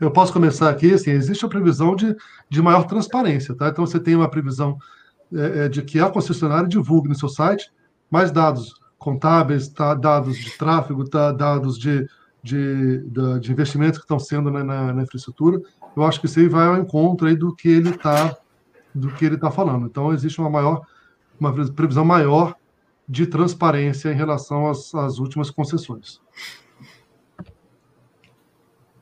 [0.00, 2.16] Eu posso começar aqui, assim, existe a previsão de,
[2.48, 3.68] de maior transparência, tá?
[3.68, 4.78] Então você tem uma previsão
[5.34, 7.70] é, é de que a concessionária divulgue no seu site
[8.10, 12.06] mais dados contábeis, tá, dados de tráfego, tá, dados de,
[12.42, 15.60] de, de, de investimentos que estão sendo na, na, na, infraestrutura.
[15.96, 18.36] Eu acho que isso aí vai ao encontro aí do que ele está
[18.94, 19.86] do que ele está falando.
[19.86, 20.82] Então existe uma maior,
[21.40, 22.54] uma previsão maior
[23.08, 26.20] de transparência em relação às, às últimas concessões.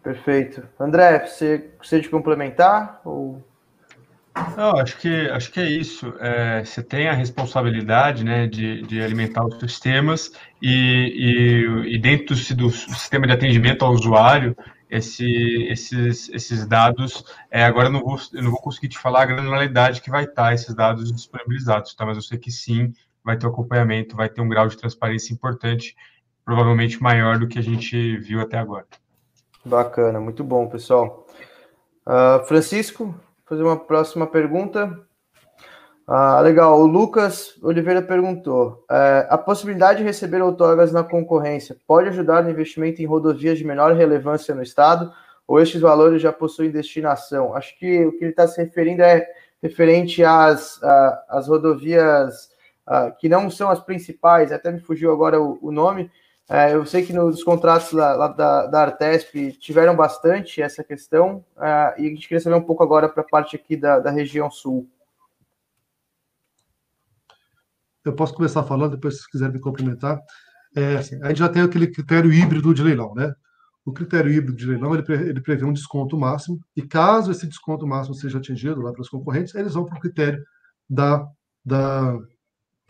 [0.03, 0.63] Perfeito.
[0.79, 3.01] André, você gostaria de complementar?
[3.05, 3.43] Ou...
[4.57, 6.13] Não, acho que, acho que é isso.
[6.21, 10.67] É, você tem a responsabilidade né, de, de alimentar os sistemas e,
[11.87, 14.57] e, e dentro do, sistema de atendimento ao usuário,
[14.89, 15.25] esse,
[15.71, 19.27] esses, esses dados, é, agora eu não, vou, eu não vou conseguir te falar a
[19.27, 22.05] granularidade que vai estar esses dados disponibilizados, tá?
[22.05, 22.93] mas eu sei que sim,
[23.25, 25.95] vai ter um acompanhamento, vai ter um grau de transparência importante,
[26.45, 28.87] provavelmente maior do que a gente viu até agora.
[29.65, 31.27] Bacana, muito bom, pessoal.
[32.07, 33.15] Uh, Francisco,
[33.51, 34.97] fazer uma próxima pergunta.
[36.07, 36.81] Ah, legal.
[36.81, 42.51] O Lucas Oliveira perguntou: é, a possibilidade de receber outorgas na concorrência pode ajudar no
[42.51, 45.13] investimento em rodovias de menor relevância no estado?
[45.49, 47.57] Ou estes valores já possuem destinação?
[47.57, 49.27] Acho que o que ele está se referindo é
[49.61, 50.81] referente às,
[51.29, 52.51] às rodovias
[53.19, 56.11] que não são as principais, até me fugiu agora o, o nome,
[56.51, 61.95] é, eu sei que nos contratos da, da, da Artesp tiveram bastante essa questão, é,
[62.03, 64.51] e a gente queria saber um pouco agora para a parte aqui da, da região
[64.51, 64.91] sul.
[68.05, 70.19] Eu posso começar falando, depois se quiser me complementar.
[70.75, 73.33] É, assim, a gente já tem aquele critério híbrido de leilão, né?
[73.85, 77.87] O critério híbrido de leilão ele, ele prevê um desconto máximo, e caso esse desconto
[77.87, 80.45] máximo seja atingido lá para os concorrentes, eles vão para o critério
[80.89, 81.25] da,
[81.65, 82.19] da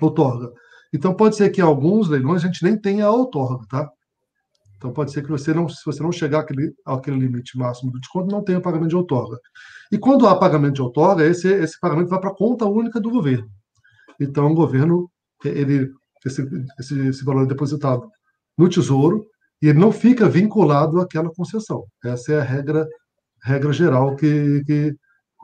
[0.01, 0.51] outorga.
[0.93, 3.91] Então pode ser que em alguns leilões a gente nem tenha a outorga, tá?
[4.77, 8.01] Então pode ser que você não, se você não chegar àquele, àquele limite máximo do
[8.01, 9.39] desconto, não tenha pagamento de outorga.
[9.93, 13.11] E quando há pagamento de outorga, esse, esse pagamento vai para a conta única do
[13.11, 13.47] governo.
[14.19, 15.11] Então o governo,
[15.45, 15.91] ele,
[16.25, 16.47] esse,
[16.79, 18.09] esse, esse valor é depositado
[18.57, 19.27] no tesouro
[19.63, 21.85] e ele não fica vinculado àquela concessão.
[22.03, 22.87] Essa é a regra,
[23.45, 24.95] regra geral que, que,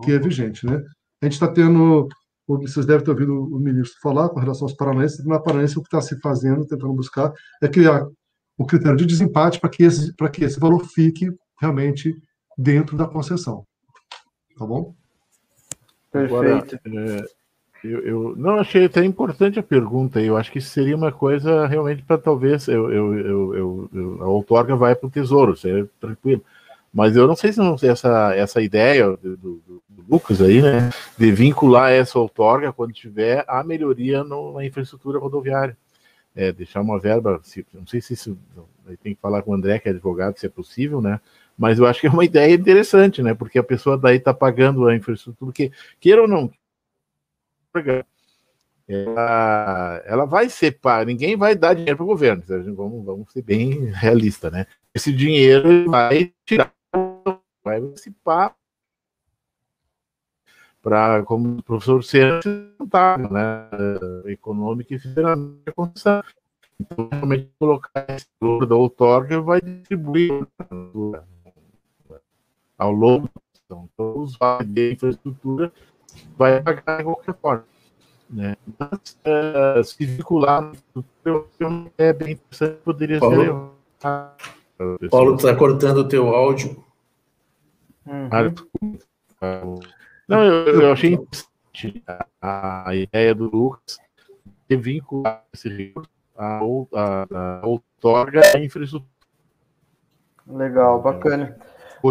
[0.02, 0.64] que é vigente.
[0.64, 0.82] Né?
[1.20, 2.08] A gente está tendo
[2.46, 5.88] vocês devem ter ouvido o ministro falar com relação aos paranaenses, na Paranaense o que
[5.88, 8.06] está se fazendo, tentando buscar, é criar
[8.56, 12.14] o critério de desempate para que, esse, que esse valor fique realmente
[12.56, 13.66] dentro da concessão.
[14.56, 14.94] Tá bom?
[16.10, 16.34] Perfeito.
[16.34, 17.24] Agora, é,
[17.84, 20.20] eu, eu, não achei até importante a pergunta.
[20.20, 24.74] Eu acho que seria uma coisa realmente para talvez eu, eu, eu, eu, a outorga
[24.74, 26.42] vai para o tesouro, seria tranquilo.
[26.96, 30.88] Mas eu não sei se não, essa, essa ideia do, do, do, Lucas aí, né,
[31.18, 35.76] de vincular essa outorga quando tiver a melhoria no, na infraestrutura rodoviária.
[36.34, 38.38] É, deixar uma verba, se, não sei se isso,
[39.02, 41.20] tem que falar com o André, que é advogado, se é possível, né?
[41.56, 43.34] Mas eu acho que é uma ideia interessante, né?
[43.34, 45.70] Porque a pessoa daí está pagando a infraestrutura, que
[46.00, 46.50] queira ou não,
[48.88, 52.42] ela, ela vai ser paga, ninguém vai dar dinheiro para o governo,
[52.74, 54.66] vamos, vamos ser bem realistas, né?
[54.94, 56.75] Esse dinheiro vai tirar
[57.66, 58.54] vai participar
[60.80, 62.00] para, como o professor
[62.88, 63.68] tá, né,
[64.26, 66.24] econômica e financeira
[66.78, 70.46] Então, realmente, colocar esse valor da outorga vai distribuir
[72.78, 73.28] ao longo
[73.64, 75.72] então, o usuário de infraestrutura
[76.38, 77.64] vai pagar de qualquer forma.
[78.30, 78.56] Né?
[78.78, 80.70] Mas, uh, se vincular
[81.98, 85.10] é bem interessante, poderia Paulo, ser.
[85.10, 86.85] Paulo está cortando o teu áudio.
[88.06, 88.28] Uhum.
[90.28, 92.02] Não, eu, eu achei interessante
[92.40, 93.98] a, a, ideia do Lucas
[94.68, 96.60] de vincular esse recurso à,
[97.64, 99.10] outorga à infraestrutura.
[100.46, 101.56] Legal, bacana.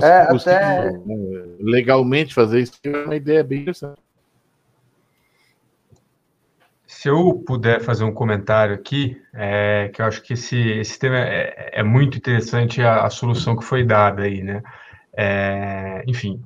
[0.03, 0.91] é, até...
[0.91, 4.05] Né, legalmente fazer isso é uma ideia bem interessante.
[6.85, 11.17] Se eu puder fazer um comentário aqui, é, que eu acho que esse, esse tema
[11.17, 14.63] é, é muito interessante a, a, solução que foi dada aí, né?
[15.17, 16.43] É, enfim,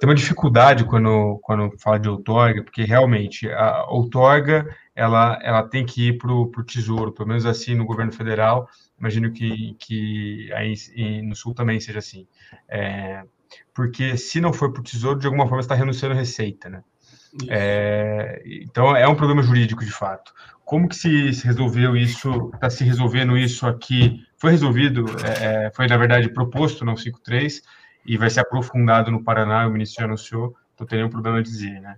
[0.00, 5.84] tem uma dificuldade quando, quando fala de outorga, porque realmente a outorga ela, ela tem
[5.84, 8.68] que ir para o tesouro, pelo menos assim no governo federal,
[8.98, 10.74] imagino que, que aí
[11.22, 12.26] no sul também seja assim.
[12.68, 13.22] É,
[13.74, 16.82] porque se não for para o tesouro, de alguma forma está renunciando a receita, né?
[17.48, 20.32] É, então é um problema jurídico de fato.
[20.64, 22.50] Como que se, se resolveu isso?
[22.54, 24.24] Está se resolvendo isso aqui?
[24.38, 25.04] Foi resolvido?
[25.22, 27.62] É, é foi na verdade proposto no 53
[28.06, 29.66] e vai ser aprofundado no Paraná.
[29.66, 30.54] O ministro já anunciou.
[30.74, 31.96] Então tem nenhum problema dizer, né?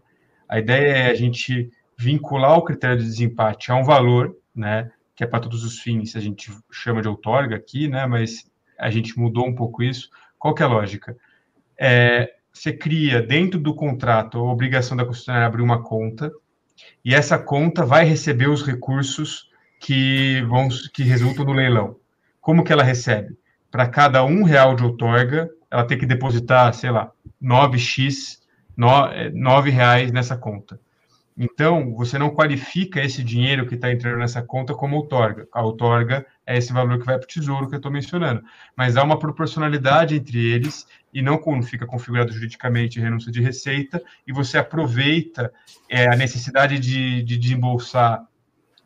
[0.49, 4.91] A ideia é a gente vincular o critério de desempate a um valor, né?
[5.15, 6.17] Que é para todos os fins.
[6.17, 8.07] A gente chama de outorga aqui, né?
[8.07, 10.09] Mas a gente mudou um pouco isso.
[10.39, 11.17] Qual que é a lógica?
[11.77, 16.33] É, você cria dentro do contrato a obrigação da concessionária abrir uma conta
[17.05, 19.49] e essa conta vai receber os recursos
[19.81, 21.97] que vão que resultam do leilão.
[22.41, 23.37] Como que ela recebe?
[23.71, 27.11] Para cada um real de outorga, ela tem que depositar, sei lá,
[27.43, 28.39] 9x,
[28.77, 30.81] 9 reais nessa conta.
[31.41, 35.47] Então, você não qualifica esse dinheiro que está entrando nessa conta como outorga.
[35.53, 38.43] A outorga é esse valor que vai para o tesouro que eu estou mencionando.
[38.77, 40.85] Mas há uma proporcionalidade entre eles
[41.15, 45.53] e não fica configurado juridicamente renúncia de receita e você aproveita
[45.89, 48.27] é, a necessidade de, de desembolsar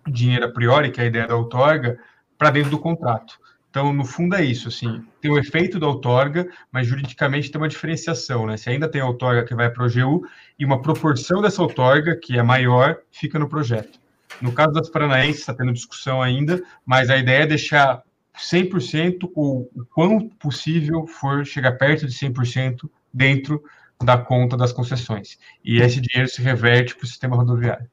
[0.06, 1.98] dinheiro a priori, que é a ideia da outorga,
[2.36, 3.40] para dentro do contrato.
[3.72, 4.68] Então, no fundo, é isso.
[4.68, 8.46] Assim, tem o efeito da outorga, mas juridicamente tem uma diferenciação.
[8.46, 8.58] Né?
[8.58, 10.28] Se ainda tem outorga que vai para o GU,
[10.58, 13.98] e uma proporção dessa outorga, que é maior, fica no projeto.
[14.42, 18.02] No caso das paranaenses, está tendo discussão ainda, mas a ideia é deixar
[18.36, 23.64] 100% ou o quão possível for chegar perto de 100% dentro
[24.04, 25.38] da conta das concessões.
[25.64, 27.88] E esse dinheiro se reverte para o sistema rodoviário.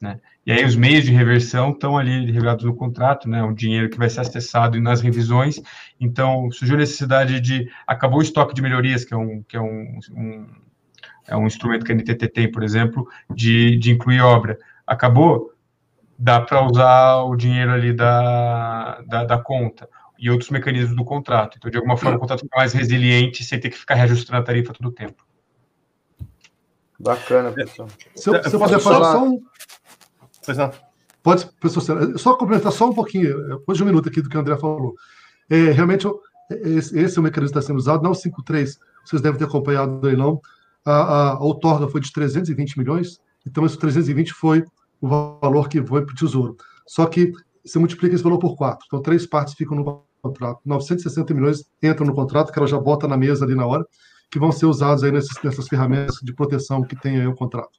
[0.00, 0.20] Né?
[0.46, 3.42] E aí os meios de reversão estão ali revelados no contrato, né?
[3.42, 5.60] O dinheiro que vai ser acessado nas revisões.
[6.00, 9.60] Então surgiu a necessidade de acabou o estoque de melhorias, que é um que é
[9.60, 10.46] um, um
[11.28, 14.58] é um instrumento que a NTT tem, por exemplo, de, de incluir obra.
[14.86, 15.52] Acabou,
[16.18, 19.88] dá para usar o dinheiro ali da, da, da, conta
[20.18, 21.58] e outros mecanismos do contrato.
[21.58, 24.42] Então, de alguma forma, o contrato fica mais resiliente sem ter que ficar reajustando a
[24.42, 25.22] tarifa todo o tempo.
[26.98, 27.88] Bacana, pessoal.
[28.16, 29.40] Se eu, se eu puder falar só um,
[30.48, 30.70] Pois não.
[31.22, 34.40] Pode, professor, só complementar só um pouquinho, depois de um minuto aqui do que o
[34.40, 34.94] André falou.
[35.50, 36.08] É, realmente,
[36.50, 39.44] esse, esse, é o mecanismo que está sendo usado, não o 53, vocês devem ter
[39.44, 40.40] acompanhado aí, não.
[40.86, 44.64] A, a, a outorga foi de 320 milhões, então esse 320 foi
[45.02, 46.56] o valor que foi para o Tesouro.
[46.86, 47.30] Só que
[47.62, 50.60] você multiplica esse valor por quatro, então três partes ficam no contrato.
[50.64, 53.86] 960 milhões entram no contrato, que ela já bota na mesa ali na hora,
[54.30, 57.78] que vão ser usados aí nessas ferramentas de proteção que tem aí o contrato.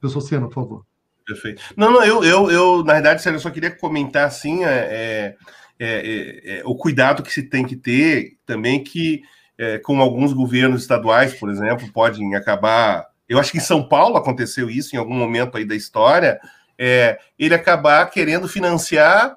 [0.00, 0.90] Professor Sena, por favor.
[1.30, 1.62] Perfeito.
[1.76, 5.36] Não, não, eu, eu, eu na verdade, eu só queria comentar assim, é, é,
[5.78, 9.22] é, é, o cuidado que se tem que ter também que
[9.56, 13.06] é, com alguns governos estaduais, por exemplo, podem acabar.
[13.28, 16.40] Eu acho que em São Paulo aconteceu isso em algum momento aí da história,
[16.76, 19.36] é, ele acabar querendo financiar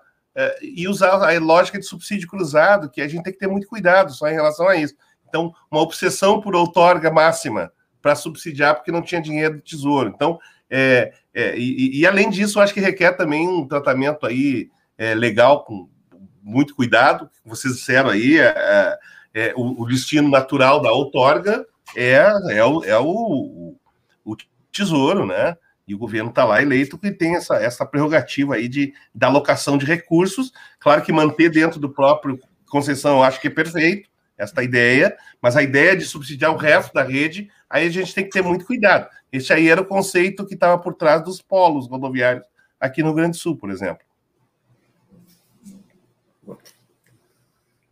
[0.64, 4.11] e usar a lógica de subsídio cruzado, que a gente tem que ter muito cuidado
[4.11, 4.95] só em relação a isso.
[5.30, 7.72] Então, uma obsessão por outorga máxima
[8.02, 10.10] para subsidiar porque não tinha dinheiro do tesouro.
[10.10, 10.40] Então,
[10.75, 15.63] é, é, e, e, além disso, acho que requer também um tratamento aí é, legal,
[15.63, 15.87] com
[16.41, 17.29] muito cuidado.
[17.45, 18.99] Vocês disseram aí, é, é,
[19.35, 21.63] é o, o, destino natural da outorga
[21.95, 23.75] é, é, o, é o,
[24.25, 24.35] o
[24.71, 25.55] tesouro, né?
[25.87, 29.77] E o governo está lá eleito que tem essa, essa prerrogativa aí de, da alocação
[29.77, 30.51] de recursos.
[30.79, 35.55] Claro que manter dentro do próprio concessão eu acho que é perfeito, esta ideia, mas
[35.55, 38.65] a ideia de subsidiar o resto da rede, aí a gente tem que ter muito
[38.65, 39.07] cuidado.
[39.31, 42.45] Esse aí era o conceito que estava por trás dos polos rodoviários
[42.80, 44.03] aqui no Rio Grande do Sul, por exemplo.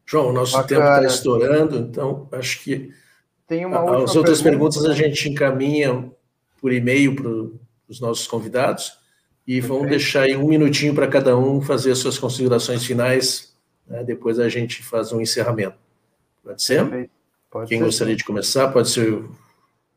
[0.05, 0.68] João, o nosso Bacana.
[0.81, 2.91] tempo está estourando, então acho que
[3.47, 4.73] Tem uma as outras pergunta.
[4.76, 6.11] perguntas a gente encaminha
[6.59, 7.30] por e-mail para
[7.88, 8.99] os nossos convidados
[9.47, 9.73] e Perfeito.
[9.73, 13.55] vamos deixar aí um minutinho para cada um fazer as suas considerações finais.
[13.88, 14.03] Né?
[14.03, 15.77] Depois a gente faz um encerramento.
[16.43, 17.09] Pode ser?
[17.49, 18.18] Pode Quem ser, gostaria sim.
[18.18, 18.68] de começar?
[18.69, 19.30] Pode ser o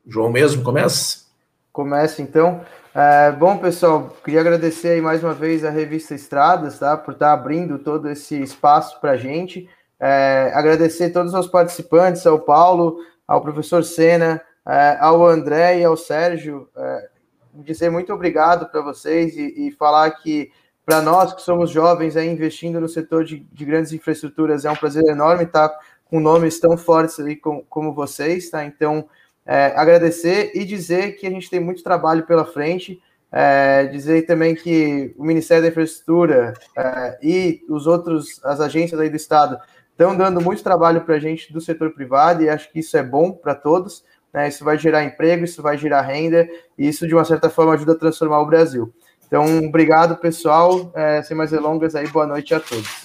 [0.06, 1.24] João mesmo, começa?
[1.72, 2.64] Começa então.
[2.94, 6.96] É, bom, pessoal, queria agradecer aí mais uma vez a revista Estradas, tá?
[6.96, 9.68] Por estar tá abrindo todo esse espaço para a gente.
[9.98, 15.84] É, agradecer a todos os participantes, ao Paulo, ao professor Sena, é, ao André e
[15.84, 16.68] ao Sérgio.
[16.76, 17.08] É,
[17.54, 20.50] dizer muito obrigado para vocês e, e, falar que
[20.84, 24.76] para nós que somos jovens aí investindo no setor de, de, grandes infraestruturas é um
[24.76, 25.72] prazer enorme estar
[26.04, 28.64] com nomes tão fortes ali como, como vocês, tá?
[28.64, 29.08] Então,
[29.46, 33.00] é, agradecer e dizer que a gente tem muito trabalho pela frente.
[33.36, 39.10] É, dizer também que o Ministério da Infraestrutura é, e os outros, as agências aí
[39.10, 39.58] do Estado,
[39.90, 43.02] estão dando muito trabalho para a gente do setor privado e acho que isso é
[43.02, 44.04] bom para todos.
[44.32, 44.48] Né?
[44.48, 46.48] Isso vai gerar emprego, isso vai gerar renda
[46.78, 48.92] e isso, de uma certa forma, ajuda a transformar o Brasil.
[49.26, 50.92] Então, obrigado, pessoal.
[50.94, 53.03] É, sem mais delongas, aí, boa noite a todos.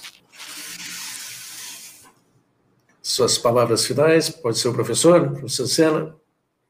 [3.10, 6.14] Suas palavras finais, pode ser o professor, professor Sena.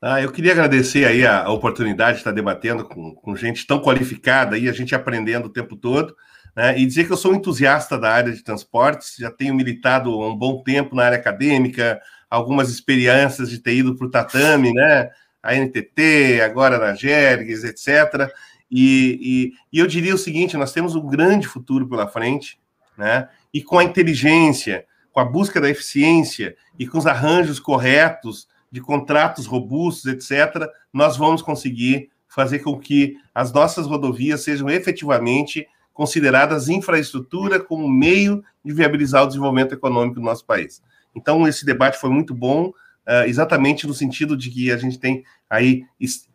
[0.01, 3.79] Ah, eu queria agradecer aí a, a oportunidade de estar debatendo com, com, gente tão
[3.79, 6.17] qualificada e a gente aprendendo o tempo todo,
[6.57, 6.79] né?
[6.79, 10.63] E dizer que eu sou entusiasta da área de transportes, já tenho militado um bom
[10.63, 12.01] tempo na área acadêmica,
[12.31, 15.11] algumas experiências de ter ido para o tatame, né?
[15.43, 18.33] A NTT, agora na Jergues, etc.
[18.71, 22.59] E, e, e eu diria o seguinte: nós temos um grande futuro pela frente,
[22.97, 23.29] né?
[23.53, 28.81] E com a inteligência, com a busca da eficiência e com os arranjos corretos de
[28.81, 36.69] contratos robustos, etc., nós vamos conseguir fazer com que as nossas rodovias sejam efetivamente consideradas
[36.69, 40.81] infraestrutura como meio de viabilizar o desenvolvimento econômico do nosso país.
[41.15, 45.25] Então, esse debate foi muito bom, uh, exatamente no sentido de que a gente tem
[45.49, 45.85] aí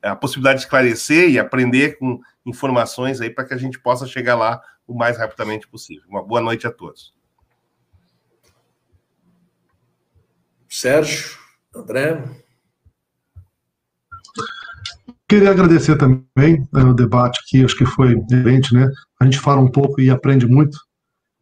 [0.02, 4.36] a possibilidade de esclarecer e aprender com informações aí para que a gente possa chegar
[4.36, 6.04] lá o mais rapidamente possível.
[6.10, 7.15] Uma boa noite a todos.
[10.76, 11.38] Sérgio,
[11.74, 12.22] André.
[15.26, 18.86] Queria agradecer também né, o debate aqui, acho que foi excelente, né?
[19.18, 20.78] A gente fala um pouco e aprende muito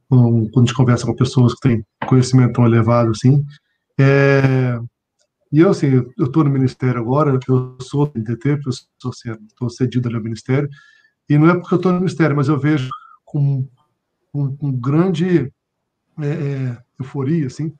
[0.07, 3.43] quando a gente conversa com pessoas que têm conhecimento tão elevado assim.
[3.99, 4.79] É,
[5.51, 10.15] e eu, assim, eu estou no Ministério agora, eu sou do NTT, estou cedido ali
[10.15, 10.69] ao Ministério,
[11.27, 12.87] e não é porque eu estou no Ministério, mas eu vejo
[13.25, 13.67] com,
[14.31, 15.51] com, com grande
[16.19, 17.73] é, é euforia, assim,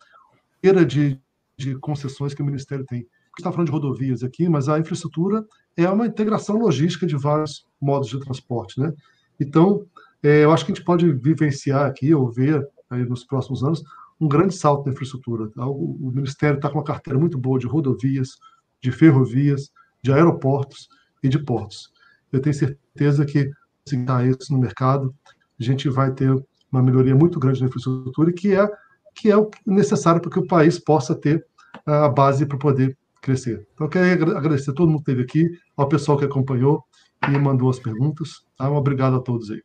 [0.63, 1.21] era de,
[1.57, 3.07] de concessões que o Ministério tem.
[3.37, 8.09] está falando de rodovias aqui, mas a infraestrutura é uma integração logística de vários modos
[8.09, 8.93] de transporte, né?
[9.39, 9.85] Então,
[10.21, 13.83] é, eu acho que a gente pode vivenciar aqui, ou ver aí nos próximos anos,
[14.19, 15.51] um grande salto na infraestrutura.
[15.57, 18.37] O, o Ministério está com uma carteira muito boa de rodovias,
[18.81, 19.71] de ferrovias,
[20.01, 20.87] de aeroportos
[21.21, 21.91] e de portos.
[22.31, 23.51] Eu tenho certeza que,
[23.85, 25.13] se dar isso no mercado,
[25.59, 26.33] a gente vai ter
[26.71, 28.67] uma melhoria muito grande na infraestrutura, que é
[29.13, 31.45] que é o necessário para que o país possa ter
[31.85, 33.65] a base para poder crescer.
[33.73, 36.83] Então, eu quero agradecer a todo mundo que esteve aqui, ao pessoal que acompanhou
[37.27, 38.45] e mandou as perguntas.
[38.57, 38.69] Tá?
[38.69, 39.61] Um obrigado a todos aí.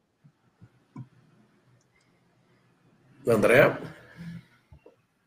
[3.27, 3.77] André?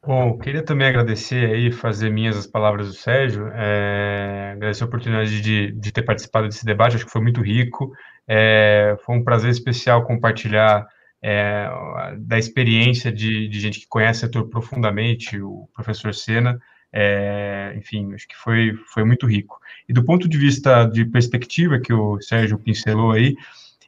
[0.04, 5.42] Bom, queria também agradecer aí, fazer minhas as palavras do Sérgio, é, agradecer a oportunidade
[5.42, 7.92] de, de ter participado desse debate, acho que foi muito rico,
[8.28, 10.88] é, foi um prazer especial compartilhar
[11.22, 11.70] é,
[12.18, 16.60] da experiência de, de, gente que conhece o setor profundamente, o professor Sena,
[16.92, 19.60] é, enfim, acho que foi, foi muito rico.
[19.88, 23.36] E do ponto de vista de perspectiva que o Sérgio pincelou aí,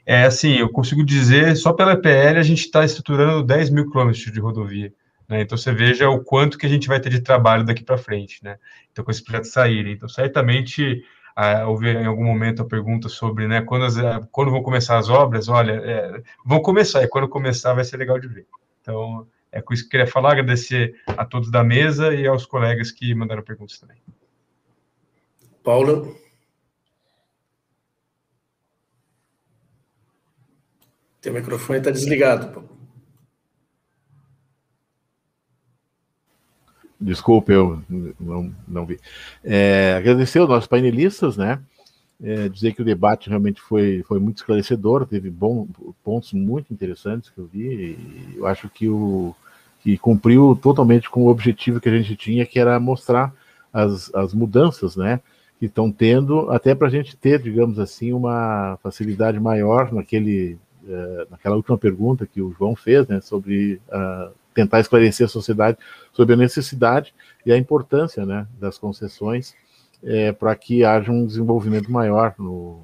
[0.06, 4.32] é assim, eu consigo dizer, só pela EPL a gente está estruturando 10 mil quilômetros
[4.32, 4.94] de rodovia.
[5.28, 5.42] Né?
[5.42, 8.44] Então você veja o quanto que a gente vai ter de trabalho daqui para frente,
[8.44, 8.58] né?
[8.92, 9.94] Então, com esses projetos saírem.
[9.94, 11.04] Então, certamente
[11.36, 13.96] ah, houve em algum momento a pergunta sobre né, quando, as,
[14.32, 18.20] quando vão começar as obras, olha, é, vão começar, e quando começar vai ser legal
[18.20, 18.46] de ver.
[18.82, 22.46] Então, é com isso que eu queria falar, agradecer a todos da mesa e aos
[22.46, 23.98] colegas que mandaram perguntas também.
[25.64, 26.18] Paulo.
[31.22, 32.73] Teu microfone está desligado, Paulo.
[37.04, 37.82] Desculpe, eu
[38.18, 38.98] não, não vi.
[39.44, 41.60] É, agradecer aos nossos painelistas, né?
[42.24, 45.68] É, dizer que o debate realmente foi, foi muito esclarecedor, teve bom,
[46.02, 49.36] pontos muito interessantes que eu vi, e eu acho que, o,
[49.82, 53.34] que cumpriu totalmente com o objetivo que a gente tinha, que era mostrar
[53.74, 55.20] as, as mudanças, né?
[55.60, 61.28] Que estão tendo, até para a gente ter, digamos assim, uma facilidade maior naquele, uh,
[61.30, 63.20] naquela última pergunta que o João fez, né?
[63.20, 63.82] Sobre
[64.54, 65.78] tentar esclarecer a sociedade
[66.12, 67.14] sobre a necessidade
[67.46, 69.56] e a importância né, das concessões
[70.04, 72.82] é, para que haja um desenvolvimento maior no,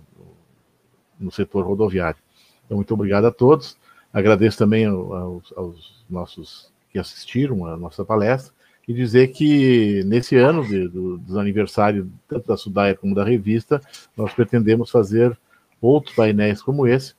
[1.19, 2.19] no setor rodoviário.
[2.65, 3.77] Então, muito obrigado a todos.
[4.13, 8.53] Agradeço também aos, aos nossos que assistiram à nossa palestra
[8.87, 13.79] e dizer que nesse ano de, do, dos aniversários tanto da Sudaia como da revista,
[14.17, 15.37] nós pretendemos fazer
[15.79, 17.13] outros painéis como esse,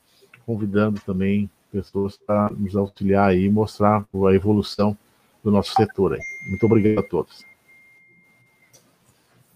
[0.45, 4.97] convidando também pessoas para nos auxiliar aí e mostrar a evolução
[5.43, 6.13] do nosso setor.
[6.13, 6.19] Aí.
[6.49, 7.43] Muito obrigado a todos.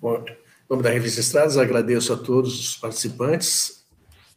[0.01, 0.23] Bom,
[0.69, 3.85] nome da Revista Estradas, agradeço a todos os participantes.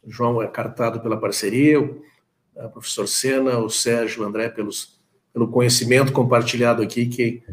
[0.03, 4.99] O João é cartado pela parceria, o professor Sena, o Sérgio, o André, pelos,
[5.33, 7.43] pelo conhecimento compartilhado aqui, que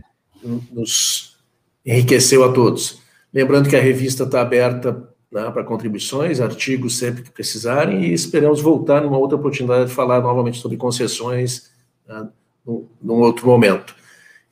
[0.70, 1.38] nos
[1.84, 3.00] enriqueceu a todos.
[3.32, 8.60] Lembrando que a revista está aberta né, para contribuições, artigos sempre que precisarem, e esperamos
[8.60, 11.70] voltar numa outra oportunidade de falar novamente sobre concessões
[12.06, 12.28] né,
[12.64, 13.94] num, num outro momento.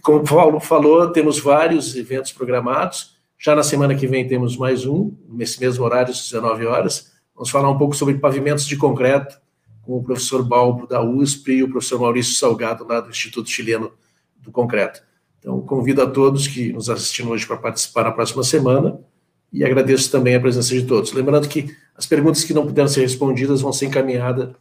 [0.02, 3.14] Como o Paulo falou, temos vários eventos programados.
[3.38, 7.12] Já na semana que vem temos mais um, nesse mesmo horário, às 19 horas.
[7.34, 9.40] Vamos falar um pouco sobre pavimentos de concreto,
[9.82, 13.92] com o professor Balbo da USP e o professor Maurício Salgado, lá do Instituto Chileno
[14.36, 15.02] do Concreto.
[15.38, 18.98] Então, convido a todos que nos assistiram hoje para participar na próxima semana
[19.54, 21.12] e agradeço também a presença de todos.
[21.12, 24.56] Lembrando que as perguntas que não puderam ser respondidas vão ser encaminhada,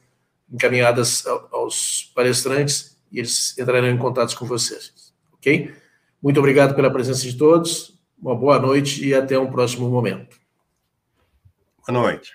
[0.51, 5.11] encaminhadas aos palestrantes e eles entrarão em contato com vocês.
[5.33, 5.73] Ok?
[6.21, 10.37] Muito obrigado pela presença de todos, uma boa noite e até um próximo momento.
[11.87, 12.31] Boa noite.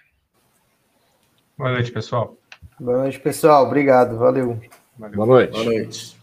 [1.57, 2.37] Boa noite, pessoal.
[2.81, 3.67] Boa noite, pessoal.
[3.67, 4.19] Obrigado.
[4.19, 4.61] Valeu.
[4.99, 5.17] Valeu.
[5.17, 5.53] Boa noite.
[5.53, 6.18] Boa noite.